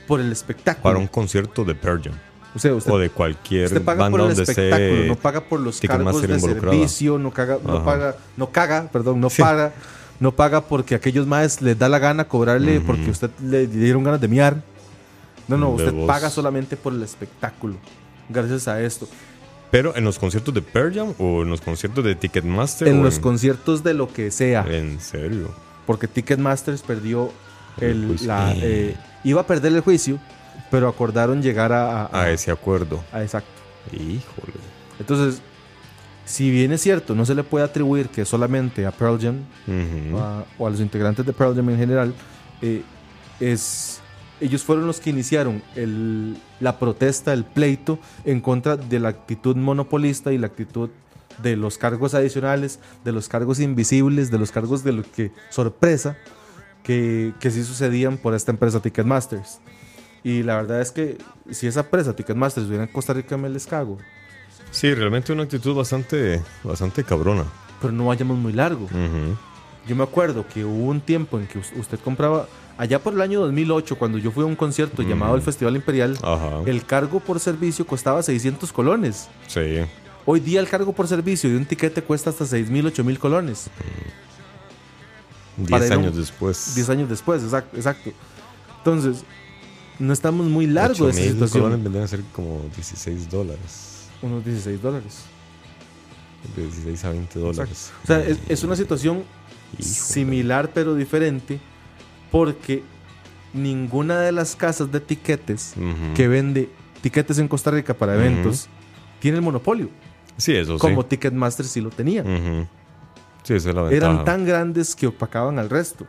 por 0.08 0.20
el 0.20 0.32
espectáculo. 0.32 0.84
Para 0.84 1.00
un 1.00 1.08
concierto 1.08 1.66
de 1.66 1.74
Pearl 1.74 2.00
Jam. 2.04 2.14
o 2.56 2.60
sea, 2.60 2.76
usted, 2.76 2.92
o 2.92 3.00
de 3.00 3.10
cualquier 3.10 3.66
usted 3.66 3.82
paga 3.82 4.04
banda 4.04 4.12
por 4.18 4.22
el 4.30 4.36
donde 4.36 4.44
espectáculo, 4.52 5.04
no 5.08 5.16
paga 5.16 5.42
por 5.42 5.60
los 5.62 5.82
cargos 5.82 6.22
de 6.22 6.40
servicio, 6.40 7.18
no, 7.18 7.32
caga, 7.32 7.58
no 7.66 7.84
paga, 7.84 8.16
no 8.38 8.52
caga, 8.52 8.88
perdón, 8.92 9.20
no 9.20 9.32
Sí. 9.32 9.42
paga, 9.42 9.74
no 10.20 10.32
paga 10.32 10.62
porque 10.62 10.94
aquellos 10.94 11.26
más 11.26 11.60
les 11.60 11.78
da 11.78 11.90
la 11.90 11.98
gana 11.98 12.28
cobrarle 12.28 12.78
Ujú. 12.78 12.86
porque 12.86 13.10
usted 13.10 13.32
le 13.44 13.66
dieron 13.66 14.04
ganas 14.04 14.22
de 14.22 14.28
miar. 14.28 14.62
No, 15.48 15.58
no, 15.58 15.70
usted 15.72 15.92
paga 16.06 16.30
solamente 16.30 16.78
por 16.78 16.94
el 16.94 17.02
espectáculo. 17.02 17.78
Gracias 18.30 18.68
a 18.68 18.80
esto. 18.80 19.08
Pero 19.72 19.96
en 19.96 20.04
los 20.04 20.18
conciertos 20.18 20.54
de 20.54 20.62
Pearl 20.62 20.94
Jam 20.94 21.14
o 21.20 21.44
en 21.44 21.50
los 21.50 21.62
conciertos 21.62 22.04
de 22.04 22.16
Ticketmaster. 22.16 22.88
En 22.88 23.04
los 23.04 23.20
conciertos 23.20 23.84
de 23.84 23.94
lo 23.94 24.08
que 24.12 24.32
sea. 24.32 24.66
En 24.68 25.00
serio. 25.00 25.54
Porque 25.86 26.08
Ticketmasters 26.08 26.82
perdió 26.82 27.32
el, 27.80 28.18
la, 28.26 28.54
eh, 28.56 28.96
iba 29.24 29.42
a 29.42 29.48
perder 29.48 29.74
el 29.74 29.82
juicio, 29.82 30.20
pero 30.72 30.88
acordaron 30.88 31.42
llegar 31.42 31.72
a, 31.72 32.06
a- 32.06 32.22
A 32.24 32.32
ese 32.32 32.52
acuerdo. 32.52 33.04
a- 33.12 33.22
exacto. 33.22 33.50
Híjole. 33.94 34.54
Entonces, 35.00 35.42
si 36.26 36.50
bien 36.52 36.72
es 36.74 36.82
cierto, 36.82 37.16
no 37.16 37.26
se 37.26 37.34
le 37.36 37.44
puede 37.44 37.66
atribuir 37.66 38.10
que 38.10 38.26
solamente 38.26 38.86
a 38.86 38.92
Pearl 38.92 39.20
Jam 39.22 39.38
a- 40.18 40.44
o 40.58 40.68
a 40.68 40.70
los 40.70 40.80
integrantes 40.80 41.26
de 41.26 41.34
Pearl 41.34 41.56
Jam 41.56 41.70
en 41.70 41.78
general, 41.78 42.14
eh, 42.62 42.82
es, 43.40 43.99
ellos 44.42 44.64
fueron 44.64 44.88
los 44.88 45.00
que 45.00 45.10
iniciaron 45.10 45.62
el- 45.76 46.38
la 46.60 46.80
protesta, 46.80 47.34
el 47.34 47.44
pleito 47.46 48.00
en 48.26 48.42
contra 48.42 48.78
de 48.78 49.00
la 49.00 49.10
actitud 49.10 49.56
monopolista 49.56 50.32
y 50.34 50.38
la 50.38 50.48
actitud 50.48 50.90
de 51.42 51.56
los 51.56 51.78
cargos 51.78 52.14
adicionales, 52.14 52.80
de 53.06 53.12
los 53.12 53.30
cargos 53.30 53.60
invisibles, 53.60 54.30
de 54.32 54.38
los 54.40 54.52
cargos 54.52 54.84
de 54.84 54.92
lo 54.94 55.04
que 55.04 55.32
sorpresa 55.50 56.18
que, 56.84 57.34
que 57.40 57.52
sí 57.52 57.64
sucedían 57.64 58.18
por 58.18 58.34
esta 58.34 58.52
empresa 58.52 58.82
Ticketmasters. 58.82 59.60
Y 60.24 60.44
la 60.44 60.56
verdad 60.58 60.82
es 60.82 60.92
que 60.92 61.18
si 61.50 61.68
esa 61.68 61.82
empresa 61.82 62.14
Ticketmasters 62.16 62.64
estuviera 62.64 62.84
en 62.86 62.92
Costa 62.92 63.14
Rica 63.14 63.38
me 63.38 63.48
les 63.50 63.66
cago. 63.68 63.98
Sí, 64.72 64.94
realmente 64.94 65.32
una 65.34 65.44
actitud 65.44 65.74
bastante, 65.76 66.42
bastante 66.64 67.04
cabrona. 67.04 67.46
Pero 67.82 67.94
no 67.94 68.08
vayamos 68.08 68.38
muy 68.38 68.52
largo. 68.54 68.88
Yo 69.88 69.96
me 69.96 70.04
acuerdo 70.04 70.46
que 70.48 70.66
hubo 70.66 70.90
un 70.90 71.00
tiempo 71.02 71.40
en 71.40 71.48
que 71.48 71.58
us- 71.60 71.72
usted 71.78 71.98
compraba, 72.00 72.48
allá 72.80 72.98
por 73.04 73.14
el 73.14 73.22
año 73.22 73.42
2008, 73.42 73.98
cuando 73.98 74.18
yo 74.18 74.32
fui 74.32 74.44
a 74.44 74.48
un 74.48 74.56
concierto 74.56 75.02
llamado 75.04 75.36
el 75.36 75.42
Festival 75.42 75.76
Imperial, 75.76 76.18
Ajá. 76.24 76.62
el 76.66 76.86
cargo 76.86 77.20
por 77.20 77.40
servicio 77.40 77.86
costaba 77.86 78.24
600 78.24 78.72
colones. 78.72 79.28
Sí. 79.48 79.60
Hoy 80.26 80.40
día 80.40 80.60
el 80.62 80.68
cargo 80.70 80.94
por 80.94 81.08
servicio 81.08 81.50
de 81.50 81.58
un 81.58 81.66
tiquete 81.66 82.02
cuesta 82.02 82.30
hasta 82.30 82.46
6 82.46 82.70
mil, 82.70 82.86
8 82.86 83.04
mil 83.04 83.20
colones. 83.20 83.70
Para 85.70 85.80
Diez 85.86 85.92
ir 85.92 85.94
a 85.94 85.98
un- 85.98 86.04
años 86.06 86.18
después. 86.18 86.74
10 86.76 86.90
años 86.90 87.10
después, 87.10 87.44
exacto. 87.44 87.76
exacto. 87.76 88.12
Entonces, 88.78 89.24
no 90.00 90.14
estamos 90.14 90.48
muy 90.48 90.66
largo 90.68 91.06
de 91.08 91.12
8,000 91.12 91.32
situación. 91.34 91.64
colones 91.64 91.84
vendrían 91.84 92.06
a 92.06 92.08
ser 92.08 92.22
como 92.32 92.62
16 92.76 93.30
dólares. 93.30 94.06
Unos 94.22 94.46
16 94.46 94.82
dólares. 94.82 95.18
De 96.56 96.62
16 96.64 97.04
a 97.06 97.10
20 97.10 97.40
dólares. 97.40 97.92
O 98.04 98.08
sea, 98.08 98.20
es, 98.22 98.38
es 98.48 98.64
una 98.64 98.78
situación 98.78 99.24
Híjole. 99.74 99.84
similar 99.90 100.72
pero 100.74 100.96
diferente 100.96 101.60
porque 102.32 102.84
ninguna 103.54 104.20
de 104.20 104.32
las 104.32 104.56
casas 104.56 104.92
de 104.92 105.00
tiquetes 105.00 105.74
que 106.16 106.28
vende 106.28 106.70
tiquetes 107.02 107.40
en 107.40 107.48
Costa 107.48 107.72
Rica 107.72 107.94
para 107.94 108.16
eventos 108.16 108.68
tiene 109.20 109.38
el 109.38 109.44
monopolio, 109.44 109.90
Sí, 110.38 110.56
eso 110.56 110.74
sí. 110.76 110.80
como 110.80 111.06
Ticketmaster 111.06 111.66
sí 111.66 111.82
lo 111.82 111.90
tenía. 111.90 112.24
Sí, 113.44 113.54
esa 113.54 113.70
es 113.70 113.76
la 113.76 113.82
ventaja. 113.84 113.96
Eran 114.12 114.24
tan 114.26 114.46
grandes 114.46 114.96
que 114.96 115.08
opacaban 115.08 115.60
al 115.60 115.70
resto. 115.70 116.06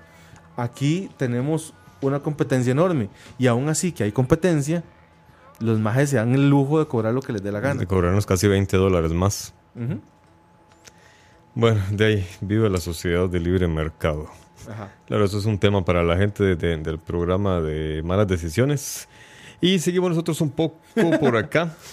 Aquí 0.57 1.11
tenemos 1.17 1.75
una 2.01 2.21
competencia 2.21 2.71
enorme 2.71 3.09
y 3.39 3.47
aún 3.47 3.69
así 3.69 3.93
que 3.93 4.05
hay 4.05 4.13
competencia, 4.13 4.85
los 5.59 5.79
majes 5.79 6.11
se 6.11 6.17
dan 6.17 6.35
el 6.35 6.49
lujo 6.51 6.79
de 6.79 6.87
cobrar 6.87 7.13
lo 7.15 7.21
que 7.23 7.33
les 7.33 7.43
dé 7.43 7.51
la 7.53 7.61
gana. 7.61 7.81
De 7.81 7.87
cobrarnos 7.87 8.27
casi 8.27 8.47
20 8.49 8.77
dólares 8.77 9.13
más. 9.13 9.53
Bueno, 11.55 11.81
de 11.91 12.05
ahí 12.07 12.27
vive 12.41 12.69
la 12.71 12.79
sociedad 12.79 13.29
de 13.29 13.41
libre 13.41 13.67
mercado. 13.69 14.29
Ajá. 14.69 14.93
Claro, 15.07 15.25
eso 15.25 15.39
es 15.39 15.45
un 15.47 15.59
tema 15.59 15.85
para 15.85 16.03
la 16.03 16.17
gente 16.17 16.43
de- 16.45 16.57
de- 16.57 16.77
del 16.79 16.99
programa 16.99 17.61
de 17.61 18.03
malas 18.03 18.27
decisiones. 18.29 19.09
Y 19.61 19.79
seguimos 19.79 20.11
nosotros 20.11 20.41
un 20.41 20.51
poco 20.51 20.77
por 21.21 21.37
acá. 21.37 21.75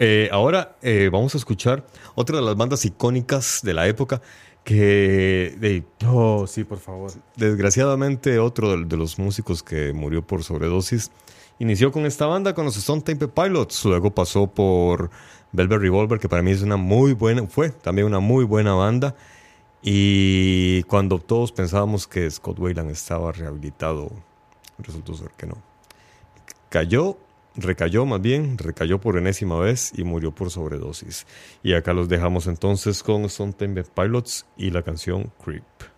Eh, 0.00 0.28
ahora 0.32 0.74
eh, 0.82 1.10
vamos 1.12 1.34
a 1.36 1.38
escuchar 1.38 1.86
otra 2.16 2.36
de 2.38 2.42
las 2.42 2.56
bandas 2.56 2.84
icónicas 2.84 3.60
de 3.62 3.72
la 3.72 3.86
época 3.86 4.20
que 4.64 5.84
Oh, 6.04 6.44
sí, 6.48 6.64
por 6.64 6.78
favor. 6.80 7.12
desgraciadamente 7.36 8.40
otro 8.40 8.76
de, 8.76 8.84
de 8.84 8.96
los 8.96 9.16
músicos 9.16 9.62
que 9.62 9.92
murió 9.92 10.26
por 10.26 10.42
sobredosis 10.42 11.12
inició 11.60 11.92
con 11.92 12.04
esta 12.04 12.26
banda 12.26 12.52
con 12.52 12.64
los 12.64 12.76
Stone 12.76 13.02
Temple 13.02 13.28
Pilots, 13.28 13.84
luego 13.84 14.10
pasó 14.12 14.48
por 14.48 15.08
Velvet 15.52 15.78
Revolver 15.80 16.18
que 16.18 16.28
para 16.28 16.42
mí 16.42 16.50
es 16.50 16.62
una 16.62 16.76
muy 16.76 17.12
buena, 17.12 17.46
fue 17.46 17.70
también 17.70 18.08
una 18.08 18.18
muy 18.18 18.44
buena 18.44 18.74
banda 18.74 19.14
y 19.82 20.82
cuando 20.84 21.18
todos 21.18 21.52
pensábamos 21.52 22.06
que 22.06 22.30
Scott 22.30 22.58
Wayland 22.58 22.90
estaba 22.90 23.32
rehabilitado, 23.32 24.10
resultó 24.78 25.14
ser 25.14 25.30
que 25.36 25.46
no. 25.46 25.62
Cayó, 26.68 27.18
recayó 27.54 28.04
más 28.04 28.20
bien, 28.20 28.58
recayó 28.58 29.00
por 29.00 29.16
enésima 29.16 29.58
vez 29.58 29.92
y 29.96 30.04
murió 30.04 30.32
por 30.32 30.50
sobredosis. 30.50 31.26
Y 31.62 31.74
acá 31.74 31.92
los 31.92 32.08
dejamos 32.08 32.46
entonces 32.46 33.02
con 33.02 33.24
Stone 33.24 33.52
Temple 33.52 33.84
Pilots 33.94 34.46
y 34.56 34.70
la 34.70 34.82
canción 34.82 35.32
Creep. 35.44 35.95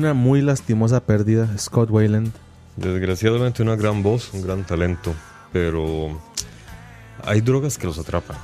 Una 0.00 0.14
muy 0.14 0.40
lastimosa 0.40 1.04
pérdida, 1.04 1.58
Scott 1.58 1.90
Wayland. 1.90 2.32
Desgraciadamente 2.76 3.62
una 3.62 3.76
gran 3.76 4.02
voz, 4.02 4.32
un 4.32 4.40
gran 4.40 4.64
talento, 4.64 5.12
pero 5.52 6.18
hay 7.22 7.42
drogas 7.42 7.76
que 7.76 7.86
los 7.86 7.98
atrapan. 7.98 8.38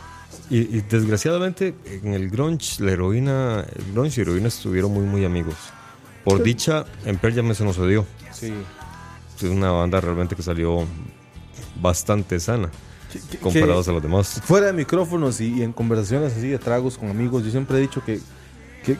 Y, 0.51 0.59
y 0.59 0.83
desgraciadamente 0.83 1.75
en 2.03 2.13
el 2.13 2.29
grunge, 2.29 2.85
la 2.85 2.93
heroína, 2.93 3.65
el 3.75 3.93
grunge 3.95 4.21
y 4.21 4.21
heroína 4.21 4.49
estuvieron 4.49 4.93
muy 4.93 5.07
muy 5.07 5.25
amigos. 5.25 5.55
Por 6.25 6.43
dicha, 6.43 6.85
en 7.07 7.17
Pearl 7.17 7.35
Jam 7.35 7.51
eso 7.51 7.65
no 7.65 7.73
se 7.73 7.87
dio. 7.87 8.05
Sí. 8.33 8.53
Es 9.39 9.43
una 9.45 9.71
banda 9.71 9.99
realmente 10.03 10.37
que 10.37 10.43
salió 10.43 10.85
bastante 11.81 12.39
sana 12.39 12.69
comparados 13.41 13.89
a 13.89 13.93
los 13.93 14.03
demás. 14.03 14.43
Fuera 14.45 14.67
de 14.67 14.75
micrófonos 14.75 15.41
y, 15.41 15.55
y 15.55 15.63
en 15.63 15.73
conversaciones 15.73 16.35
así 16.37 16.49
de 16.49 16.59
tragos 16.59 16.99
con 16.99 17.09
amigos, 17.09 17.45
yo 17.45 17.51
siempre 17.51 17.79
he 17.79 17.81
dicho 17.81 18.05
que 18.05 18.21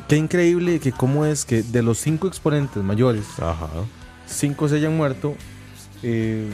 qué 0.09 0.17
increíble 0.17 0.81
que 0.81 0.93
cómo 0.93 1.25
es 1.27 1.45
que 1.45 1.63
de 1.63 1.83
los 1.83 1.99
cinco 1.99 2.27
exponentes 2.29 2.83
mayores, 2.83 3.25
Ajá. 3.39 3.69
cinco 4.27 4.69
se 4.69 4.77
hayan 4.77 4.97
muerto, 4.97 5.35
eh, 6.03 6.49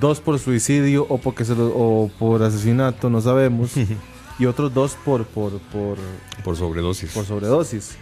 dos 0.00 0.20
por 0.20 0.38
suicidio 0.38 1.06
o 1.08 1.18
porque 1.18 1.44
se 1.44 1.54
lo- 1.54 1.72
o 1.74 2.08
por 2.18 2.42
asesinato, 2.42 3.08
no 3.10 3.20
sabemos, 3.20 3.72
y 4.38 4.46
otros 4.46 4.72
dos 4.74 4.96
por 5.04 5.24
por 5.26 5.58
por, 5.72 5.98
Por 6.44 6.56
sobredosis. 6.56 7.10
por 7.12 7.24
sobredosis. 7.24 7.96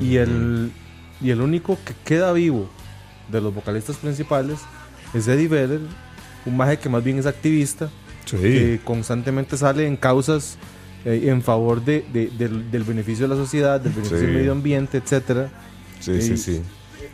Y 0.00 0.16
el 0.16 0.70
y 1.20 1.30
el 1.30 1.40
único 1.40 1.76
que 1.84 1.94
queda 2.04 2.32
vivo 2.32 2.68
de 3.30 3.40
los 3.40 3.52
vocalistas 3.52 3.96
principales 3.96 4.58
es 5.14 5.26
Eddie 5.26 5.48
Vedder, 5.48 5.80
un 6.46 6.56
maje 6.56 6.78
que 6.78 6.88
más 6.88 7.02
bien 7.02 7.18
es 7.18 7.26
activista, 7.26 7.90
Sí. 8.24 8.36
que 8.36 8.80
constantemente 8.84 9.56
sale 9.56 9.86
en 9.86 9.96
causas 9.96 10.56
eh, 11.10 11.28
en 11.30 11.42
favor 11.42 11.84
de, 11.84 12.04
de- 12.12 12.28
del, 12.28 12.70
del 12.70 12.84
beneficio 12.84 13.28
de 13.28 13.34
la 13.34 13.40
sociedad, 13.40 13.80
del 13.80 13.92
beneficio 13.92 14.18
Sí. 14.18 14.26
del 14.26 14.34
medio 14.34 14.52
ambiente, 14.52 14.98
etcétera. 14.98 15.50
sí, 16.00 16.20
sí, 16.22 16.32
y- 16.32 16.36
sí. 16.36 16.62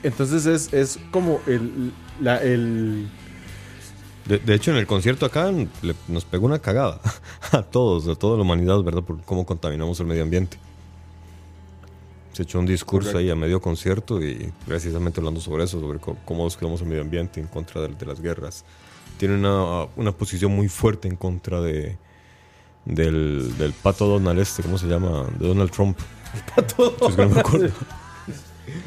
Entonces 0.03 0.45
es, 0.47 0.72
es 0.72 0.99
como 1.11 1.40
el, 1.47 1.92
la- 2.20 2.42
el 2.42 3.09
De, 4.26 4.38
de 4.38 4.55
hecho, 4.55 4.70
en 4.70 4.76
el 4.78 4.86
concierto 4.86 5.24
acá 5.26 5.51
le- 5.51 5.95
nos 6.09 6.24
pegó 6.24 6.47
una 6.47 6.59
cagada 6.59 7.01
a 7.53 7.62
todos, 7.62 8.09
a 8.09 8.14
toda 8.14 8.36
la 8.36 8.42
humanidad, 8.42 8.82
¿verdad? 8.82 9.03
Por 9.03 9.22
cómo 9.22 9.45
contaminamos 9.47 9.99
el 10.01 10.07
medio 10.07 10.22
ambiente. 10.22 10.59
Se 12.32 12.42
echó 12.42 12.59
un 12.59 12.66
discurso 12.66 13.16
ahí 13.16 13.30
a 13.30 13.36
medio 13.36 13.61
concierto 13.61 14.20
y 14.20 14.53
precisamente 14.66 15.20
hablando 15.20 15.40
sobre 15.40 15.64
eso, 15.64 15.78
sobre 15.80 16.01
cómo 16.01 16.45
descuidamos 16.45 16.80
el 16.80 16.88
medio 16.88 17.03
ambiente 17.03 17.38
en 17.40 17.47
contra 17.47 17.80
de, 17.82 17.88
de 17.88 18.07
las 18.07 18.20
guerras. 18.20 18.64
Tiene 19.18 19.36
una, 19.36 19.84
una 19.97 20.11
posición 20.11 20.51
muy 20.51 20.68
fuerte 20.68 21.07
en 21.07 21.14
contra 21.14 21.61
de 21.61 21.97
del, 22.85 23.57
del 23.59 23.72
pato 23.72 24.07
Donald 24.07 24.39
este, 24.41 24.62
¿cómo 24.62 24.78
se 24.78 24.87
llama? 24.87 25.26
De 25.39 25.47
Donald 25.49 25.70
Trump. 25.70 25.99
pato. 26.55 26.95
Es 27.09 27.14
que 27.14 27.22
no 27.22 27.28
me 27.30 27.41
acuerdo. 27.41 27.66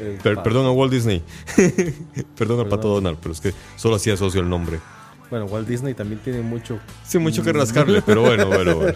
El 0.00 0.16
Per- 0.22 0.34
pato. 0.34 0.42
perdón 0.42 0.66
a 0.66 0.70
Walt 0.72 0.92
Disney. 0.92 1.22
perdón 2.36 2.60
al 2.60 2.68
pato. 2.68 2.88
Donald, 2.88 3.18
pero 3.22 3.32
es 3.32 3.40
que 3.40 3.52
solo 3.76 3.96
así 3.96 4.10
asocio 4.10 4.40
el 4.40 4.48
nombre. 4.48 4.80
Bueno, 5.30 5.44
Walt 5.46 5.68
Disney 5.68 5.92
también 5.94 6.20
tiene 6.22 6.40
mucho 6.40 6.78
Sí, 7.06 7.18
mucho 7.18 7.42
que 7.42 7.52
rascarle, 7.52 8.00
pero 8.06 8.22
bueno, 8.22 8.46
bueno, 8.46 8.76
bueno. 8.76 8.94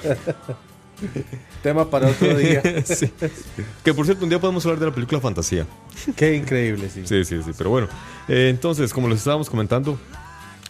tema 1.62 1.88
para 1.90 2.08
otro 2.08 2.36
día. 2.36 2.62
Sí. 2.84 3.10
Que 3.84 3.92
por 3.94 4.04
cierto, 4.06 4.24
un 4.24 4.30
día 4.30 4.40
podemos 4.40 4.64
hablar 4.64 4.80
de 4.80 4.86
la 4.86 4.94
película 4.94 5.20
Fantasía. 5.20 5.66
Qué 6.16 6.34
increíble, 6.36 6.88
sí. 6.88 7.02
Sí, 7.06 7.24
sí, 7.24 7.42
sí. 7.42 7.50
Pero 7.56 7.70
bueno, 7.70 7.88
eh, 8.28 8.48
entonces, 8.50 8.92
como 8.92 9.08
les 9.08 9.18
estábamos 9.18 9.48
comentando, 9.50 9.98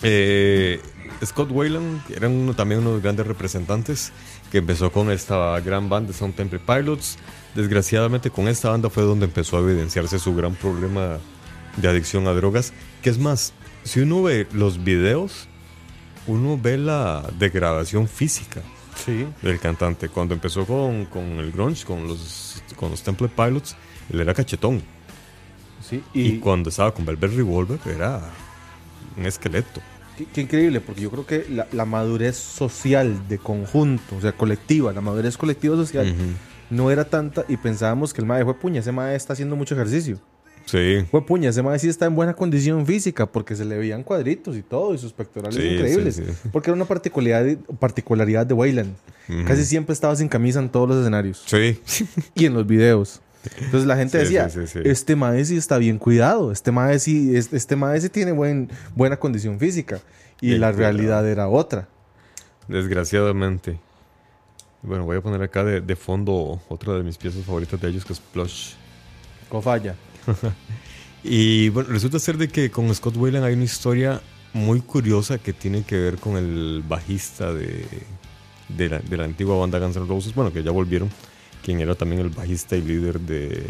eh, 0.02 0.80
Scott 1.24 1.50
Wayland 1.50 2.00
era 2.14 2.28
uno, 2.28 2.54
también 2.54 2.80
uno 2.80 2.90
de 2.90 2.94
los 2.96 3.02
grandes 3.02 3.26
representantes 3.26 4.12
que 4.50 4.58
empezó 4.58 4.90
con 4.92 5.10
esta 5.10 5.58
gran 5.60 5.88
banda, 5.88 6.12
Sound 6.12 6.34
Temple 6.34 6.58
Pilots. 6.60 7.18
Desgraciadamente, 7.54 8.30
con 8.30 8.48
esta 8.48 8.70
banda 8.70 8.90
fue 8.90 9.02
donde 9.04 9.26
empezó 9.26 9.56
a 9.58 9.60
evidenciarse 9.60 10.18
su 10.18 10.34
gran 10.34 10.54
problema 10.54 11.18
de 11.76 11.88
adicción 11.88 12.26
a 12.26 12.32
drogas. 12.32 12.72
Que 13.02 13.10
es 13.10 13.18
más, 13.18 13.52
si 13.84 14.00
uno 14.00 14.22
ve 14.22 14.46
los 14.52 14.82
videos, 14.82 15.48
uno 16.26 16.58
ve 16.60 16.78
la 16.78 17.22
degradación 17.38 18.08
física 18.08 18.60
Sí. 19.04 19.26
del 19.42 19.58
cantante. 19.58 20.08
Cuando 20.08 20.34
empezó 20.34 20.66
con, 20.66 21.06
con 21.06 21.22
el 21.40 21.50
grunge, 21.52 21.84
con 21.84 22.06
los, 22.06 22.62
con 22.76 22.90
los 22.90 23.02
Temple 23.02 23.28
Pilots, 23.28 23.74
él 24.12 24.20
era 24.20 24.34
cachetón. 24.34 24.82
sí. 25.88 26.02
Y, 26.14 26.22
Y, 26.34 26.38
cuando 26.38 26.68
estaba 26.70 26.92
con 26.92 27.04
Velvet 27.06 27.34
Revolver 27.34 27.78
era 27.86 28.20
un 29.16 29.26
esqueleto. 29.26 29.80
Qué, 30.24 30.32
qué 30.32 30.40
increíble, 30.42 30.80
porque 30.80 31.00
yo 31.02 31.10
creo 31.10 31.26
que 31.26 31.46
la, 31.50 31.66
la 31.72 31.84
madurez 31.84 32.36
social 32.36 33.28
de 33.28 33.38
conjunto, 33.38 34.16
o 34.16 34.20
sea, 34.20 34.32
colectiva, 34.32 34.92
la 34.92 35.00
madurez 35.00 35.36
colectiva 35.36 35.76
social 35.76 36.14
no 36.70 36.90
era 36.90 37.04
tanta 37.04 37.44
y 37.48 37.56
pensábamos 37.56 38.12
que 38.14 38.20
el 38.20 38.26
mae 38.26 38.44
fue 38.44 38.54
puña, 38.58 38.80
ese 38.80 38.92
mae 38.92 39.14
está 39.14 39.32
haciendo 39.34 39.56
mucho 39.56 39.74
ejercicio. 39.74 40.18
Sí. 40.64 41.04
Fue 41.10 41.26
puña, 41.26 41.50
ese 41.50 41.60
mae 41.62 41.76
sí 41.78 41.88
está 41.88 42.06
en 42.06 42.14
buena 42.14 42.34
condición 42.34 42.86
física 42.86 43.26
porque 43.26 43.56
se 43.56 43.64
le 43.64 43.76
veían 43.76 44.04
cuadritos 44.04 44.56
y 44.56 44.62
todo 44.62 44.94
y 44.94 44.98
sus 44.98 45.12
pectorales 45.12 45.56
Sí, 45.56 45.66
increíbles. 45.68 46.14
sí, 46.16 46.22
sí. 46.24 46.48
Porque 46.52 46.70
era 46.70 46.76
una 46.76 46.84
particularidad, 46.84 47.58
particularidad 47.80 48.46
de 48.46 48.54
Wayland. 48.54 48.94
Casi 49.46 49.64
siempre 49.64 49.92
estaba 49.92 50.14
sin 50.14 50.28
camisa 50.28 50.60
en 50.60 50.68
todos 50.68 50.88
los 50.88 50.98
escenarios 51.00 51.42
Sí. 51.46 51.78
y 52.34 52.46
en 52.46 52.54
los 52.54 52.66
videos. 52.66 53.20
Entonces 53.58 53.86
la 53.86 53.96
gente 53.96 54.18
Sí, 54.18 54.24
decía, 54.34 54.48
sí, 54.48 54.78
este 54.84 55.16
mae 55.16 55.44
sí 55.44 55.56
está 55.56 55.78
bien 55.78 55.98
cuidado, 55.98 56.52
este 56.52 56.70
mae 56.72 56.98
sí, 56.98 57.34
es- 57.36 57.52
este 57.52 57.74
mae 57.76 58.00
sí 58.00 58.08
tiene 58.08 58.32
buen, 58.32 58.70
buena 58.94 59.16
condición 59.18 59.58
física. 59.58 60.00
Y 60.40 60.48
Bien 60.48 60.60
la 60.60 60.72
realidad 60.72 61.28
era 61.28 61.48
otra. 61.48 61.88
Desgraciadamente. 62.68 63.78
Bueno, 64.82 65.04
voy 65.04 65.16
a 65.16 65.20
poner 65.20 65.42
acá 65.42 65.62
de, 65.64 65.80
de 65.80 65.96
fondo 65.96 66.60
otra 66.68 66.94
de 66.94 67.02
mis 67.04 67.16
piezas 67.16 67.44
favoritas 67.44 67.80
de 67.80 67.88
ellos, 67.88 68.04
que 68.04 68.12
es 68.12 68.20
Plush. 68.20 68.72
Cofalla. 69.48 69.94
Y 71.24 71.68
bueno, 71.68 71.90
resulta 71.90 72.18
ser 72.18 72.36
de 72.36 72.48
que 72.48 72.68
con 72.72 72.92
Scott 72.92 73.16
Wayland 73.16 73.44
hay 73.44 73.54
una 73.54 73.62
historia 73.62 74.20
muy 74.52 74.80
curiosa 74.80 75.38
que 75.38 75.52
tiene 75.52 75.84
que 75.84 75.96
ver 75.96 76.16
con 76.16 76.36
el 76.36 76.82
bajista 76.84 77.54
de, 77.54 77.86
de, 78.68 78.88
la, 78.88 78.98
de 78.98 79.16
la 79.16 79.22
antigua 79.22 79.56
banda 79.56 79.78
Guns 79.78 79.94
N' 79.94 80.06
Roses, 80.08 80.34
bueno, 80.34 80.52
que 80.52 80.64
ya 80.64 80.72
volvieron, 80.72 81.08
quien 81.62 81.80
era 81.80 81.94
también 81.94 82.20
el 82.20 82.28
bajista 82.30 82.76
y 82.76 82.82
líder 82.82 83.20
de 83.20 83.64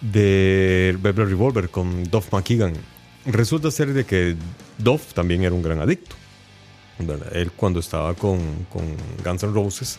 de 0.00 0.96
Velvet 1.00 1.28
Revolver 1.28 1.68
con 1.68 2.04
Duff 2.04 2.32
McKagan. 2.32 2.72
Resulta 3.26 3.70
ser 3.70 3.92
de 3.92 4.04
que 4.04 4.36
Duff 4.78 5.12
también 5.12 5.42
era 5.42 5.54
un 5.54 5.62
gran 5.62 5.80
adicto. 5.80 6.16
Él 7.32 7.50
cuando 7.52 7.80
estaba 7.80 8.14
con, 8.14 8.38
con 8.70 8.84
Guns 9.24 9.42
N' 9.42 9.52
Roses, 9.52 9.98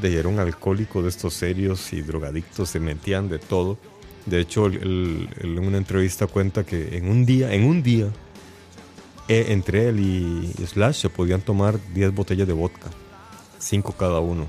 de 0.00 0.18
era 0.18 0.28
un 0.28 0.38
alcohólico 0.38 1.02
de 1.02 1.08
estos 1.08 1.34
serios 1.34 1.92
y 1.92 2.00
drogadictos, 2.02 2.70
se 2.70 2.80
metían 2.80 3.28
de 3.28 3.38
todo. 3.38 3.78
De 4.26 4.40
hecho, 4.40 4.66
él, 4.66 4.78
él- 4.82 5.58
en 5.58 5.58
una 5.58 5.78
entrevista 5.78 6.26
cuenta 6.26 6.64
que 6.64 6.96
en 6.96 7.08
un 7.08 7.24
día, 7.26 7.52
en 7.52 7.64
un 7.64 7.82
día, 7.82 8.06
eh, 9.28 9.46
entre 9.48 9.88
él 9.88 10.00
y 10.00 10.52
Slash 10.66 11.02
se 11.02 11.08
podían 11.08 11.40
tomar 11.40 11.78
10 11.94 12.12
botellas 12.14 12.46
de 12.46 12.52
vodka, 12.52 12.88
5 13.58 13.92
cada 13.92 14.20
uno. 14.20 14.46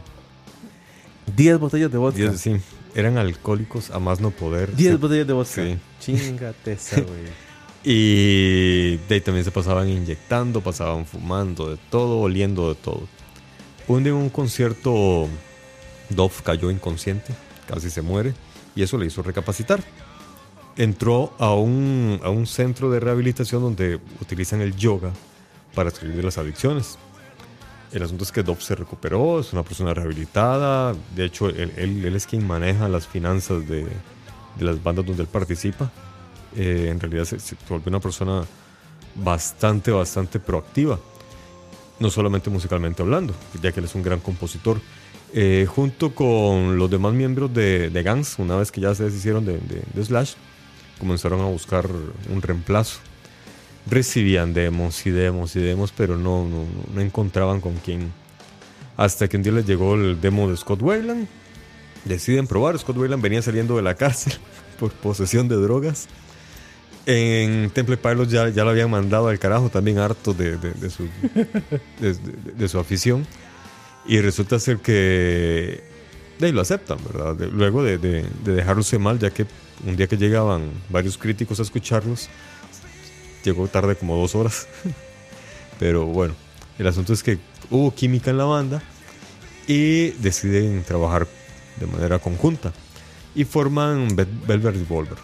10 1.35 1.59
botellas 1.59 1.91
de 1.91 1.97
vodka. 1.97 2.19
10, 2.19 2.39
sí, 2.39 2.55
eran 2.95 3.17
alcohólicos 3.17 3.91
a 3.91 3.99
más 3.99 4.19
no 4.19 4.31
poder. 4.31 4.75
10 4.75 4.91
Se- 4.91 4.97
botellas 4.97 5.27
de 5.27 5.33
vodka. 5.33 5.63
Sí. 5.63 5.77
Chingate 5.99 6.73
esa, 6.73 7.01
güey. 7.01 7.51
Y 7.83 8.97
de 9.07 9.15
ahí 9.15 9.21
también 9.21 9.43
se 9.43 9.51
pasaban 9.51 9.89
inyectando, 9.89 10.61
pasaban 10.61 11.05
fumando, 11.05 11.69
de 11.71 11.77
todo, 11.89 12.19
oliendo 12.19 12.69
de 12.69 12.75
todo. 12.75 13.07
Un 13.87 14.03
día 14.03 14.11
en 14.13 14.19
un 14.19 14.29
concierto, 14.29 15.27
Dove 16.09 16.33
cayó 16.43 16.69
inconsciente, 16.69 17.33
casi 17.67 17.89
se 17.89 18.01
muere, 18.01 18.33
y 18.75 18.83
eso 18.83 18.97
le 18.97 19.07
hizo 19.07 19.23
recapacitar. 19.23 19.83
Entró 20.77 21.33
a 21.39 21.53
un, 21.55 22.19
a 22.23 22.29
un 22.29 22.45
centro 22.47 22.89
de 22.91 22.99
rehabilitación 22.99 23.61
donde 23.61 23.99
utilizan 24.21 24.61
el 24.61 24.75
yoga 24.75 25.11
para 25.75 25.89
salir 25.91 26.15
de 26.15 26.23
las 26.23 26.37
adicciones. 26.37 26.97
El 27.91 28.03
asunto 28.03 28.23
es 28.23 28.31
que 28.31 28.41
Dove 28.43 28.61
se 28.61 28.73
recuperó, 28.75 29.39
es 29.41 29.51
una 29.51 29.63
persona 29.63 29.93
rehabilitada. 29.93 30.95
De 31.15 31.25
hecho, 31.25 31.49
él, 31.49 32.15
es 32.15 32.25
quien 32.25 32.47
maneja 32.47 32.87
las 32.87 33.05
finanzas 33.07 33.67
de, 33.67 33.85
las 34.59 34.81
bandas 34.81 35.05
donde 35.05 35.23
él 35.23 35.27
participa. 35.27 35.91
Eh, 36.55 36.87
en 36.89 36.99
realidad 36.99 37.25
se, 37.25 37.39
se 37.39 37.55
volvió 37.67 37.89
una 37.89 37.99
persona 37.99 38.43
bastante, 39.15 39.91
bastante 39.91 40.39
proactiva. 40.39 40.99
No 41.99 42.09
solamente 42.09 42.49
musicalmente 42.49 43.01
hablando, 43.03 43.33
ya 43.61 43.71
que 43.71 43.79
él 43.81 43.85
es 43.85 43.95
un 43.95 44.03
gran 44.03 44.21
compositor. 44.21 44.79
Eh, 45.33 45.67
junto 45.69 46.15
con 46.15 46.77
los 46.77 46.89
demás 46.89 47.13
miembros 47.13 47.53
de, 47.53 47.89
de 47.89 48.03
Guns, 48.03 48.39
una 48.39 48.55
vez 48.55 48.71
que 48.71 48.81
ya 48.81 48.95
se 48.95 49.03
deshicieron 49.05 49.45
de, 49.45 49.53
de- 49.59 49.83
de 49.93 50.05
Slash, 50.05 50.33
comenzaron 50.99 51.41
a 51.41 51.45
buscar 51.45 51.87
un 52.29 52.41
reemplazo. 52.41 52.99
Recibían 53.89 54.53
demos 54.53 55.05
y 55.05 55.09
demos 55.11 55.55
y 55.55 55.59
demos, 55.59 55.91
pero 55.91 56.15
no, 56.17 56.45
no, 56.47 56.65
no 56.93 57.01
encontraban 57.01 57.61
con 57.61 57.75
quién. 57.77 58.11
Hasta 58.97 59.27
que 59.27 59.37
un 59.37 59.43
día 59.43 59.51
les 59.53 59.65
llegó 59.65 59.95
el 59.95 60.21
demo 60.21 60.49
de 60.49 60.57
Scott 60.57 60.81
Wayland. 60.81 61.27
Deciden 62.05 62.47
probar. 62.47 62.77
Scott 62.79 62.97
Wayland 62.97 63.21
venía 63.23 63.41
saliendo 63.41 63.75
de 63.75 63.81
la 63.81 63.95
cárcel 63.95 64.33
por 64.79 64.91
posesión 64.91 65.47
de 65.47 65.55
drogas. 65.55 66.07
En 67.07 67.71
Temple 67.71 67.97
Pilots 67.97 68.31
ya, 68.31 68.49
ya 68.49 68.63
lo 68.63 68.69
habían 68.69 68.91
mandado 68.91 69.27
al 69.27 69.39
carajo, 69.39 69.69
también 69.69 69.97
harto 69.97 70.33
de, 70.35 70.57
de- 70.57 70.73
de 70.73 70.89
su, 70.91 71.07
de, 71.99 72.69
su 72.69 72.77
afición. 72.77 73.25
Y 74.05 74.19
resulta 74.21 74.59
ser 74.59 74.77
que 74.77 75.83
de 76.37 76.51
lo 76.51 76.61
aceptan, 76.61 76.99
¿verdad? 77.11 77.35
Luego 77.51 77.83
de, 77.83 77.97
de 77.97 78.23
dejarlos 78.43 78.91
mal, 78.99 79.17
ya 79.17 79.31
que 79.31 79.45
un 79.85 79.95
día 79.95 80.05
que 80.07 80.17
llegaban 80.17 80.69
varios 80.89 81.17
críticos 81.17 81.59
a 81.59 81.63
escucharlos, 81.63 82.29
llegó 83.43 83.67
tarde 83.67 83.95
como 83.95 84.17
dos 84.17 84.35
horas. 84.35 84.67
Pero 85.79 86.05
bueno, 86.05 86.35
el 86.77 86.87
asunto 86.87 87.13
es 87.13 87.23
que 87.23 87.39
hubo 87.69 87.93
química 87.93 88.31
en 88.31 88.37
la 88.37 88.45
banda 88.45 88.81
y 89.67 90.09
deciden 90.11 90.83
trabajar 90.83 91.27
de 91.79 91.87
manera 91.87 92.19
conjunta 92.19 92.71
y 93.33 93.45
forman 93.45 94.15
Ve- 94.15 94.27
Velvet 94.47 94.75
Revolver. 94.75 95.17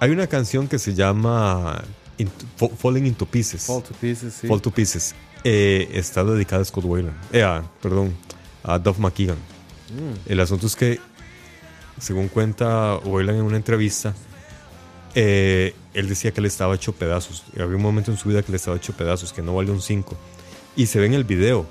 Hay 0.00 0.10
una 0.10 0.26
canción 0.26 0.68
que 0.68 0.78
se 0.78 0.94
llama 0.94 1.82
Into- 2.18 2.46
Fa- 2.56 2.76
Falling 2.76 3.06
Into 3.06 3.26
Pieces. 3.26 3.64
Fall 3.66 3.82
to 3.82 3.94
Pieces, 3.94 4.34
sí. 4.40 4.46
Fall 4.46 4.60
to 4.60 4.70
Pieces. 4.70 5.14
Eh, 5.44 5.88
está 5.94 6.24
dedicada 6.24 6.62
a 6.62 6.64
Scott 6.64 6.84
Wayland. 6.84 7.16
Eh, 7.32 7.42
a- 7.42 7.62
perdón, 7.80 8.14
a 8.62 8.78
Duff 8.78 8.98
McKeegan. 8.98 9.36
Mm. 9.36 10.30
El 10.30 10.40
asunto 10.40 10.66
es 10.66 10.76
que, 10.76 11.00
según 12.00 12.28
cuenta 12.28 12.96
Wayland 13.04 13.38
en 13.38 13.44
una 13.44 13.56
entrevista, 13.56 14.14
eh, 15.14 15.74
él 15.94 16.08
decía 16.08 16.32
que 16.32 16.40
le 16.40 16.48
estaba 16.48 16.74
hecho 16.74 16.92
pedazos. 16.92 17.44
Había 17.54 17.76
un 17.76 17.82
momento 17.82 18.10
en 18.10 18.16
su 18.16 18.28
vida 18.28 18.42
que 18.42 18.52
le 18.52 18.56
estaba 18.56 18.76
hecho 18.76 18.92
pedazos, 18.92 19.32
que 19.32 19.42
no 19.42 19.54
vale 19.54 19.70
un 19.70 19.80
5. 19.80 20.16
Y 20.76 20.86
se 20.86 21.00
ve 21.00 21.06
en 21.06 21.14
el 21.14 21.24
video. 21.24 21.66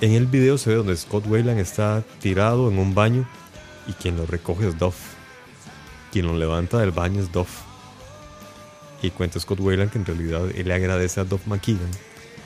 En 0.00 0.12
el 0.12 0.26
video 0.26 0.58
se 0.58 0.70
ve 0.70 0.76
donde 0.76 0.96
Scott 0.96 1.26
Wayland 1.26 1.58
está 1.58 2.02
tirado 2.20 2.70
en 2.70 2.78
un 2.78 2.94
baño 2.94 3.26
y 3.86 3.92
quien 3.92 4.16
lo 4.16 4.26
recoge 4.26 4.68
es 4.68 4.78
Duff. 4.78 4.96
Quien 6.12 6.26
lo 6.26 6.36
levanta 6.36 6.78
del 6.78 6.90
baño 6.90 7.20
es 7.20 7.32
Duff. 7.32 7.62
Y 9.02 9.10
cuenta 9.10 9.40
Scott 9.40 9.60
Wayland 9.60 9.90
que 9.90 9.98
en 9.98 10.06
realidad 10.06 10.42
él 10.54 10.68
le 10.68 10.74
agradece 10.74 11.20
a 11.20 11.24
Duff 11.24 11.46
McKeegan 11.46 11.90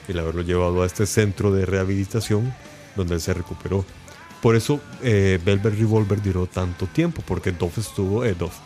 el 0.08 0.18
haberlo 0.18 0.42
llevado 0.42 0.82
a 0.82 0.86
este 0.86 1.06
centro 1.06 1.52
de 1.52 1.66
rehabilitación 1.66 2.52
donde 2.96 3.14
él 3.14 3.20
se 3.20 3.34
recuperó. 3.34 3.84
Por 4.42 4.56
eso 4.56 4.80
eh, 5.02 5.38
Velvet 5.44 5.78
Revolver 5.78 6.22
duró 6.22 6.46
tanto 6.46 6.86
tiempo, 6.86 7.22
porque 7.26 7.52
Duff 7.52 7.78
estuvo, 7.78 8.24
eh, 8.24 8.34
Duff, 8.34 8.56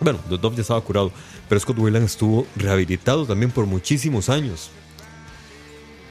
bueno, 0.00 0.18
Duff 0.28 0.54
ya 0.54 0.62
estaba 0.62 0.80
curado, 0.80 1.12
pero 1.48 1.60
Scott 1.60 1.78
Wayland 1.78 2.06
estuvo 2.06 2.46
rehabilitado 2.56 3.26
también 3.26 3.50
por 3.50 3.66
muchísimos 3.66 4.28
años. 4.28 4.70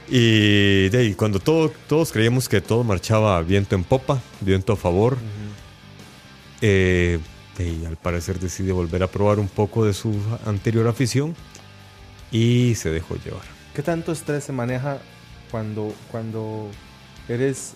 Y 0.08 0.88
de 0.88 0.98
ahí, 0.98 1.14
cuando 1.14 1.38
todo- 1.38 1.72
todos 1.88 2.10
creíamos 2.12 2.48
que 2.48 2.60
todo 2.60 2.82
marchaba 2.82 3.40
viento 3.42 3.74
en 3.76 3.84
popa, 3.84 4.20
viento 4.40 4.72
a 4.72 4.76
favor, 4.76 5.16
eh, 6.60 7.18
de 7.56 7.64
ahí, 7.64 7.84
al 7.86 7.96
parecer 7.96 8.38
decide 8.40 8.72
volver 8.72 9.02
a 9.02 9.06
probar 9.06 9.38
un 9.38 9.48
poco 9.48 9.84
de 9.84 9.92
su 9.94 10.14
anterior 10.46 10.86
afición 10.88 11.34
y 12.32 12.74
se 12.74 12.90
dejó 12.90 13.16
llevar. 13.16 13.42
¿Qué 13.74 13.82
tanto 13.82 14.12
estrés 14.12 14.44
se 14.44 14.52
maneja 14.52 14.98
cuando, 15.50 15.94
cuando 16.10 16.68
eres 17.28 17.74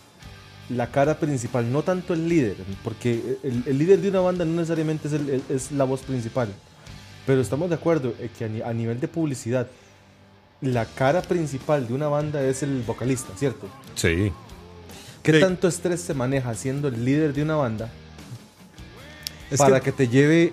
la 0.71 0.87
cara 0.91 1.19
principal? 1.19 1.71
No 1.71 1.83
tanto 1.83 2.15
el 2.15 2.29
líder, 2.29 2.57
porque 2.83 3.39
el, 3.43 3.63
el 3.67 3.79
líder 3.79 4.01
de 4.01 4.09
una 4.11 4.21
banda 4.21 4.45
no 4.45 4.53
necesariamente 4.53 5.09
es, 5.09 5.15
el- 5.15 5.29
el- 5.31 5.43
es 5.49 5.73
la 5.73 5.85
voz 5.85 6.01
principal. 6.03 6.49
Pero 7.27 7.41
estamos 7.41 7.69
de 7.69 7.75
acuerdo 7.77 8.15
en 8.21 8.29
que 8.31 8.45
a, 8.45 8.49
ni- 8.49 8.61
a 8.63 8.73
nivel 8.73 9.01
de 9.01 9.09
publicidad, 9.09 9.67
la 10.61 10.87
cara 10.87 11.23
principal 11.23 11.87
de 11.87 11.95
una 11.95 12.09
banda 12.09 12.43
es 12.43 12.63
el 12.63 12.83
vocalista, 12.83 13.33
¿cierto? 13.37 13.69
Sí. 13.95 14.33
¿Qué 15.23 15.33
Sí. 15.35 15.41
tanto 15.41 15.69
estrés 15.69 16.01
se 16.01 16.13
maneja 16.15 16.55
siendo 16.55 16.89
el 16.89 17.05
líder 17.05 17.33
de 17.33 17.43
una 17.43 17.57
banda 17.57 17.91
Es 19.51 19.59
para 19.59 19.81
que... 19.81 19.91
te 19.93 20.09
lleve 20.09 20.53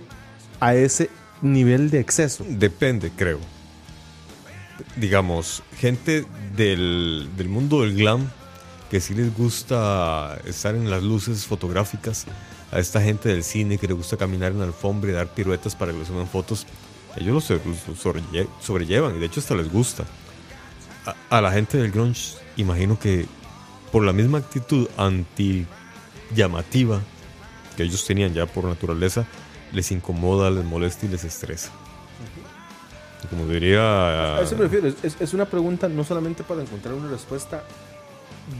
a 0.59 0.75
ese 0.75 1.09
nivel 1.41 1.89
de 1.89 1.99
exceso? 1.99 2.45
Depende, 2.47 3.11
creo. 3.15 3.39
Digamos, 4.95 5.61
gente 5.77 6.25
del, 6.55 7.29
del 7.37 7.49
mundo 7.49 7.81
del 7.81 7.95
glam 7.95 8.29
que 8.91 8.99
sí 8.99 9.13
les 9.15 9.33
gusta 9.35 10.37
estar 10.45 10.75
en 10.75 10.89
las 10.91 11.01
luces 11.01 11.45
fotográficas, 11.45 12.25
a 12.73 12.77
esta 12.79 13.01
gente 13.01 13.29
del 13.29 13.41
cine 13.43 13.77
que 13.77 13.87
le 13.87 13.93
gusta 13.93 14.17
caminar 14.17 14.51
en 14.51 14.59
la 14.59 14.65
alfombra 14.65 15.09
y 15.11 15.13
dar 15.13 15.27
piruetas 15.27 15.75
para 15.77 15.93
que 15.93 15.99
les 15.99 16.09
suban 16.09 16.27
fotos, 16.27 16.67
ellos 17.15 17.33
lo, 17.33 17.39
so- 17.41 17.53
lo 17.53 17.95
sobrelle- 17.95 18.49
sobrellevan 18.59 19.15
y 19.15 19.19
de 19.19 19.25
hecho 19.27 19.39
hasta 19.39 19.55
les 19.55 19.71
gusta. 19.71 20.03
A, 21.05 21.37
a 21.37 21.41
la 21.41 21.51
gente 21.53 21.77
del 21.77 21.89
grunge, 21.89 22.35
imagino 22.57 22.99
que 22.99 23.25
por 23.93 24.03
la 24.03 24.11
misma 24.11 24.39
actitud 24.39 24.89
anti 24.97 25.65
llamativa 26.35 26.99
que 27.77 27.83
ellos 27.83 28.05
tenían 28.05 28.33
ya 28.33 28.45
por 28.45 28.65
naturaleza, 28.65 29.25
les 29.71 29.89
incomoda, 29.93 30.49
les 30.51 30.65
molesta 30.65 31.05
y 31.05 31.09
les 31.09 31.23
estresa. 31.23 31.71
Como 33.29 33.45
diría. 33.47 34.37
A 34.37 34.41
eso 34.41 34.55
me 34.57 34.63
refiero. 34.63 34.87
Es, 34.87 35.15
es 35.19 35.33
una 35.33 35.45
pregunta 35.45 35.87
no 35.87 36.03
solamente 36.03 36.43
para 36.43 36.61
encontrar 36.61 36.93
una 36.93 37.09
respuesta 37.09 37.63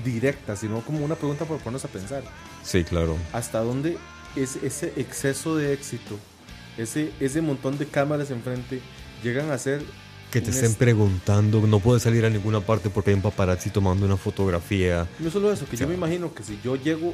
directa, 0.04 0.56
sino 0.56 0.82
como 0.82 1.04
una 1.04 1.16
pregunta 1.16 1.46
para 1.46 1.60
ponernos 1.60 1.86
a 1.86 1.88
pensar. 1.88 2.24
Sí, 2.64 2.84
claro. 2.84 3.18
¿Hasta 3.34 3.60
dónde 3.60 3.98
es 4.36 4.56
ese 4.58 4.94
exceso 4.98 5.56
de 5.58 5.74
éxito, 5.74 6.18
ese, 6.78 7.12
ese 7.20 7.42
montón 7.42 7.78
de 7.78 7.86
cámaras 7.86 8.32
enfrente, 8.32 8.80
llegan 9.24 9.52
a 9.52 9.58
ser... 9.58 9.82
Que 10.32 10.40
te 10.40 10.48
un 10.48 10.54
estén 10.54 10.72
est- 10.72 10.80
preguntando, 10.80 11.60
no 11.68 11.80
puedes 11.80 12.04
salir 12.04 12.24
a 12.26 12.30
ninguna 12.30 12.62
parte 12.62 12.90
porque 12.90 13.10
hay 13.10 13.16
un 13.18 13.22
paparazzi 13.22 13.70
tomando 13.70 14.06
una 14.06 14.16
fotografía. 14.18 15.06
No 15.20 15.30
solo 15.30 15.52
eso, 15.52 15.66
que 15.66 15.76
Sí. 15.76 15.82
yo 15.84 15.90
me 15.90 15.96
imagino 15.96 16.34
que 16.34 16.44
si 16.44 16.58
yo 16.64 16.76
llego... 16.76 17.14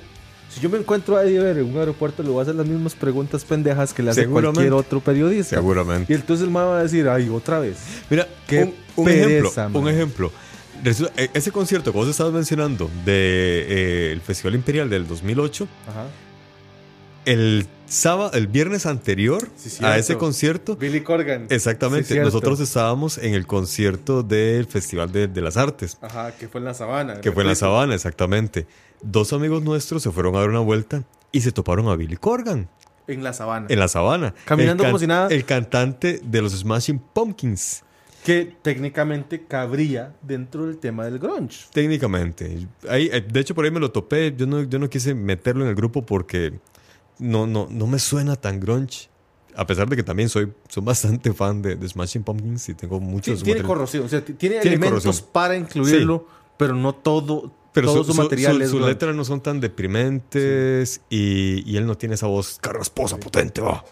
Si 0.49 0.61
yo 0.61 0.69
me 0.69 0.77
encuentro 0.77 1.17
a 1.17 1.25
Eddie 1.25 1.39
Vedder 1.39 1.57
en 1.57 1.65
un 1.73 1.77
aeropuerto, 1.77 2.23
le 2.23 2.29
voy 2.29 2.39
a 2.39 2.43
hacer 2.43 2.55
las 2.55 2.65
mismas 2.65 2.95
preguntas 2.95 3.43
pendejas 3.43 3.93
que 3.93 4.01
le 4.01 4.11
hace 4.11 4.27
cualquier 4.27 4.71
otro 4.71 5.01
periodista. 5.01 5.55
Y 5.55 5.57
Seguramente. 5.57 6.13
entonces 6.13 6.45
el 6.45 6.51
man 6.51 6.67
va 6.67 6.79
a 6.79 6.83
decir, 6.83 7.09
ay, 7.09 7.27
otra 7.27 7.59
vez. 7.59 7.75
Mira, 8.09 8.25
Qué 8.47 8.63
un, 8.63 8.73
un 8.95 9.05
pereza, 9.05 9.61
ejemplo. 9.63 9.79
Un 9.79 9.85
man. 9.85 9.93
ejemplo. 9.93 10.31
E- 11.17 11.29
ese 11.33 11.51
concierto 11.51 11.91
que 11.91 11.97
vos 11.97 12.07
estabas 12.07 12.33
mencionando 12.33 12.85
del 12.87 13.05
de, 13.05 14.13
eh, 14.13 14.19
Festival 14.25 14.55
Imperial 14.55 14.89
del 14.89 15.07
2008, 15.07 15.67
Ajá. 15.87 16.05
el 17.25 17.67
sábado, 17.87 18.31
el 18.33 18.47
viernes 18.47 18.85
anterior 18.85 19.49
Sí, 19.55 19.83
a 19.83 19.97
ese 19.97 20.17
concierto, 20.17 20.75
Billy 20.75 21.01
Corgan. 21.01 21.47
exactamente, 21.49 22.13
Sí, 22.13 22.19
nosotros 22.19 22.59
estábamos 22.59 23.17
en 23.17 23.33
el 23.33 23.45
concierto 23.45 24.23
del 24.23 24.65
Festival 24.65 25.11
de, 25.11 25.27
de 25.27 25.41
las 25.41 25.57
Artes. 25.57 25.97
Ajá, 26.01 26.31
que 26.37 26.47
fue 26.47 26.59
en 26.59 26.65
la 26.65 26.73
sabana. 26.73 27.19
Que 27.21 27.31
fue 27.31 27.43
en 27.43 27.49
la 27.49 27.55
sabana, 27.55 27.95
exactamente. 27.95 28.67
Dos 29.01 29.33
amigos 29.33 29.63
nuestros 29.63 30.03
se 30.03 30.11
fueron 30.11 30.35
a 30.35 30.39
dar 30.39 30.49
una 30.49 30.59
vuelta 30.59 31.03
y 31.31 31.41
se 31.41 31.51
toparon 31.51 31.87
a 31.89 31.95
Billy 31.95 32.17
Corgan 32.17 32.69
En 33.07 33.23
la 33.23 33.33
sabana. 33.33 33.67
en 33.69 33.79
la 33.79 33.87
sabana. 33.87 34.33
Caminando 34.45 34.83
como 34.85 34.97
si 34.99 35.07
nada. 35.07 35.27
El 35.29 35.45
cantante 35.45 36.19
de 36.23 36.41
los 36.41 36.53
Smashing 36.53 36.99
Pumpkins, 37.13 37.83
que 38.23 38.53
técnicamente 38.61 39.45
cabría 39.45 40.13
dentro 40.21 40.65
del 40.65 40.77
tema 40.79 41.05
del 41.05 41.17
grunge. 41.19 41.65
técnicamente. 41.71 42.67
Ahí, 42.89 43.09
eh, 43.11 43.21
de 43.21 43.39
hecho, 43.39 43.55
por 43.55 43.63
ahí 43.65 43.71
me 43.71 43.79
lo 43.79 43.91
topé. 43.91 44.33
Yo 44.35 44.45
no, 44.47 44.63
yo 44.63 44.79
no 44.79 44.89
quise 44.89 45.13
meterlo 45.15 45.63
en 45.63 45.69
el 45.69 45.75
grupo 45.75 46.05
porque 46.05 46.59
no, 47.19 47.47
no, 47.47 47.67
no 47.69 47.87
me 47.87 47.99
suena 47.99 48.35
tan 48.35 48.59
grunge. 48.59 49.09
A 49.55 49.65
pesar 49.65 49.87
de 49.89 49.95
que 49.95 50.03
también 50.03 50.29
soy, 50.29 50.51
soy 50.67 50.83
bastante 50.83 51.33
fan 51.33 51.61
de, 51.61 51.75
de 51.75 51.87
Smashing 51.89 52.23
Pumpkins 52.23 52.69
y 52.69 52.73
tengo 52.75 52.99
Sí, 52.99 53.05
muchos 53.05 53.43
tiene 53.43 53.63
corrosión, 53.63 54.05
o 54.05 54.09
sea, 54.09 54.23
tiene, 54.23 54.37
Tiene 54.59 54.75
elementos 54.75 55.03
corrosión. 55.03 55.29
para 55.31 55.55
incluirlo, 55.57 56.27
pero 56.57 56.75
no 56.75 56.93
todo, 56.93 57.51
Pero 57.73 57.87
todo 57.87 58.03
su, 58.03 58.11
su, 58.11 58.13
su- 58.17 58.21
material 58.23 58.53
su- 58.57 58.61
sus 58.63 58.71
grunge. 58.73 58.87
letras 58.89 59.15
no 59.15 59.25
son 59.25 59.41
tan 59.41 59.59
deprimentes 59.59 61.01
y, 61.09 61.63
y 61.71 61.77
él 61.77 61.85
no 61.85 61.95
tiene 61.97 62.15
esa 62.15 62.27
voz 62.27 62.59
carrasposa, 62.61 63.17
potente, 63.17 63.61
va. 63.61 63.83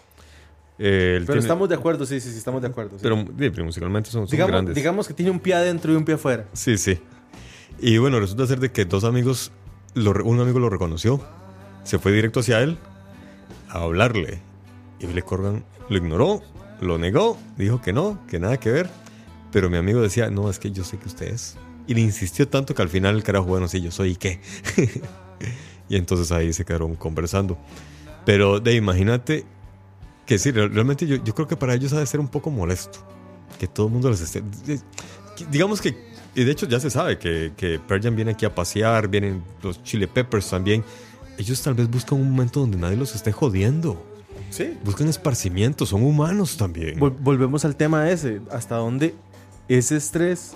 Eh, 0.78 1.14
Pero 1.20 1.26
tiene- 1.26 1.40
estamos 1.40 1.68
de 1.68 1.74
acuerdo, 1.74 2.04
sí, 2.04 2.20
sí, 2.20 2.30
sí, 2.30 2.38
estamos 2.38 2.60
de 2.60 2.68
acuerdo. 2.68 2.98
sí. 2.98 3.02
Pero 3.02 3.24
pero 3.38 3.64
musicalmente 3.64 4.10
son, 4.10 4.26
son 4.26 4.30
digamos, 4.32 4.52
grandes. 4.52 4.74
digamos 4.74 5.08
que 5.08 5.14
tiene 5.14 5.30
un 5.30 5.40
pie 5.40 5.54
adentro 5.54 5.92
y 5.92 5.96
un 5.96 6.04
pie 6.04 6.16
afuera. 6.16 6.46
Sí, 6.52 6.76
sí. 6.76 6.98
Y 7.80 7.98
bueno, 7.98 8.20
resulta 8.20 8.46
ser 8.46 8.60
de 8.60 8.70
que 8.70 8.84
dos 8.84 9.04
amigos, 9.04 9.52
lo 9.94 10.12
un 10.24 10.40
amigo 10.40 10.58
lo 10.58 10.68
reconoció, 10.68 11.20
se 11.84 11.98
fue 11.98 12.12
directo 12.12 12.40
hacia 12.40 12.60
él 12.60 12.78
a 13.68 13.80
hablarle. 13.82 14.40
Y 15.00 15.06
Billy 15.06 15.22
Corgan 15.22 15.64
lo 15.88 15.96
ignoró, 15.96 16.42
lo 16.80 16.98
negó, 16.98 17.38
dijo 17.56 17.80
que 17.80 17.92
no, 17.92 18.18
que 18.28 18.38
nada 18.38 18.58
que 18.58 18.70
ver. 18.70 18.88
Pero 19.52 19.70
mi 19.70 19.76
amigo 19.78 20.00
decía, 20.02 20.28
no, 20.30 20.50
es 20.50 20.58
que 20.58 20.70
yo 20.72 20.84
sé 20.84 20.98
que 20.98 21.06
usted 21.08 21.28
es. 21.32 21.56
Y 21.86 21.94
le 21.94 22.00
insistió 22.00 22.48
tanto 22.48 22.74
que 22.74 22.82
al 22.82 22.88
final 22.88 23.14
el 23.14 23.22
carajo, 23.22 23.46
bueno, 23.46 23.68
sí, 23.68 23.80
yo 23.80 23.90
soy, 23.90 24.10
¿y 24.12 24.16
qué? 24.16 24.40
y 25.88 25.96
entonces 25.96 26.32
ahí 26.32 26.52
se 26.52 26.64
quedaron 26.64 26.96
conversando. 26.96 27.56
Pero 28.24 28.58
de 28.60 28.74
imagínate 28.74 29.44
que 30.26 30.38
sí, 30.38 30.50
re- 30.50 30.68
realmente 30.68 31.06
yo, 31.06 31.16
yo 31.16 31.34
creo 31.34 31.46
que 31.48 31.56
para 31.56 31.74
ellos 31.74 31.92
ha 31.92 32.00
de 32.00 32.06
ser 32.06 32.20
un 32.20 32.28
poco 32.28 32.50
molesto. 32.50 32.98
Que 33.58 33.66
todo 33.66 33.86
el 33.86 33.92
mundo 33.92 34.10
les 34.10 34.20
esté... 34.20 34.42
Digamos 35.50 35.80
que, 35.80 35.94
y 36.34 36.44
de 36.44 36.52
hecho 36.52 36.66
ya 36.66 36.80
se 36.80 36.90
sabe 36.90 37.18
que, 37.18 37.52
que 37.56 37.78
Pearl 37.78 38.02
Jam 38.02 38.16
viene 38.16 38.32
aquí 38.32 38.44
a 38.46 38.54
pasear, 38.54 39.08
vienen 39.08 39.42
los 39.62 39.82
Chili 39.82 40.06
Peppers 40.06 40.48
también. 40.50 40.82
Ellos 41.38 41.60
tal 41.62 41.74
vez 41.74 41.88
buscan 41.90 42.18
un 42.20 42.30
momento 42.30 42.60
donde 42.60 42.78
nadie 42.78 42.96
los 42.96 43.14
esté 43.14 43.32
jodiendo. 43.32 44.02
Sí. 44.50 44.74
Buscan 44.84 45.08
esparcimiento, 45.08 45.84
son 45.86 46.02
humanos 46.02 46.56
también. 46.56 46.98
Vol- 46.98 47.16
volvemos 47.20 47.64
al 47.64 47.76
tema 47.76 48.10
ese. 48.10 48.40
Hasta 48.50 48.76
dónde 48.76 49.14
ese 49.68 49.96
estrés, 49.96 50.54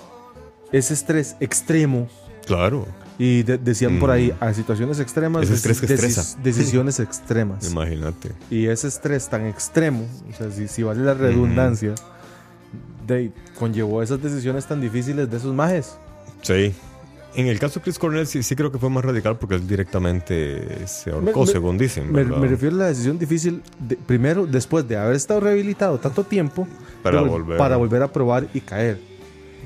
ese 0.73 0.95
estrés 0.95 1.37
extremo, 1.41 2.09
Claro, 2.47 2.87
y 3.23 3.43
de- 3.43 3.59
decían 3.59 3.99
por 3.99 4.11
ahí, 4.11 4.33
Mm. 4.41 4.45
a 4.45 4.55
situaciones 4.55 4.99
extremas, 4.99 5.43
Ese 5.43 5.53
estrés 5.55 5.81
que 5.81 5.93
estresa. 5.93 6.39
decisiones 6.43 6.99
extremas. 7.07 7.71
imagínate. 7.71 8.33
Y 8.51 8.67
ese 8.67 8.89
estrés 8.89 9.29
tan 9.29 9.45
extremo, 9.47 10.07
o 10.33 10.37
sea, 10.37 10.51
si, 10.51 10.67
si 10.69 10.83
vale 10.83 11.03
la 11.03 11.13
redundancia, 11.13 11.95
de, 13.07 13.31
conllevó 13.59 14.03
esas 14.03 14.23
decisiones 14.23 14.65
tan 14.67 14.81
difíciles 14.81 15.31
de 15.31 15.37
esos 15.37 15.55
majes. 15.55 15.97
Sí. 16.43 16.73
En 17.37 17.47
el 17.47 17.59
caso 17.61 17.79
de 17.79 17.85
Chris 17.85 17.99
Cornell 17.99 18.27
sí, 18.27 18.43
sí 18.43 18.57
creo 18.57 18.73
que 18.73 18.79
fue 18.79 18.91
más 18.91 19.05
radical 19.05 19.39
porque 19.39 19.55
él 19.57 19.67
directamente 19.69 20.87
se 20.89 21.11
ahorcó, 21.11 21.41
Me- 21.41 21.47
me- 21.47 21.53
según 21.53 21.79
dicen. 21.79 22.11
Me, 22.13 22.25
me 22.25 22.49
refiero 22.49 22.75
a 22.77 22.79
la 22.81 22.87
decisión 22.87 23.19
difícil, 23.19 23.63
de- 23.79 23.97
primero, 23.97 24.47
después 24.47 24.87
de 24.89 24.97
haber 24.97 25.15
estado 25.15 25.41
rehabilitado 25.41 25.99
tanto 25.99 26.25
tiempo, 26.25 26.67
Para 27.03 27.21
vol- 27.23 27.29
volver. 27.29 27.59
para 27.59 27.77
volver 27.77 28.03
a 28.03 28.09
probar 28.13 28.49
y 28.55 28.61
caer. 28.61 28.99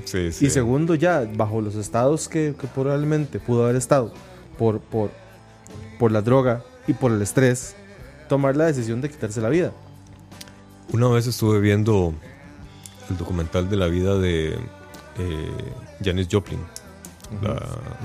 Sí, 0.05 0.31
sí. 0.31 0.45
Y 0.45 0.49
segundo, 0.49 0.95
ya 0.95 1.27
bajo 1.35 1.61
los 1.61 1.75
estados 1.75 2.27
que, 2.29 2.55
que 2.59 2.67
probablemente 2.67 3.39
pudo 3.39 3.65
haber 3.65 3.75
estado 3.75 4.13
por, 4.57 4.79
por, 4.79 5.11
por 5.99 6.11
la 6.11 6.21
droga 6.21 6.63
y 6.87 6.93
por 6.93 7.11
el 7.11 7.21
estrés, 7.21 7.75
tomar 8.29 8.55
la 8.55 8.65
decisión 8.65 9.01
de 9.01 9.09
quitarse 9.09 9.41
la 9.41 9.49
vida. 9.49 9.71
Una 10.93 11.07
vez 11.09 11.27
estuve 11.27 11.59
viendo 11.59 12.13
el 13.09 13.17
documental 13.17 13.69
de 13.69 13.75
la 13.75 13.87
vida 13.87 14.17
de 14.17 14.57
eh, 15.17 15.51
Janis 16.03 16.27
Joplin, 16.31 16.59
la 17.41 17.59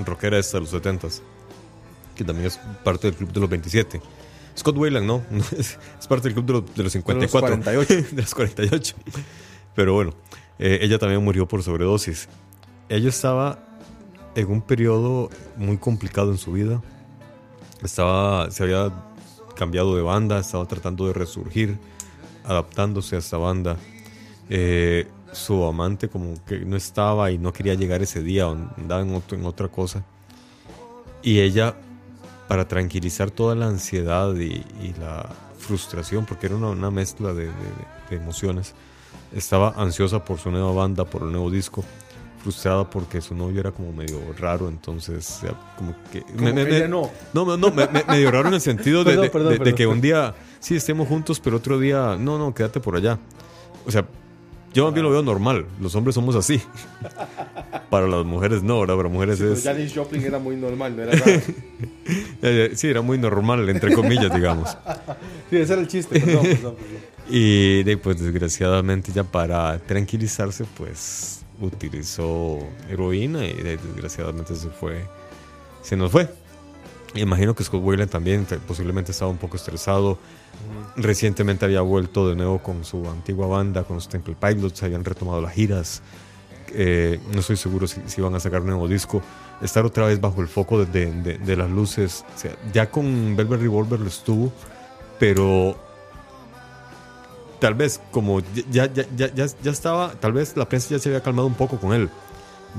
rockera 0.05 0.39
esta 0.39 0.59
de 0.59 0.63
los 0.63 0.73
70s, 0.73 1.21
que 2.15 2.25
también 2.25 2.47
es 2.47 2.59
parte 2.83 3.09
del 3.09 3.17
club 3.17 3.33
de 3.33 3.41
los 3.41 3.51
27. 3.51 4.01
Scott 4.57 4.77
Wayland, 4.77 5.07
no, 5.07 5.23
es, 5.57 5.79
parte 6.09 6.29
del 6.29 6.35
club 6.35 6.47
de 6.47 6.53
los, 6.53 6.75
de 6.75 6.83
los 6.83 6.93
54. 6.93 7.63
48. 7.63 8.15
de 8.15 8.23
los 8.23 8.35
48. 8.35 8.97
Pero 9.75 9.95
bueno, 9.95 10.15
eh, 10.63 10.81
ella 10.83 10.99
también 10.99 11.25
murió 11.25 11.49
por 11.49 11.63
sobredosis. 11.63 12.29
Ella 12.91 13.09
estaba 13.09 13.59
en 14.35 14.51
un 14.51 14.61
periodo 14.61 15.31
muy 15.57 15.79
complicado 15.79 16.31
en 16.33 16.37
su 16.37 16.53
vida. 16.53 16.83
Estaba, 17.83 18.51
se 18.51 18.65
había 18.65 18.93
cambiado 19.57 19.97
de 19.97 20.03
banda, 20.03 20.39
estaba 20.39 20.67
tratando 20.67 21.07
de 21.07 21.15
resurgir, 21.15 21.79
adaptándose 22.45 23.17
a 23.17 23.21
esta 23.21 23.39
banda. 23.39 23.79
Eh, 24.51 25.09
su 25.33 25.65
amante 25.65 26.11
como 26.11 26.35
que 26.45 26.59
no 26.59 26.77
estaba 26.77 27.31
y 27.31 27.39
no 27.39 27.55
quería 27.55 27.73
llegar 27.73 28.03
ese 28.03 28.23
día, 28.23 28.47
andaba 28.47 29.01
en, 29.01 29.23
en 29.31 29.47
otra 29.47 29.69
cosa. 29.69 30.05
Y 31.23 31.41
ella, 31.41 31.75
para 32.49 32.69
tranquilizar 32.69 33.31
toda 33.31 33.55
la 33.55 33.67
ansiedad 33.67 34.35
y, 34.35 34.63
la 35.01 35.27
frustración, 35.59 36.27
porque 36.27 36.47
era 36.47 36.57
una, 36.57 36.69
una 36.69 36.91
mezcla 36.91 37.33
de 37.33 37.51
emociones, 38.11 38.75
estaba 39.35 39.75
ansiosa 39.77 40.25
por 40.25 40.39
su 40.39 40.51
nueva 40.51 40.73
banda, 40.73 41.05
por 41.05 41.23
el 41.23 41.31
nuevo 41.33 41.51
disco, 41.51 41.85
frustrada 42.43 42.89
porque 42.89 43.21
su 43.21 43.35
novio 43.35 43.61
era 43.61 43.71
como 43.71 43.93
medio 43.93 44.19
raro, 44.39 44.69
entonces 44.69 45.41
como 45.77 45.95
que... 46.11 46.25
me- 46.37 46.89
no. 46.89 47.11
no, 47.35 47.57
no, 47.57 47.71
me- 47.71 47.87
me- 47.89 48.05
medio 48.05 48.31
raro 48.31 48.49
en 48.49 48.55
el 48.55 48.61
sentido 48.61 49.05
de, 49.05 49.11
Perdón, 49.13 49.23
de- 49.25 49.31
perdón, 49.31 49.49
de- 49.49 49.55
de 49.55 49.59
perdón. 49.59 49.75
que 49.77 49.87
un 49.87 50.01
día 50.01 50.35
sí 50.59 50.75
estemos 50.77 51.07
juntos, 51.09 51.39
pero 51.41 51.59
otro 51.59 51.79
día, 51.79 52.17
no, 52.19 52.39
no, 52.39 52.55
quédate 52.55 52.81
por 52.81 52.97
allá. 52.97 53.19
O 53.87 53.91
sea, 53.91 54.05
yo 54.73 54.85
más 54.85 54.95
bien 54.95 55.05
lo 55.05 55.11
veo 55.11 55.23
normal. 55.23 55.67
Los 55.81 55.95
hombres 55.95 56.15
somos 56.15 56.35
así. 56.37 56.61
Para 57.91 58.07
las 58.07 58.25
mujeres 58.25 58.63
no, 58.63 58.81
¿verdad? 58.81 58.97
Para 58.97 59.09
mujeres 59.09 59.41
es. 59.41 59.65
Janis 59.65 59.93
Joplin 59.95 60.23
era 60.25 60.39
muy 60.39 60.57
normal, 60.57 60.97
no 60.97 61.03
era 61.03 61.13
raro. 61.19 61.41
Sí, 62.75 62.89
era 62.89 63.03
muy 63.03 63.19
normal, 63.19 63.69
entre 63.69 63.93
comillas, 63.93 64.35
digamos. 64.35 64.71
Sí, 65.51 65.57
ese 65.59 65.73
era 65.75 65.83
el 65.83 65.89
chiste, 65.89 66.19
perdón, 66.19 66.43
perdón, 66.43 66.75
perdón. 66.77 66.77
Y 67.29 67.97
pues 67.97 68.19
desgraciadamente 68.21 69.13
ya 69.13 69.23
para 69.25 69.79
tranquilizarse, 69.79 70.65
pues 70.77 71.43
utilizó 71.61 72.59
heroína 72.89 73.45
y 73.47 73.53
de- 73.53 73.77
desgraciadamente 73.77 74.55
se 74.57 74.69
fue, 74.71 75.05
se 75.83 75.97
nos 75.97 76.11
fue. 76.11 76.29
Imagino 77.15 77.55
que 77.55 77.65
Scott 77.65 77.83
Weiland 77.83 78.11
también 78.11 78.45
te- 78.45 78.59
posiblemente 78.59 79.11
estaba 79.13 79.31
un 79.31 79.37
poco 79.39 79.57
estresado. 79.57 80.19
Recientemente 80.97 81.65
había 81.65 81.81
vuelto 81.81 82.29
de 82.29 82.37
nuevo 82.37 82.61
con 82.63 82.85
su 82.85 83.09
antigua 83.09 83.47
banda, 83.49 83.83
con 83.85 83.97
los 83.97 84.09
Temple 84.09 84.37
Pilots, 84.41 84.83
habían 84.83 85.05
retomado 85.05 85.41
las 85.41 85.53
giras. 85.53 86.03
Eh, 86.73 87.19
no 87.33 87.41
estoy 87.41 87.57
seguro 87.57 87.89
si, 87.89 88.01
si 88.07 88.21
van 88.21 88.35
a 88.37 88.41
sacar 88.41 88.61
un 88.61 88.69
nuevo 88.69 88.87
disco. 88.87 89.23
Estar 89.61 89.85
otra 89.85 90.07
vez 90.07 90.21
bajo 90.21 90.41
el 90.41 90.47
foco 90.49 90.85
de, 90.85 90.87
de- 90.87 91.13
de- 91.23 91.39
de 91.39 91.57
las 91.57 91.69
luces. 91.69 92.25
O 92.37 92.39
sea, 92.39 92.53
ya 92.73 92.91
con 92.91 93.35
Velvet 93.37 93.61
Revolver 93.61 93.99
lo 93.99 94.07
estuvo, 94.09 94.53
pero 95.19 95.77
tal 97.59 97.75
vez 97.75 98.01
como 98.13 98.41
ya, 98.71 98.87
ya, 98.87 99.05
ya, 99.17 99.35
ya, 99.35 99.47
ya 99.63 99.71
estaba, 99.71 100.13
tal 100.13 100.33
vez 100.33 100.57
la 100.57 100.69
prensa 100.69 100.91
ya 100.91 100.99
se 100.99 101.09
había 101.09 101.23
calmado 101.23 101.49
un 101.49 101.55
poco 101.55 101.79
con 101.79 101.93
él. 101.93 102.09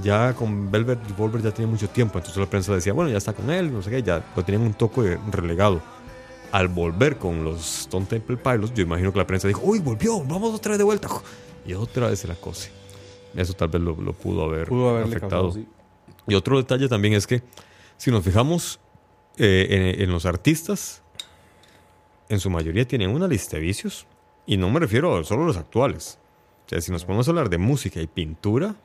Ya 0.02 0.34
con 0.34 0.72
Velvet 0.72 1.00
Revolver 1.10 1.42
ya 1.42 1.52
tenía 1.52 1.70
mucho 1.70 1.90
tiempo, 1.90 2.18
entonces 2.18 2.40
la 2.40 2.50
prensa 2.50 2.74
decía, 2.74 2.94
bueno, 2.94 3.12
ya 3.12 3.18
está 3.18 3.34
con 3.34 3.50
él, 3.50 3.72
no 3.74 3.82
sé 3.82 3.90
qué, 3.90 4.02
ya 4.02 4.24
lo 4.36 4.44
tenían 4.46 4.64
un 4.66 4.74
toque 4.74 5.18
relegado. 5.32 5.82
Al 6.52 6.68
volver 6.68 7.18
con 7.18 7.44
los 7.44 7.82
Stone 7.82 8.06
Temple 8.06 8.38
Pilots, 8.38 8.74
yo 8.74 8.84
imagino 8.84 9.12
que 9.12 9.20
la 9.20 9.28
prensa 9.28 9.48
dijo, 9.48 9.62
uy, 9.64 9.80
volvió, 9.80 10.22
vamos 10.24 10.54
otra 10.56 10.72
vez 10.72 10.78
de 10.80 10.84
vuelta. 10.84 11.08
Y 11.66 11.74
otra 11.74 12.08
vez 12.10 12.20
se 12.20 12.28
la 12.28 12.36
cose. 12.36 12.72
Eso 13.36 13.54
tal 13.54 13.70
vez 13.70 13.82
lo, 13.82 13.96
lo 13.96 14.14
pudo 14.14 14.44
haber 14.46 14.68
Pudo 14.68 14.98
afectado. 14.98 15.30
causado, 15.30 15.52
sí. 15.54 15.68
Y 16.28 16.36
otro 16.36 16.58
detalle 16.58 16.88
también 16.90 17.14
es 17.14 17.26
que 17.28 17.42
si 17.98 18.12
nos 18.12 18.24
fijamos 18.24 18.80
eh, 19.38 19.94
en, 19.98 20.02
en 20.04 20.12
los 20.12 20.26
artistas, 20.26 21.02
en 22.30 22.40
su 22.40 22.50
mayoría 22.50 22.86
tienen 22.88 23.10
una 23.12 23.28
lista 23.28 23.58
de 23.58 23.64
vicios. 23.64 24.06
Y 24.46 24.58
no 24.58 24.70
me 24.70 24.80
refiero 24.80 25.18
a 25.18 25.24
solo 25.24 25.44
a 25.44 25.48
los 25.48 25.58
actuales. 25.58 26.18
O 26.66 26.70
sea, 26.70 26.82
si 26.82 26.92
nos 26.92 27.06
ponemos 27.06 27.28
a 27.28 27.32
hablar 27.32 27.50
de 27.50 27.58
música 27.58 28.02
y 28.02 28.08
pintura, 28.08 28.76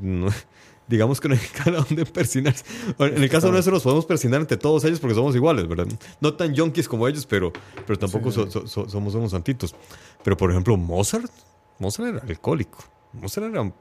no- 0.00 0.28
digamos 0.88 1.20
que 1.20 1.28
no 1.28 1.34
hay 1.34 1.40
cara 1.64 1.78
donde 1.88 2.04
persinarse. 2.04 2.64
En 2.98 3.22
el 3.22 3.30
caso 3.30 3.50
nuestro 3.50 3.72
nos 3.72 3.82
podemos 3.82 4.04
persinar 4.06 4.40
entre 4.40 4.56
todos 4.56 4.84
ellos 4.84 5.00
porque 5.00 5.14
somos 5.14 5.34
iguales, 5.34 5.66
¿verdad? 5.68 5.86
No 6.20 6.34
tan 6.34 6.54
junkies 6.54 6.88
como 6.88 7.08
ellos, 7.08 7.24
pero, 7.26 7.52
pero 7.86 7.98
tampoco 7.98 8.30
so- 8.30 8.50
so- 8.50 8.66
so- 8.66 8.88
somos 8.88 9.14
unos 9.14 9.30
santitos. 9.30 9.74
Pero 10.22 10.36
por 10.36 10.50
ejemplo, 10.50 10.76
Mozart, 10.76 11.30
Mozart 11.78 12.08
era 12.16 12.22
alcohólico. 12.28 12.78
Mozart 13.14 13.46
era 13.46 13.72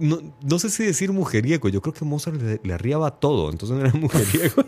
no, 0.00 0.18
no 0.42 0.58
sé 0.58 0.68
si 0.68 0.84
decir 0.84 1.12
mujeriego, 1.12 1.70
yo 1.70 1.80
creo 1.80 1.94
que 1.94 2.04
Mozart 2.04 2.36
le, 2.40 2.60
le 2.62 2.74
arriaba 2.74 3.10
todo, 3.12 3.50
entonces 3.50 3.76
no 3.76 3.84
era 3.86 3.92
mujeriego. 3.98 4.62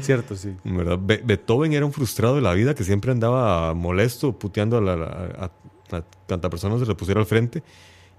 Cierto, 0.00 0.34
sí. 0.34 0.54
¿verdad? 0.64 0.98
Be- 1.00 1.20
Beethoven 1.22 1.74
era 1.74 1.84
un 1.84 1.92
frustrado 1.92 2.34
de 2.36 2.40
la 2.40 2.54
vida 2.54 2.74
que 2.74 2.84
siempre 2.84 3.12
andaba 3.12 3.74
molesto, 3.74 4.32
puteando 4.38 4.78
a 4.78 4.80
la, 4.80 4.92
a, 4.94 5.44
a- 5.44 5.96
a 5.98 6.02
tanta 6.26 6.48
persona 6.50 6.78
se 6.78 6.86
le 6.86 6.94
pusiera 6.94 7.20
al 7.20 7.26
frente. 7.26 7.62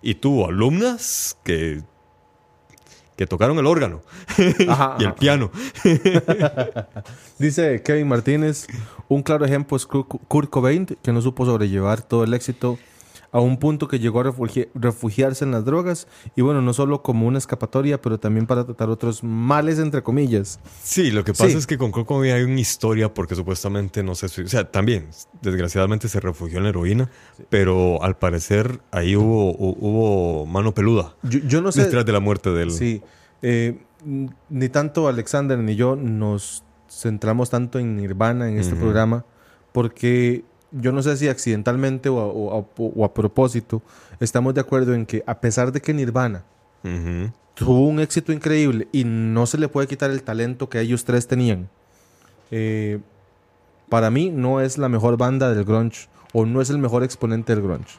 Y 0.02 0.16
tuvo 0.16 0.47
alumnas 0.47 1.38
que, 1.43 1.82
que 3.18 3.28
tocaron 3.28 3.58
el 3.60 3.66
órgano 3.68 4.02
Ajá, 4.68 4.95
y 5.00 5.04
el 5.04 5.10
ajá. 5.10 5.16
piano. 5.16 5.52
Dice 7.38 7.82
Kevin 7.84 8.08
Martínez, 8.08 8.68
un 9.08 9.24
claro 9.24 9.45
ejemplo 9.45 9.76
es 9.78 9.86
Kurt 9.86 10.08
Kurt 10.28 10.50
Cobain, 10.50 10.86
que 10.86 11.12
no 11.12 11.22
supo 11.22 11.45
sobrellevar 11.45 12.02
todo 12.02 12.24
el 12.24 12.34
éxito 12.34 12.78
a 13.32 13.39
un 13.39 13.57
punto 13.57 13.88
que 13.88 13.99
llegó 13.99 14.21
a 14.21 14.23
refugi- 14.25 14.69
refugiarse 14.73 15.45
en 15.45 15.51
las 15.51 15.63
drogas 15.65 16.07
y 16.36 16.41
bueno, 16.41 16.61
no 16.61 16.73
solo 16.73 17.03
como 17.03 17.27
una 17.27 17.38
escapatoria, 17.38 18.01
pero 18.01 18.19
también 18.19 18.47
para 18.47 18.65
tratar 18.65 18.89
otros 18.89 19.23
males, 19.23 19.77
entre 19.80 20.01
comillas. 20.01 20.59
Sí, 20.84 21.11
lo 21.11 21.23
que 21.23 21.34
pasa 21.34 21.49
Sí. 21.49 21.57
es 21.57 21.67
que 21.67 21.77
con 21.77 21.91
Coco 21.91 22.21
hay 22.21 22.41
una 22.43 22.59
historia 22.59 23.13
porque 23.13 23.36
supuestamente 23.36 24.01
no 24.01 24.15
sé, 24.15 24.30
si- 24.30 24.41
o 24.41 24.47
sea, 24.47 24.71
también 24.71 25.07
desgraciadamente 25.41 26.07
se 26.07 26.19
refugió 26.19 26.57
en 26.57 26.63
la 26.63 26.69
heroína, 26.69 27.09
pero 27.49 28.01
al 28.01 28.17
parecer 28.17 28.80
ahí 28.91 29.15
hubo, 29.15 29.53
hu- 29.53 29.77
hubo 29.80 30.45
mano 30.45 30.73
peluda 30.73 31.15
Yo, 31.23 31.39
yo 31.39 31.61
no 31.61 31.71
sé... 31.71 31.84
detrás 31.84 32.05
de 32.05 32.11
la 32.13 32.19
muerte 32.19 32.49
de 32.49 32.63
él. 32.63 32.71
Sí, 32.71 33.01
eh, 33.41 33.80
ni 34.49 34.69
tanto 34.69 35.07
Alexander 35.07 35.57
ni 35.59 35.75
yo 35.75 35.95
nos 35.95 36.63
centramos 36.89 37.49
tanto 37.49 37.77
en 37.77 37.95
Nirvana 37.97 38.49
en 38.49 38.57
este 38.57 38.75
programa, 38.75 39.23
porque 39.71 40.43
yo 40.72 40.91
no 40.91 41.01
sé 41.01 41.17
si 41.17 41.28
accidentalmente 41.28 42.09
o 42.09 42.20
a, 42.20 42.26
o 42.28 42.59
a- 42.59 42.65
o 42.78 43.05
a 43.05 43.13
propósito 43.13 43.82
estamos 44.20 44.53
de 44.53 44.61
acuerdo 44.61 44.93
en 44.93 45.05
que 45.05 45.24
a 45.26 45.39
pesar 45.39 45.72
de 45.72 45.82
que 45.82 45.93
Nirvana 45.93 46.43
tuvo 47.55 47.88
un 47.88 47.99
éxito 47.99 48.32
increíble 48.32 48.88
y 48.91 49.03
no 49.03 49.45
se 49.45 49.57
le 49.57 49.67
puede 49.67 49.88
quitar 49.88 50.11
el 50.11 50.24
talento 50.24 50.70
que 50.70 50.80
ellos 50.80 51.03
tres 51.03 51.28
tenían, 51.28 51.70
eh, 52.51 52.99
para 53.89 54.09
mí 54.11 54.30
no 54.30 54.61
es 54.61 54.78
la 54.78 54.88
mejor 54.89 55.17
banda 55.17 55.53
del 55.53 55.65
grunge 55.65 56.07
o 56.34 56.45
no 56.45 56.61
es 56.61 56.70
el 56.70 56.78
mejor 56.78 57.03
exponente 57.03 57.53
del 57.55 57.63
grunge. 57.63 57.95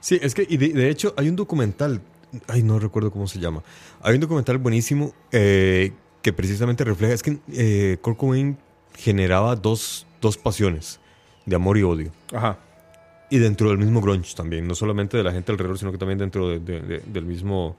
Sí, 0.00 0.18
es 0.20 0.34
que, 0.34 0.46
y 0.48 0.56
de, 0.56 0.70
de 0.70 0.90
hecho, 0.90 1.14
hay 1.16 1.28
un 1.28 1.36
documental, 1.36 2.00
ay, 2.48 2.62
no 2.62 2.78
recuerdo 2.80 3.10
cómo 3.12 3.28
se 3.28 3.38
llama. 3.38 3.62
Hay 4.02 4.14
un 4.14 4.20
documental 4.20 4.58
buenísimo 4.58 5.12
eh, 5.30 5.92
que 6.22 6.32
precisamente 6.32 6.82
refleja, 6.84 7.12
es 7.14 7.22
que 7.22 7.38
eh, 7.52 7.98
Kurt 8.00 8.16
Cobain 8.16 8.56
generaba 8.96 9.54
dos, 9.54 10.06
dos 10.20 10.36
pasiones, 10.36 10.98
de 11.46 11.56
amor 11.56 11.76
y 11.78 11.82
odio. 11.82 12.10
Ajá. 12.32 12.58
Y 13.30 13.38
dentro 13.38 13.68
del 13.70 13.78
mismo 13.78 14.00
grunge 14.00 14.34
también, 14.34 14.68
no 14.68 14.74
solamente 14.74 15.16
de 15.16 15.22
la 15.22 15.32
gente 15.32 15.52
alrededor, 15.52 15.78
sino 15.78 15.90
que 15.92 15.98
también 15.98 16.18
dentro 16.18 16.48
de- 16.48 16.60
de- 16.60 16.80
de- 16.80 16.98
del 17.06 17.24
mismo... 17.24 17.76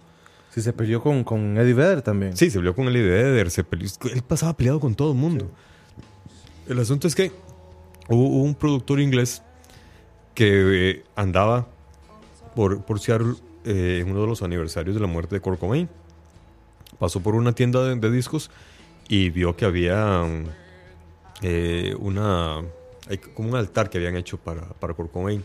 Si 0.51 0.61
se 0.61 0.73
peleó 0.73 1.01
con, 1.01 1.23
con 1.23 1.57
Eddie 1.57 1.73
Vedder 1.73 2.01
también. 2.01 2.35
Sí, 2.37 2.49
se 2.51 2.59
peleó 2.59 2.75
con 2.75 2.87
Eddie 2.87 3.01
Vedder, 3.03 3.49
se 3.51 3.63
peleó, 3.63 3.87
él 4.13 4.21
pasaba 4.27 4.53
peleado 4.55 4.79
con 4.79 4.93
todo 4.95 5.11
el 5.11 5.17
mundo. 5.17 5.49
El 6.67 6.79
asunto 6.79 7.07
es 7.07 7.15
que 7.15 7.31
hubo, 8.07 8.27
hubo 8.27 8.43
un 8.43 8.55
productor 8.55 8.99
inglés 8.99 9.41
que 10.35 10.89
eh, 10.91 11.03
andaba 11.15 11.67
por, 12.55 12.83
por 12.83 12.99
Seattle 12.99 13.33
eh, 13.65 13.99
en 14.01 14.11
uno 14.11 14.21
de 14.21 14.27
los 14.27 14.41
aniversarios 14.43 14.95
de 14.95 15.01
la 15.01 15.07
muerte 15.07 15.35
de 15.35 15.41
Kurt 15.41 15.59
Cobain. 15.59 15.89
Pasó 16.99 17.19
por 17.19 17.35
una 17.35 17.53
tienda 17.53 17.83
de, 17.83 17.95
de 17.95 18.11
discos 18.11 18.49
y 19.07 19.29
vio 19.31 19.55
que 19.55 19.65
había 19.65 20.23
eh, 21.41 21.95
una 21.99 22.61
hay 23.09 23.17
como 23.17 23.49
un 23.49 23.55
altar 23.55 23.89
que 23.89 23.97
habían 23.97 24.15
hecho 24.15 24.37
para, 24.37 24.61
para 24.61 24.93
Kurt 24.93 25.11
Cobain. 25.11 25.43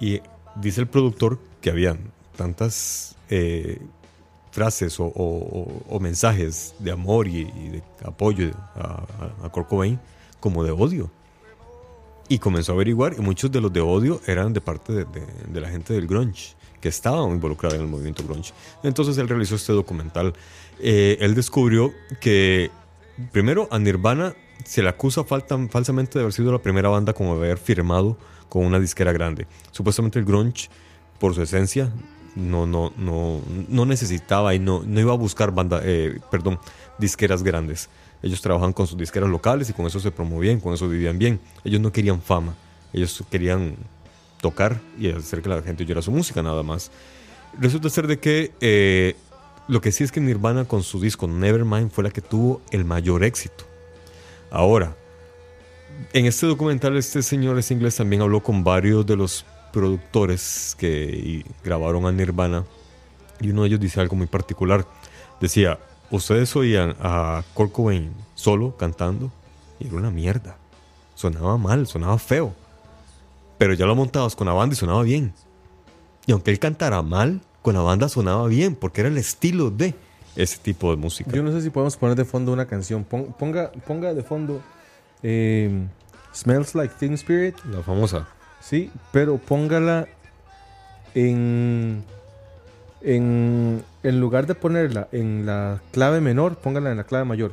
Y 0.00 0.20
dice 0.56 0.80
el 0.80 0.86
productor 0.88 1.38
que 1.60 1.70
habían 1.70 1.98
tantas 2.36 3.16
eh, 3.30 3.78
frases 4.50 4.98
o, 5.00 5.04
o- 5.06 5.82
o- 5.88 6.00
mensajes 6.00 6.74
de 6.78 6.90
amor 6.90 7.28
y, 7.28 7.40
y 7.40 7.68
de 7.70 7.82
apoyo 8.04 8.50
a, 8.74 9.04
a, 9.42 9.46
a 9.46 9.48
Kurt 9.50 9.68
Cobain 9.68 9.98
como 10.40 10.64
de 10.64 10.70
odio. 10.72 11.10
Y 12.28 12.38
comenzó 12.38 12.72
a 12.72 12.74
averiguar, 12.76 13.14
y 13.18 13.20
muchos 13.20 13.50
de 13.52 13.60
los 13.60 13.72
de 13.72 13.80
odio 13.80 14.20
eran 14.26 14.52
de 14.52 14.60
parte 14.60 14.92
de, 14.92 15.04
de- 15.04 15.26
de 15.48 15.60
la 15.60 15.68
gente 15.68 15.92
del 15.92 16.06
grunge, 16.06 16.54
que 16.80 16.88
estaba 16.88 17.22
involucrada 17.28 17.76
en 17.76 17.82
el 17.82 17.88
movimiento 17.88 18.24
grunge. 18.24 18.52
Entonces 18.82 19.18
él 19.18 19.28
realizó 19.28 19.54
este 19.56 19.72
documental. 19.72 20.32
Eh, 20.80 21.18
él 21.20 21.34
descubrió 21.34 21.92
que, 22.20 22.70
primero, 23.32 23.68
a 23.70 23.78
Nirvana 23.78 24.34
se 24.64 24.82
le 24.82 24.88
acusa 24.88 25.24
falta- 25.24 25.58
falsamente 25.68 26.18
de 26.18 26.20
haber 26.20 26.32
sido 26.32 26.52
la 26.52 26.58
primera 26.58 26.88
banda 26.88 27.12
como 27.12 27.32
haber 27.34 27.58
firmado 27.58 28.16
con 28.48 28.64
una 28.64 28.78
disquera 28.78 29.12
grande. 29.12 29.46
Supuestamente 29.70 30.18
el 30.18 30.24
grunge, 30.24 30.68
por 31.18 31.34
su 31.34 31.42
esencia, 31.42 31.90
no, 32.34 32.66
no, 32.66 32.92
no, 32.96 33.40
no 33.68 33.86
necesitaba 33.86 34.54
y 34.54 34.58
no, 34.58 34.82
no 34.84 35.00
iba 35.00 35.12
a 35.12 35.16
buscar 35.16 35.52
banda, 35.52 35.80
eh, 35.84 36.18
perdón, 36.30 36.58
disqueras 36.98 37.42
grandes. 37.42 37.88
Ellos 38.22 38.40
trabajaban 38.40 38.72
con 38.72 38.86
sus 38.86 38.96
disqueras 38.96 39.28
locales 39.28 39.68
y 39.70 39.72
con 39.72 39.86
eso 39.86 40.00
se 40.00 40.10
promovían, 40.10 40.60
con 40.60 40.72
eso 40.74 40.88
vivían 40.88 41.18
bien. 41.18 41.40
Ellos 41.64 41.80
no 41.80 41.92
querían 41.92 42.22
fama, 42.22 42.54
ellos 42.92 43.22
querían 43.30 43.76
tocar 44.40 44.80
y 44.98 45.10
hacer 45.10 45.42
que 45.42 45.48
la 45.48 45.62
gente 45.62 45.84
oyera 45.84 46.02
su 46.02 46.10
música 46.10 46.42
nada 46.42 46.62
más. 46.62 46.90
Resulta 47.60 47.90
ser 47.90 48.06
de 48.06 48.18
que 48.18 48.52
eh, 48.60 49.16
lo 49.68 49.80
que 49.80 49.92
sí 49.92 50.04
es 50.04 50.12
que 50.12 50.20
Nirvana 50.20 50.64
con 50.64 50.82
su 50.82 51.00
disco 51.00 51.26
Nevermind 51.26 51.90
fue 51.90 52.04
la 52.04 52.10
que 52.10 52.20
tuvo 52.20 52.60
el 52.70 52.84
mayor 52.84 53.24
éxito. 53.24 53.64
Ahora, 54.52 54.94
en 56.12 56.26
este 56.26 56.46
documental 56.46 56.98
este 56.98 57.22
señor, 57.22 57.58
este 57.58 57.72
inglés, 57.72 57.96
también 57.96 58.20
habló 58.20 58.42
con 58.42 58.62
varios 58.62 59.06
de 59.06 59.16
los 59.16 59.46
productores 59.72 60.76
que 60.78 61.42
grabaron 61.64 62.04
a 62.04 62.12
Nirvana 62.12 62.66
y 63.40 63.48
uno 63.48 63.62
de 63.62 63.68
ellos 63.68 63.80
dice 63.80 63.98
algo 64.02 64.14
muy 64.14 64.26
particular. 64.26 64.86
Decía, 65.40 65.78
ustedes 66.10 66.54
oían 66.54 66.94
a 67.00 67.42
Kurt 67.54 67.72
solo 68.34 68.76
cantando 68.76 69.32
y 69.80 69.86
era 69.86 69.96
una 69.96 70.10
mierda. 70.10 70.58
Sonaba 71.14 71.56
mal, 71.56 71.86
sonaba 71.86 72.18
feo. 72.18 72.54
Pero 73.56 73.72
ya 73.72 73.86
lo 73.86 73.94
montabas 73.94 74.36
con 74.36 74.48
la 74.48 74.52
banda 74.52 74.74
y 74.74 74.76
sonaba 74.76 75.02
bien. 75.02 75.32
Y 76.26 76.32
aunque 76.32 76.50
él 76.50 76.58
cantara 76.58 77.00
mal, 77.00 77.40
con 77.62 77.72
la 77.72 77.80
banda 77.80 78.10
sonaba 78.10 78.48
bien 78.48 78.74
porque 78.74 79.00
era 79.00 79.08
el 79.08 79.16
estilo 79.16 79.70
de 79.70 79.94
ese 80.36 80.58
tipo 80.58 80.90
de 80.90 80.96
música. 80.96 81.30
Yo 81.32 81.42
no 81.42 81.52
sé 81.52 81.60
si 81.62 81.70
podemos 81.70 81.96
poner 81.96 82.16
de 82.16 82.24
fondo 82.24 82.52
una 82.52 82.66
canción. 82.66 83.04
Pon- 83.04 83.34
Ponga, 83.38 83.70
ponga 83.86 84.14
de 84.14 84.22
fondo 84.22 84.60
eh, 85.22 85.86
Smells 86.34 86.74
Like 86.74 86.94
Teen 86.98 87.14
Spirit. 87.14 87.56
La 87.70 87.82
famosa. 87.82 88.28
Sí, 88.60 88.90
pero 89.12 89.38
póngala 89.38 90.06
en, 91.14 92.04
en. 93.02 93.84
En 94.04 94.20
lugar 94.20 94.46
de 94.46 94.54
ponerla 94.56 95.08
en 95.12 95.46
la 95.46 95.80
clave 95.92 96.20
menor, 96.20 96.56
póngala 96.56 96.90
en 96.90 96.96
la 96.96 97.04
clave 97.04 97.24
mayor. 97.24 97.52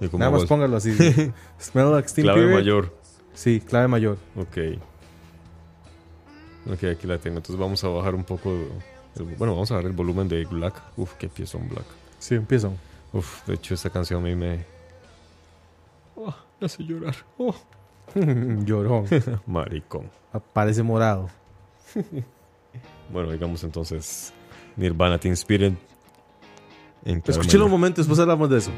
¿Y 0.00 0.08
cómo 0.08 0.18
Nada 0.18 0.30
más 0.32 0.44
póngalo 0.46 0.76
así. 0.78 0.92
Smell 1.60 1.92
Like 1.92 2.08
Teen 2.12 2.24
Clave 2.26 2.40
Spirit. 2.40 2.54
mayor. 2.58 2.96
Sí, 3.34 3.60
clave 3.60 3.88
mayor. 3.88 4.16
Ok. 4.36 4.56
Ok, 6.72 6.84
aquí 6.84 7.06
la 7.06 7.18
tengo. 7.18 7.36
Entonces 7.38 7.56
vamos 7.56 7.82
a 7.84 7.88
bajar 7.88 8.14
un 8.14 8.24
poco. 8.24 8.50
El- 9.16 9.24
bueno, 9.36 9.52
vamos 9.54 9.70
a 9.70 9.74
bajar 9.74 9.90
el 9.90 9.96
volumen 9.96 10.28
de 10.28 10.44
Black. 10.44 10.80
Uf, 10.96 11.14
qué 11.14 11.28
piezón 11.28 11.68
Black. 11.68 11.84
Sí, 12.18 12.34
empiezan. 12.34 12.76
Uf, 13.12 13.46
de 13.46 13.54
hecho, 13.54 13.74
esta 13.74 13.90
canción 13.90 14.22
a 14.22 14.26
mí 14.26 14.34
me. 14.34 14.64
Oh, 16.16 16.34
me 16.60 16.66
hace 16.66 16.82
llorar. 16.84 17.14
Oh, 17.38 17.54
Llorón. 18.14 19.06
maricón. 19.46 20.10
Aparece 20.32 20.82
morado. 20.82 21.28
Bueno, 23.12 23.32
digamos 23.32 23.62
entonces. 23.64 24.32
Nirvana 24.76 25.18
Teen 25.18 25.34
Spirit. 25.34 25.74
Escúchelo 27.04 27.66
un 27.66 27.70
momento, 27.70 28.00
después 28.00 28.18
hablamos 28.20 28.48
de 28.48 28.58
eso. 28.58 28.70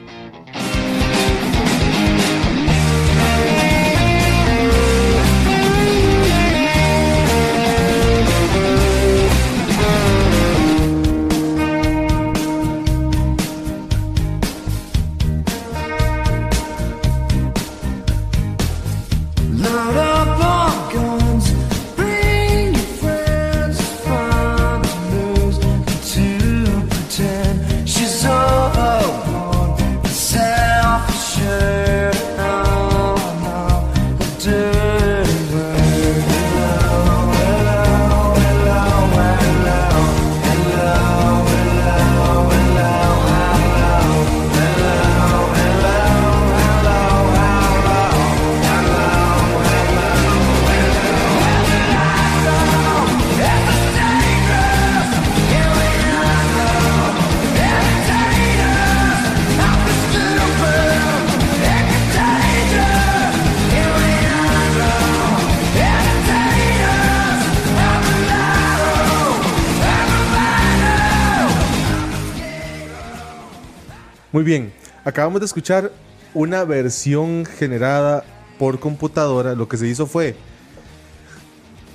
Muy 74.34 74.42
bien, 74.42 74.72
acabamos 75.04 75.38
de 75.40 75.46
escuchar 75.46 75.92
una 76.34 76.64
versión 76.64 77.44
generada 77.44 78.24
por 78.58 78.80
computadora. 78.80 79.54
Lo 79.54 79.68
que 79.68 79.76
se 79.76 79.86
hizo 79.86 80.08
fue 80.08 80.34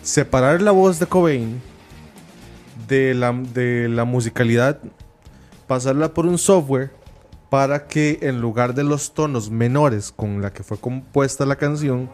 separar 0.03 0.61
la 0.61 0.71
voz 0.71 0.99
de 0.99 1.05
Cobain 1.05 1.61
de 2.87 3.13
la, 3.13 3.33
de 3.33 3.89
la 3.89 4.05
musicalidad, 4.05 4.79
pasarla 5.67 6.13
por 6.13 6.27
un 6.27 6.37
software 6.37 6.91
para 7.49 7.87
que 7.87 8.19
en 8.21 8.39
lugar 8.39 8.73
de 8.73 8.85
los 8.85 9.13
tonos 9.13 9.49
menores 9.49 10.13
con 10.13 10.41
la 10.41 10.53
que 10.53 10.63
fue 10.63 10.77
compuesta 10.77 11.45
la 11.45 11.57
canción, 11.57 12.09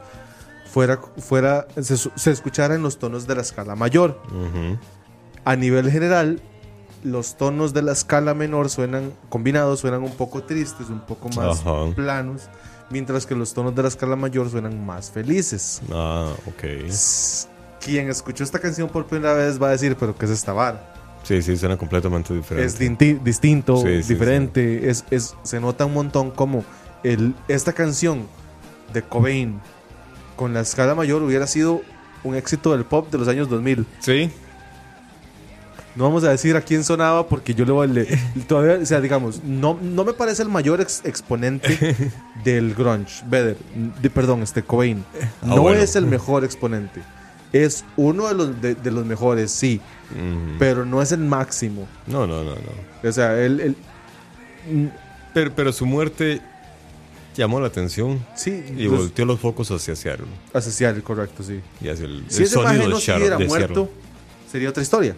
fuera, 0.72 0.99
fuera, 1.20 1.68
se, 1.80 2.32
escuchara 2.32 2.74
en 2.74 2.82
los 2.82 2.98
tonos 2.98 3.28
de 3.28 3.36
la 3.36 3.41
escala 3.44 3.76
mayor. 3.76 4.20
A 5.44 5.56
nivel 5.56 5.91
general, 5.91 6.41
los 7.04 7.36
tonos 7.38 7.74
de 7.74 7.82
la 7.82 7.92
escala 7.92 8.34
menor 8.34 8.70
suenan 8.70 9.12
combinados, 9.30 9.80
suenan 9.82 10.04
un 10.04 10.12
poco 10.12 10.44
tristes, 10.44 10.90
un 10.90 11.02
poco 11.02 11.30
más 11.30 11.60
Ajá. 11.62 11.92
planos, 11.96 12.44
mientras 12.90 13.26
que 13.26 13.36
los 13.36 13.54
tonos 13.54 13.76
de 13.76 13.82
la 13.84 13.88
escala 13.90 14.16
mayor 14.16 14.50
suenan 14.50 14.86
más 14.86 15.12
felices. 15.12 15.82
Ah, 15.92 16.32
ok. 16.48 16.64
Quien 17.84 18.10
escuchó 18.10 18.44
esta 18.44 18.60
canción 18.60 18.90
por 18.90 19.06
primera 19.06 19.34
vez 19.34 19.62
va 19.62 19.68
a 19.68 19.72
decir, 19.72 19.96
pero 20.00 20.16
¿qué 20.18 20.26
es 20.26 20.32
esta 20.32 20.54
vara? 20.54 20.94
Sí, 21.24 21.42
sí, 21.42 21.58
suena 21.58 21.78
completamente 21.78 22.34
diferente. 22.34 22.66
Es 22.68 22.80
dinti- 22.80 23.20
distinto, 23.24 23.78
Sí, 23.78 24.02
sí, 24.04 24.14
diferente, 24.14 24.90
Es, 24.90 25.06
es- 25.12 25.36
se 25.44 25.60
nota 25.60 25.86
un 25.86 25.94
montón 25.94 26.32
como 26.32 26.64
el, 27.04 27.36
esta 27.48 27.74
canción 27.74 28.28
de 28.94 29.02
Cobain 29.04 29.60
con 30.36 30.54
la 30.54 30.62
escala 30.62 30.96
mayor 30.96 31.22
hubiera 31.24 31.48
sido 31.48 31.82
un 32.24 32.36
éxito 32.36 32.72
del 32.72 32.86
pop 32.86 33.12
de 33.12 33.18
los 33.20 33.28
años 33.28 33.50
2000. 33.50 33.86
Sí, 34.00 34.32
No 35.96 36.04
vamos 36.04 36.24
a 36.26 36.30
decir 36.32 36.56
a 36.58 36.62
quién 36.62 36.84
sonaba 36.84 37.28
porque 37.28 37.54
yo 37.54 37.64
le 37.66 37.72
voy 37.72 37.88
a 37.88 37.92
leer. 37.92 38.20
Todavía, 38.48 38.80
o 38.82 38.86
sea, 38.86 39.00
digamos, 39.00 39.44
no, 39.44 39.80
no 39.82 40.04
me 40.04 40.14
parece 40.14 40.42
el 40.44 40.50
mayor 40.50 40.82
ex- 40.82 41.02
exponente 41.06 41.96
del 42.44 42.74
grunge. 42.74 43.24
Vedder, 43.28 43.56
de- 44.02 44.10
perdón, 44.10 44.42
este 44.44 44.62
Cobain. 44.64 45.06
Ah, 45.42 45.46
No 45.48 45.62
bueno. 45.62 45.80
es 45.82 45.96
el 45.96 46.06
mejor 46.06 46.44
exponente. 46.44 47.02
Es 47.54 47.86
uno 47.96 48.28
de 48.28 48.34
los, 48.34 48.62
de, 48.62 48.76
de 48.76 48.92
los 48.92 49.06
mejores, 49.06 49.50
sí, 49.52 49.80
pero 50.60 50.84
no 50.86 51.02
es 51.02 51.14
el 51.14 51.22
máximo. 51.22 51.88
No, 52.08 52.28
no, 52.28 52.44
no, 52.44 52.52
no. 52.52 53.10
O 53.10 53.12
sea, 53.14 53.40
él, 53.42 53.60
él- 53.62 53.76
mm, 54.70 54.88
Pero, 55.34 55.52
pero 55.56 55.72
su 55.72 55.86
muerte 55.86 56.42
llamó 57.38 57.60
la 57.62 57.68
atención 57.68 58.26
Sí, 58.36 58.64
y 58.78 58.88
volteó 58.88 59.26
los 59.26 59.40
focos 59.40 59.70
hacia 59.72 59.96
Seattle 59.96 60.26
hacia 60.54 60.72
Seattle, 60.72 61.04
correcto, 61.04 61.44
sí. 61.44 61.62
y 61.82 61.88
hacia 61.90 62.06
el, 62.06 62.26
Si 62.28 62.38
el 62.40 62.44
ese 62.44 62.54
sonido 62.54 62.90
no 62.90 62.98
de, 63.00 63.14
hubiera 63.16 63.38
de 63.38 63.48
muerto, 63.48 63.74
Seattle. 63.86 63.90
sería 64.52 64.70
otra 64.70 64.84
historia. 64.84 65.16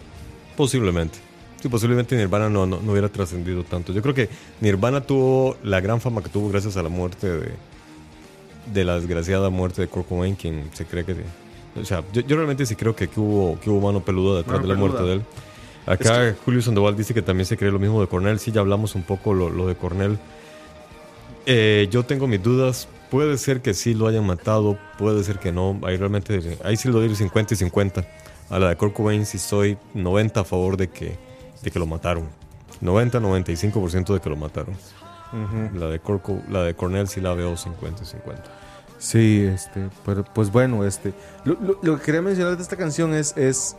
Posiblemente. 0.58 1.18
Sí, 1.62 1.68
posiblemente 1.68 2.16
Nirvana 2.16 2.50
no, 2.50 2.66
no, 2.66 2.80
no 2.80 2.90
hubiera 2.92 3.08
trascendido 3.08 3.62
tanto. 3.62 3.92
Yo 3.92 4.02
creo 4.02 4.12
que 4.12 4.28
Nirvana 4.60 5.00
tuvo 5.00 5.56
la 5.62 5.80
gran 5.80 6.00
fama 6.00 6.20
que 6.20 6.28
tuvo 6.28 6.48
gracias 6.48 6.76
a 6.76 6.82
la 6.82 6.88
muerte 6.88 7.28
de, 7.28 7.52
de 8.74 8.84
la 8.84 8.96
desgraciada 8.96 9.50
muerte 9.50 9.82
de 9.82 9.86
Kurt 9.88 10.08
Cobain, 10.08 10.34
quien 10.34 10.68
se 10.72 10.84
cree 10.84 11.04
que... 11.04 11.14
O 11.80 11.84
sea, 11.84 12.02
yo, 12.12 12.22
yo 12.22 12.34
realmente 12.34 12.66
sí 12.66 12.74
creo 12.74 12.96
que, 12.96 13.06
que 13.06 13.20
hubo, 13.20 13.58
que 13.60 13.70
hubo 13.70 13.80
mano 13.86 14.04
peluda 14.04 14.38
detrás 14.38 14.60
Mano 14.60 14.62
de 14.62 14.68
la 14.68 14.74
peluda. 14.74 15.00
muerte 15.00 15.08
de 15.08 15.14
él. 15.14 15.22
Acá 15.86 16.36
Julio 16.44 16.60
Sandoval 16.60 16.96
dice 16.96 17.14
que 17.14 17.22
también 17.22 17.46
se 17.46 17.56
cree 17.56 17.70
lo 17.70 17.78
mismo 17.78 18.00
de 18.00 18.08
Cornell. 18.08 18.40
Sí, 18.40 18.50
ya 18.50 18.60
hablamos 18.60 18.96
un 18.96 19.04
poco 19.04 19.32
lo, 19.32 19.48
lo 19.48 19.68
de 19.68 19.76
Cornell. 19.76 20.18
Eh, 21.46 21.86
yo 21.90 22.04
tengo 22.04 22.26
mis 22.26 22.42
dudas. 22.42 22.88
Puede 23.10 23.38
ser 23.38 23.62
que 23.62 23.74
sí 23.74 23.94
lo 23.94 24.08
hayan 24.08 24.26
matado, 24.26 24.76
puede 24.98 25.22
ser 25.22 25.38
que 25.38 25.50
no. 25.52 25.80
Ahí 25.84 25.96
realmente, 25.96 26.58
ahí 26.64 26.76
sí 26.76 26.88
lo 26.88 26.98
doy 26.98 27.14
50 27.14 27.54
y 27.54 27.56
50. 27.56 28.04
A 28.50 28.58
la 28.58 28.68
de 28.70 28.76
Kurt 28.76 28.94
Cobain 28.94 29.26
sí 29.26 29.38
soy 29.38 29.76
90 29.94 30.40
a 30.40 30.44
favor 30.44 30.76
de 30.76 30.88
que, 30.88 31.18
de 31.62 31.70
que 31.70 31.78
lo 31.78 31.86
mataron. 31.86 32.28
90-95% 32.82 34.14
de 34.14 34.20
que 34.20 34.30
lo 34.30 34.36
mataron. 34.36 34.74
la, 35.74 35.86
de 35.86 35.98
Kurt 36.00 36.28
la 36.48 36.62
de 36.62 36.74
Cornell 36.74 37.08
sí 37.08 37.20
la 37.20 37.34
veo 37.34 37.56
50 37.56 38.02
y 38.02 38.06
50. 38.06 38.42
Sí, 38.98 39.42
este, 39.52 39.88
pero 40.04 40.24
pues 40.24 40.50
bueno, 40.50 40.84
este, 40.84 41.12
lo, 41.44 41.54
lo- 41.60 41.78
lo 41.82 41.96
que 41.98 42.02
quería 42.04 42.22
mencionar 42.22 42.56
de 42.56 42.62
esta 42.62 42.76
canción 42.76 43.14
es, 43.14 43.36
es 43.36 43.76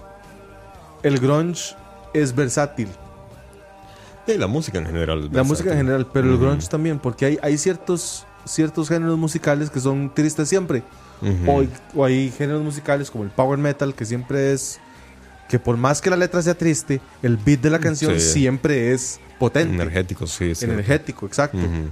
el 1.03 1.19
grunge 1.19 1.75
es 2.13 2.33
versátil, 2.33 2.87
Y 4.27 4.33
la 4.37 4.47
música 4.47 4.77
en 4.79 4.85
general. 4.85 5.29
la 5.31 5.43
música 5.43 5.71
en 5.71 5.77
general, 5.77 6.07
pero 6.13 6.29
el 6.29 6.37
grunge 6.37 6.67
también, 6.67 6.99
porque 6.99 7.25
hay, 7.25 7.39
hay 7.41 7.57
ciertos, 7.57 8.25
ciertos 8.45 8.87
géneros 8.87 9.17
musicales 9.17 9.69
que 9.69 9.79
son 9.81 10.13
tristes 10.13 10.47
siempre, 10.47 10.83
Ujú. 11.21 11.51
o, 11.51 11.59
hay, 11.61 11.69
o 11.95 12.05
hay 12.05 12.31
géneros 12.31 12.63
musicales 12.63 13.11
como 13.11 13.23
el 13.23 13.29
power 13.29 13.57
metal 13.59 13.93
que 13.93 14.05
siempre 14.05 14.53
es, 14.53 14.79
que 15.49 15.59
por 15.59 15.77
más 15.77 16.01
que 16.01 16.09
la 16.09 16.15
letra 16.17 16.41
sea 16.41 16.55
triste, 16.57 17.01
el 17.23 17.37
beat 17.37 17.59
de 17.61 17.69
la 17.69 17.79
canción 17.79 18.19
Sí. 18.19 18.33
siempre 18.33 18.93
es 18.93 19.19
potente, 19.39 19.73
Energético, 19.75 20.27
sí. 20.27 20.53
sí. 20.55 20.65
energético, 20.65 21.25
exacto. 21.25 21.57
Ujú. 21.57 21.89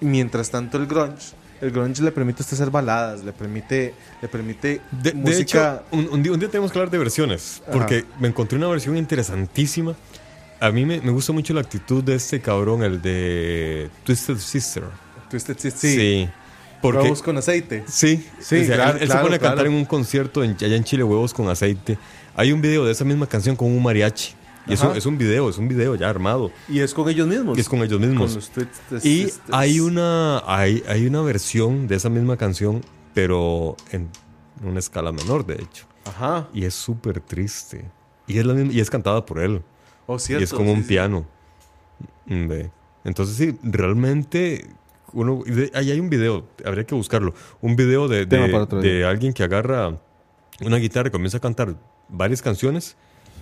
Mientras 0.00 0.50
tanto 0.50 0.78
el 0.78 0.86
grunge, 0.86 1.32
el 1.60 1.70
grunge 1.72 2.02
le 2.02 2.10
permite 2.12 2.40
a 2.40 2.42
usted 2.42 2.54
hacer 2.54 2.70
baladas, 2.70 3.22
le 3.22 3.32
permite, 3.32 3.94
le 4.22 4.28
permite 4.28 4.80
De, 4.90 5.10
de 5.10 5.14
música. 5.14 5.82
hecho, 5.90 5.96
un, 5.96 6.08
un 6.30 6.38
día, 6.38 6.48
tenemos 6.48 6.72
que 6.72 6.78
hablar 6.78 6.90
de 6.90 6.98
versiones. 6.98 7.62
Porque 7.70 8.04
me 8.18 8.28
encontré 8.28 8.56
una 8.56 8.68
versión 8.68 8.96
interesantísima. 8.96 9.94
A 10.58 10.70
mí 10.70 10.86
me, 10.86 11.00
me 11.00 11.10
gusta 11.10 11.32
mucho 11.32 11.52
la 11.54 11.60
actitud 11.60 12.02
de 12.04 12.14
este 12.14 12.40
cabrón, 12.40 12.82
el 12.82 13.02
de 13.02 13.90
Twisted 14.04 14.38
Sister. 14.38 14.84
Twisted 15.30 15.58
Sister, 15.58 15.90
sí. 15.90 16.28
Porque, 16.82 17.02
Huevos 17.02 17.22
con 17.22 17.36
aceite. 17.36 17.84
Sí, 17.86 18.26
Sí, 18.38 18.60
o 18.62 18.64
sea, 18.64 18.76
claro, 18.76 18.96
él, 18.96 19.02
él 19.02 19.06
claro, 19.08 19.20
se 19.20 19.24
pone 19.24 19.36
a 19.36 19.38
cantar 19.38 19.54
claro. 19.58 19.70
en 19.70 19.76
un 19.76 19.84
concierto 19.84 20.42
en- 20.42 20.52
allá 20.60 20.76
en 20.76 20.84
Chile, 20.84 21.02
huevos 21.04 21.34
con 21.34 21.48
aceite. 21.48 21.98
Hay 22.34 22.52
un 22.52 22.60
video 22.62 22.84
de 22.86 22.92
esa 22.92 23.04
misma 23.04 23.26
canción 23.26 23.54
con 23.56 23.68
un 23.68 23.82
mariachi. 23.82 24.34
Y 24.66 24.74
eso 24.74 24.88
Ajá. 24.88 24.96
es 24.98 25.04
un 25.06 25.18
video, 25.18 25.48
es 25.48 25.58
un 25.58 25.68
video 25.68 25.94
ya 25.96 26.08
armado. 26.08 26.50
Y 26.68 26.80
es 26.80 26.94
con 26.94 27.08
ellos 27.08 27.26
mismos. 27.26 27.56
Y 27.58 27.60
es 27.60 27.68
con 27.68 27.82
ellos 27.82 27.98
mismos. 28.00 28.26
Con 28.30 28.34
los 28.36 28.50
Twisted 28.50 28.96
Y 29.04 29.24
Sisters. 29.24 29.40
hay 29.52 29.80
una, 29.80 30.42
hay, 30.46 30.82
hay 30.88 31.06
una 31.06 31.22
versión 31.22 31.86
de 31.88 31.96
esa 31.96 32.08
misma 32.08 32.36
canción, 32.36 32.82
pero 33.14 33.76
en 33.90 34.08
una 34.62 34.78
escala 34.78 35.12
menor, 35.12 35.44
de 35.46 35.54
hecho. 35.54 35.86
Ajá. 36.04 36.48
Y 36.54 36.64
es 36.64 36.74
súper 36.74 37.20
triste. 37.20 37.84
Y 38.26 38.38
es, 38.38 38.46
la 38.46 38.54
misma- 38.54 38.72
y 38.72 38.80
es 38.80 38.90
cantada 38.90 39.24
por 39.26 39.40
él. 39.40 39.62
Oh, 40.06 40.18
cierto. 40.18 40.40
y 40.42 40.44
es 40.44 40.50
sí, 40.50 40.56
un 40.56 40.82
sí. 40.82 40.88
piano. 40.88 41.26
Mm. 42.26 42.52
Entonces 43.04 43.36
sí, 43.36 43.58
realmente... 43.62 44.66
Uno, 45.12 45.42
y 45.46 45.50
de- 45.50 45.70
ahí 45.74 45.90
hay 45.90 46.00
un 46.00 46.08
video, 46.10 46.46
habría 46.64 46.84
que 46.84 46.94
buscarlo. 46.94 47.34
Un 47.60 47.76
video 47.76 48.08
de, 48.08 48.26
de- 48.46 48.52
de 48.82 49.04
alguien 49.04 49.32
que 49.32 49.42
agarra 49.42 49.98
una 50.62 50.76
guitarra 50.76 51.08
y 51.08 51.10
comienza 51.10 51.38
a 51.38 51.40
cantar 51.40 51.74
varias 52.08 52.42
canciones 52.42 52.96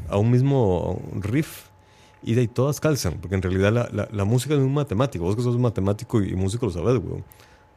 a 0.08 0.16
un 0.16 0.30
mismo 0.30 1.00
riff. 1.20 1.66
Y 2.22 2.34
de 2.34 2.40
ahí 2.42 2.48
todas 2.48 2.80
calzan, 2.80 3.14
porque 3.20 3.36
en 3.36 3.42
realidad 3.42 3.72
la, 3.72 3.88
la- 3.92 4.08
la 4.10 4.24
música 4.24 4.54
es 4.54 4.60
un 4.60 4.74
matemático. 4.74 5.24
Vos 5.24 5.36
que 5.36 5.42
sos 5.42 5.56
matemático 5.58 6.20
y, 6.22 6.34
músico 6.34 6.66
lo 6.66 6.72
sabes, 6.72 6.98
weón. 6.98 7.24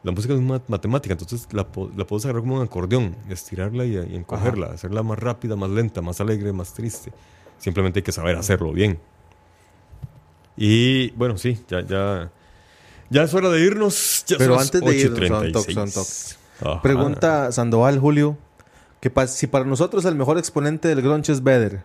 La 0.04 0.10
música 0.10 0.34
es 0.34 0.40
una 0.40 0.60
matemática, 0.66 1.12
entonces 1.14 1.46
la, 1.52 1.64
la 1.96 2.04
puedes 2.04 2.24
agarrar 2.24 2.42
como 2.42 2.56
un 2.56 2.62
acordeón, 2.62 3.14
estirarla 3.30 3.84
y, 3.84 3.92
y 3.96 4.16
encogerla, 4.16 4.66
hacerla 4.66 5.04
más 5.04 5.16
rápida, 5.16 5.54
más 5.54 5.70
lenta, 5.70 6.02
más 6.02 6.20
alegre, 6.20 6.52
más 6.52 6.74
triste. 6.74 7.12
Simplemente 7.58 8.00
hay 8.00 8.02
que 8.02 8.10
saber 8.10 8.34
hacerlo 8.36 8.72
bien. 8.72 8.98
Y 10.56 11.10
bueno, 11.12 11.38
sí, 11.38 11.58
ya, 11.68 11.80
ya, 11.82 12.30
ya 13.12 13.22
es 13.24 13.34
hora 13.34 13.48
de 13.50 13.60
irnos. 13.60 14.24
Ya 14.26 14.38
Pero 14.38 14.54
son 14.54 14.62
antes 14.62 14.80
de 14.80 14.96
irnos, 14.96 15.42
8:36. 15.44 15.90
son. 15.90 16.68
Ajá. 16.72 16.82
Pregunta 16.82 17.52
Sandoval 17.52 17.98
Julio: 17.98 18.38
que 19.00 19.10
pa- 19.10 19.26
si 19.26 19.46
para 19.46 19.64
nosotros 19.64 20.04
el 20.04 20.14
mejor 20.14 20.38
exponente 20.38 20.88
del 20.88 21.02
grunge 21.02 21.32
es 21.32 21.42
Vedder, 21.42 21.84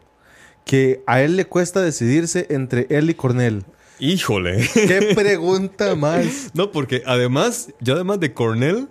que 0.65 1.01
a 1.07 1.21
él 1.21 1.35
le 1.35 1.45
cuesta 1.45 1.81
decidirse 1.81 2.47
entre 2.49 2.87
él 2.89 3.09
y 3.09 3.13
Cornell. 3.13 3.63
Híjole. 3.99 4.67
¿Qué 4.73 5.11
pregunta 5.15 5.95
más? 5.95 6.51
No, 6.53 6.71
porque 6.71 7.01
además, 7.05 7.69
yo 7.79 7.95
además 7.95 8.19
de 8.19 8.33
Cornell, 8.33 8.87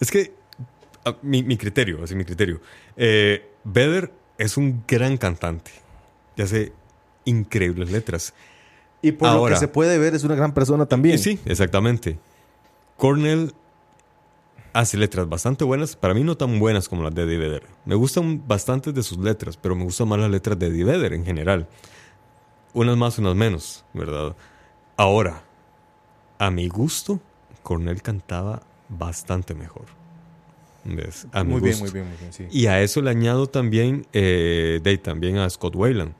es 0.00 0.10
que 0.10 0.32
a- 1.04 1.16
mi, 1.22 1.42
mi 1.42 1.56
criterio, 1.56 2.02
así 2.02 2.14
mi 2.14 2.24
criterio, 2.24 2.60
eh, 2.96 3.50
Vedder 3.64 4.12
es 4.38 4.56
un 4.56 4.82
gran 4.88 5.16
cantante. 5.18 5.70
Y 6.36 6.42
hace 6.42 6.72
increíbles 7.24 7.90
letras. 7.90 8.32
Y 9.06 9.12
por 9.12 9.32
lo 9.32 9.46
que 9.46 9.56
se 9.56 9.68
puede 9.68 9.98
ver, 9.98 10.14
es 10.16 10.24
una 10.24 10.34
gran 10.34 10.52
persona 10.52 10.86
también. 10.86 11.18
Sí, 11.18 11.38
exactamente. 11.44 12.18
Cornell 12.96 13.52
hace 14.72 14.96
letras 14.96 15.28
bastante 15.28 15.64
buenas, 15.64 15.94
para 15.94 16.12
mí 16.12 16.24
no 16.24 16.36
tan 16.36 16.58
buenas 16.58 16.88
como 16.88 17.04
las 17.04 17.14
de 17.14 17.22
Eddie 17.22 17.38
Vedder. 17.38 17.62
Me 17.84 17.94
gustan 17.94 18.42
bastantes 18.48 18.92
de 18.92 19.04
sus 19.04 19.18
letras, 19.18 19.56
pero 19.56 19.76
me 19.76 19.84
gustan 19.84 20.08
más 20.08 20.18
las 20.18 20.30
letras 20.30 20.58
de 20.58 20.66
Eddie 20.66 20.82
Vedder 20.84 21.12
en 21.12 21.24
general. 21.24 21.68
Unas 22.74 22.96
más, 22.96 23.16
unas 23.20 23.36
menos, 23.36 23.84
¿verdad? 23.94 24.34
Ahora, 24.96 25.44
a 26.38 26.50
mi 26.50 26.66
gusto, 26.66 27.20
Cornell 27.62 28.02
cantaba 28.02 28.62
bastante 28.88 29.54
mejor. 29.54 29.84
¿Ves? 30.84 31.28
A 31.32 31.44
mi 31.44 31.52
muy 31.52 31.60
bien, 31.60 31.78
muy 31.78 31.90
bien, 31.90 32.08
muy 32.08 32.16
bien. 32.18 32.32
Sí. 32.32 32.46
Y 32.50 32.66
a 32.66 32.82
eso 32.82 33.00
le 33.02 33.10
añado 33.10 33.46
también, 33.46 34.04
eh, 34.12 34.80
de 34.82 34.98
también 34.98 35.38
a 35.38 35.48
Scott 35.48 35.76
Weiland, 35.76 36.12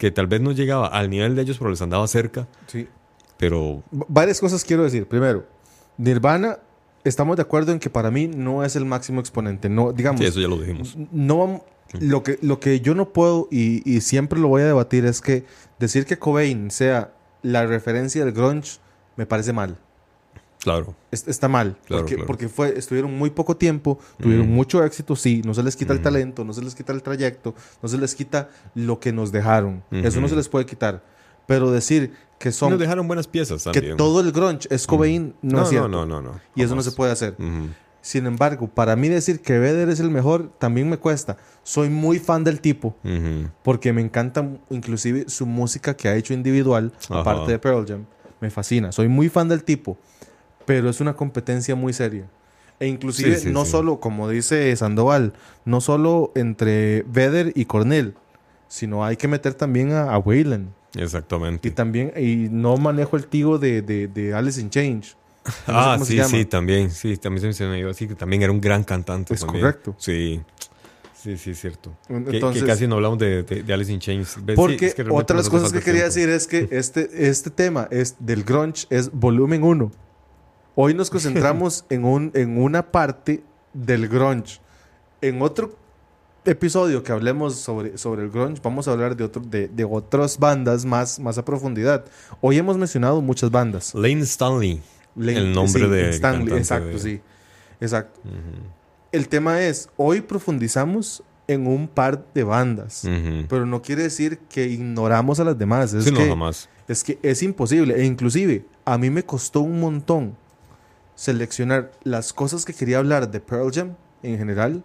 que 0.00 0.10
tal 0.10 0.26
vez 0.26 0.40
no 0.40 0.52
llegaba 0.52 0.86
al 0.86 1.10
nivel 1.10 1.36
de 1.36 1.42
ellos, 1.42 1.58
pero 1.58 1.68
les 1.70 1.82
andaba 1.82 2.08
cerca, 2.08 2.48
Sí. 2.66 2.88
pero 3.36 3.82
Varias 3.90 4.40
cosas 4.40 4.64
quiero 4.64 4.82
decir. 4.82 5.06
Primero, 5.06 5.44
Nirvana, 5.98 6.58
estamos 7.04 7.36
de 7.36 7.42
acuerdo 7.42 7.70
en 7.72 7.78
que 7.78 7.90
para 7.90 8.10
mí 8.10 8.26
no 8.26 8.64
es 8.64 8.76
el 8.76 8.86
máximo 8.86 9.20
exponente. 9.20 9.68
No, 9.68 9.92
digamos, 9.92 10.18
sí, 10.22 10.26
eso 10.26 10.40
ya 10.40 10.48
lo 10.48 10.56
dijimos. 10.56 10.96
no 11.12 11.62
lo 12.00 12.22
que, 12.22 12.38
lo 12.40 12.60
que 12.60 12.80
yo 12.80 12.94
no 12.94 13.12
puedo 13.12 13.46
y, 13.50 13.82
y 13.84 14.00
siempre 14.00 14.40
lo 14.40 14.48
voy 14.48 14.62
a 14.62 14.66
debatir 14.66 15.04
es 15.04 15.20
que 15.20 15.44
decir 15.78 16.06
que 16.06 16.18
Cobain 16.18 16.70
sea 16.70 17.12
la 17.42 17.66
referencia 17.66 18.24
del 18.24 18.32
grunge 18.32 18.78
me 19.16 19.26
parece 19.26 19.52
mal. 19.52 19.76
Claro. 20.60 20.94
Es- 21.10 21.26
está 21.26 21.48
mal. 21.48 21.76
Claro, 21.86 22.02
porque 22.02 22.14
claro. 22.14 22.26
porque 22.26 22.48
fue, 22.48 22.78
estuvieron 22.78 23.16
muy 23.16 23.30
poco 23.30 23.56
tiempo, 23.56 23.98
tuvieron 24.20 24.48
mucho 24.50 24.84
éxito, 24.84 25.16
sí. 25.16 25.42
No 25.44 25.54
se 25.54 25.62
les 25.62 25.74
quita 25.76 25.92
el 25.92 26.02
talento, 26.02 26.44
no 26.44 26.52
se 26.52 26.62
les 26.62 26.74
quita 26.74 26.92
el 26.92 27.02
trayecto, 27.02 27.54
no 27.82 27.88
se 27.88 27.96
les 27.98 28.14
quita 28.14 28.48
lo 28.74 29.00
que 29.00 29.12
nos 29.12 29.32
dejaron. 29.32 29.82
Eso 29.90 30.20
no 30.20 30.28
se 30.28 30.36
les 30.36 30.48
puede 30.48 30.66
quitar. 30.66 31.02
Pero 31.46 31.70
decir 31.72 32.12
que 32.38 32.52
son. 32.52 32.70
Nos 32.70 32.78
dejaron 32.78 33.06
buenas 33.08 33.26
piezas 33.26 33.64
que 33.64 33.72
también. 33.72 33.96
todo 33.96 34.20
el 34.20 34.30
grunge 34.32 34.68
es 34.70 34.86
Cobain, 34.86 35.34
no, 35.42 35.56
no, 35.58 35.62
es 35.64 35.68
cierto. 35.70 35.88
no, 35.88 36.06
no, 36.06 36.20
no, 36.22 36.32
no. 36.32 36.40
Y 36.54 36.62
eso 36.62 36.76
no 36.76 36.82
se 36.82 36.92
puede 36.92 37.10
hacer. 37.12 37.34
Sin 38.02 38.24
embargo, 38.26 38.66
para 38.68 38.96
mí 38.96 39.08
decir 39.08 39.40
que 39.42 39.58
Vedder 39.58 39.90
es 39.90 40.00
el 40.00 40.10
mejor 40.10 40.50
también 40.58 40.88
me 40.88 40.96
cuesta. 40.96 41.36
Soy 41.62 41.90
muy 41.90 42.18
fan 42.18 42.44
del 42.44 42.60
tipo 42.60 42.96
Ujú. 43.04 43.50
porque 43.62 43.92
me 43.92 44.00
encanta 44.00 44.48
inclusive 44.70 45.24
su 45.28 45.44
música 45.44 45.94
que 45.94 46.08
ha 46.08 46.16
hecho 46.16 46.32
individual, 46.32 46.92
Ajá. 47.10 47.20
aparte 47.20 47.52
de 47.52 47.58
Pearl 47.58 47.84
Jam. 47.86 48.06
Me 48.40 48.48
fascina. 48.50 48.90
Soy 48.90 49.08
muy 49.08 49.28
fan 49.28 49.48
del 49.48 49.64
tipo, 49.64 49.98
pero 50.70 50.88
es 50.88 51.00
una 51.00 51.14
competencia 51.14 51.74
muy 51.74 51.92
seria. 51.92 52.26
E 52.78 52.86
inclusive 52.86 53.34
Sí, 53.34 53.48
sí, 53.48 53.52
no 53.52 53.64
sí. 53.64 53.72
solo, 53.72 53.98
como 53.98 54.28
dice 54.28 54.74
Sandoval, 54.76 55.32
no 55.64 55.80
solo 55.80 56.30
entre 56.36 57.02
Vedder 57.08 57.50
y 57.56 57.64
Cornell, 57.64 58.14
sino 58.68 59.04
hay 59.04 59.16
que 59.16 59.26
meter 59.26 59.54
también 59.54 59.90
a, 59.90 60.14
a. 60.14 60.22
Exactamente. 60.94 61.66
Y 61.66 61.72
también, 61.72 62.12
y 62.16 62.46
no 62.52 62.76
manejo 62.76 63.16
el 63.16 63.26
tío 63.26 63.58
de, 63.58 63.82
de, 63.82 64.06
de 64.06 64.32
Alice 64.32 64.60
in 64.60 64.70
Change. 64.70 65.16
No 65.66 65.74
ah, 65.76 65.98
sí, 66.04 66.22
sí, 66.22 66.44
también. 66.44 66.92
Sí, 66.92 67.16
también 67.16 67.52
se 67.52 67.66
me 67.66 67.78
dio 67.78 67.90
así 67.90 68.06
que 68.06 68.14
también 68.14 68.42
era 68.42 68.52
un 68.52 68.60
gran 68.60 68.84
cantante. 68.84 69.34
Es 69.34 69.40
también. 69.40 69.64
correcto. 69.64 69.96
Sí. 69.98 70.40
Sí, 71.20 71.36
sí, 71.36 71.50
es 71.50 71.60
cierto. 71.60 71.92
Entonces- 72.08 72.62
que, 72.62 72.68
casi 72.68 72.86
no 72.86 72.94
hablamos 72.94 73.18
de, 73.18 73.42
de, 73.42 73.64
de 73.64 73.72
Alice 73.74 73.92
in 73.92 73.98
Chains. 73.98 74.28
Sí, 74.28 74.40
Porque 74.54 74.86
es 74.86 74.94
que 74.94 75.02
realmente 75.02 75.22
otra 75.24 75.36
de 75.36 75.42
las 75.42 75.50
cosas 75.50 75.72
que 75.72 75.80
quería 75.80 76.08
tiempo. 76.08 76.14
decir 76.14 76.28
es 76.28 76.46
que 76.46 76.68
este, 76.70 77.28
este 77.28 77.50
tema 77.50 77.88
es 77.90 78.14
del 78.20 78.44
grunge 78.44 78.86
es 78.88 79.10
volumen 79.10 79.64
1. 79.64 79.90
Hoy 80.74 80.94
nos 80.94 81.10
concentramos 81.10 81.84
en, 81.90 82.04
un, 82.04 82.30
en 82.34 82.58
una 82.60 82.90
parte 82.90 83.42
del 83.72 84.08
grunge. 84.08 84.60
En 85.20 85.42
otro 85.42 85.76
episodio 86.44 87.02
que 87.02 87.12
hablemos 87.12 87.56
sobre, 87.56 87.98
sobre 87.98 88.22
el 88.22 88.30
grunge, 88.30 88.60
vamos 88.62 88.88
a 88.88 88.92
hablar 88.92 89.16
de, 89.16 89.24
otro, 89.24 89.42
de, 89.42 89.68
de 89.68 89.84
otras 89.84 90.38
bandas 90.38 90.84
más, 90.84 91.18
más 91.20 91.36
a 91.38 91.44
profundidad. 91.44 92.04
Hoy 92.40 92.56
hemos 92.58 92.78
mencionado 92.78 93.20
muchas 93.20 93.50
bandas. 93.50 93.94
Lane 93.94 94.22
Stanley. 94.22 94.80
Lane- 95.16 95.38
El 95.38 95.52
nombre 95.52 95.82
sí, 95.84 95.88
del 95.88 96.10
Stanley, 96.10 96.56
exacto, 96.56 96.88
de- 96.88 96.98
sí. 96.98 97.20
Exacto. 97.80 98.20
El 99.12 99.28
tema 99.28 99.60
es, 99.62 99.88
hoy 99.96 100.20
profundizamos 100.20 101.22
en 101.48 101.66
un 101.66 101.88
par 101.88 102.24
de 102.32 102.44
bandas, 102.44 103.02
Ujú. 103.04 103.46
pero 103.48 103.66
no 103.66 103.82
quiere 103.82 104.04
decir 104.04 104.38
que 104.48 104.68
ignoramos 104.68 105.40
a 105.40 105.44
las 105.44 105.58
demás. 105.58 105.92
Es 105.92 106.04
Sí, 106.04 106.12
no, 106.12 106.18
que, 106.18 106.28
jamás. 106.28 106.68
es 106.86 107.02
que 107.02 107.18
es 107.22 107.42
imposible. 107.42 108.00
E 108.00 108.04
inclusive, 108.04 108.64
a 108.84 108.96
mí 108.98 109.10
me 109.10 109.24
costó 109.24 109.60
un 109.62 109.80
montón 109.80 110.36
seleccionar 111.24 111.90
las 112.02 112.32
cosas 112.32 112.64
que 112.64 112.72
quería 112.72 112.96
hablar 112.96 113.30
de 113.30 113.40
Pearl 113.40 113.70
Jam 113.70 113.94
en 114.22 114.38
general, 114.38 114.82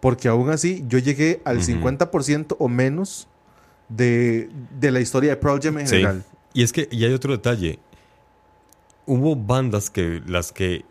porque 0.00 0.26
aún 0.26 0.50
así 0.50 0.84
yo 0.88 0.98
llegué 0.98 1.40
al 1.44 1.58
Ujú. 1.58 1.66
50% 1.66 2.56
o 2.58 2.66
menos 2.68 3.28
de, 3.88 4.50
de 4.80 4.90
la 4.90 4.98
historia 4.98 5.30
de 5.30 5.36
Pearl 5.36 5.60
Jam 5.62 5.78
en 5.78 5.86
Sí. 5.86 5.94
general. 5.98 6.24
Y 6.52 6.64
es 6.64 6.72
que, 6.72 6.88
y 6.90 7.04
hay 7.04 7.12
otro 7.14 7.30
detalle. 7.32 7.78
Hubo 9.06 9.36
bandas 9.36 9.88
que 9.88 10.20
las 10.26 10.50
que 10.50 10.84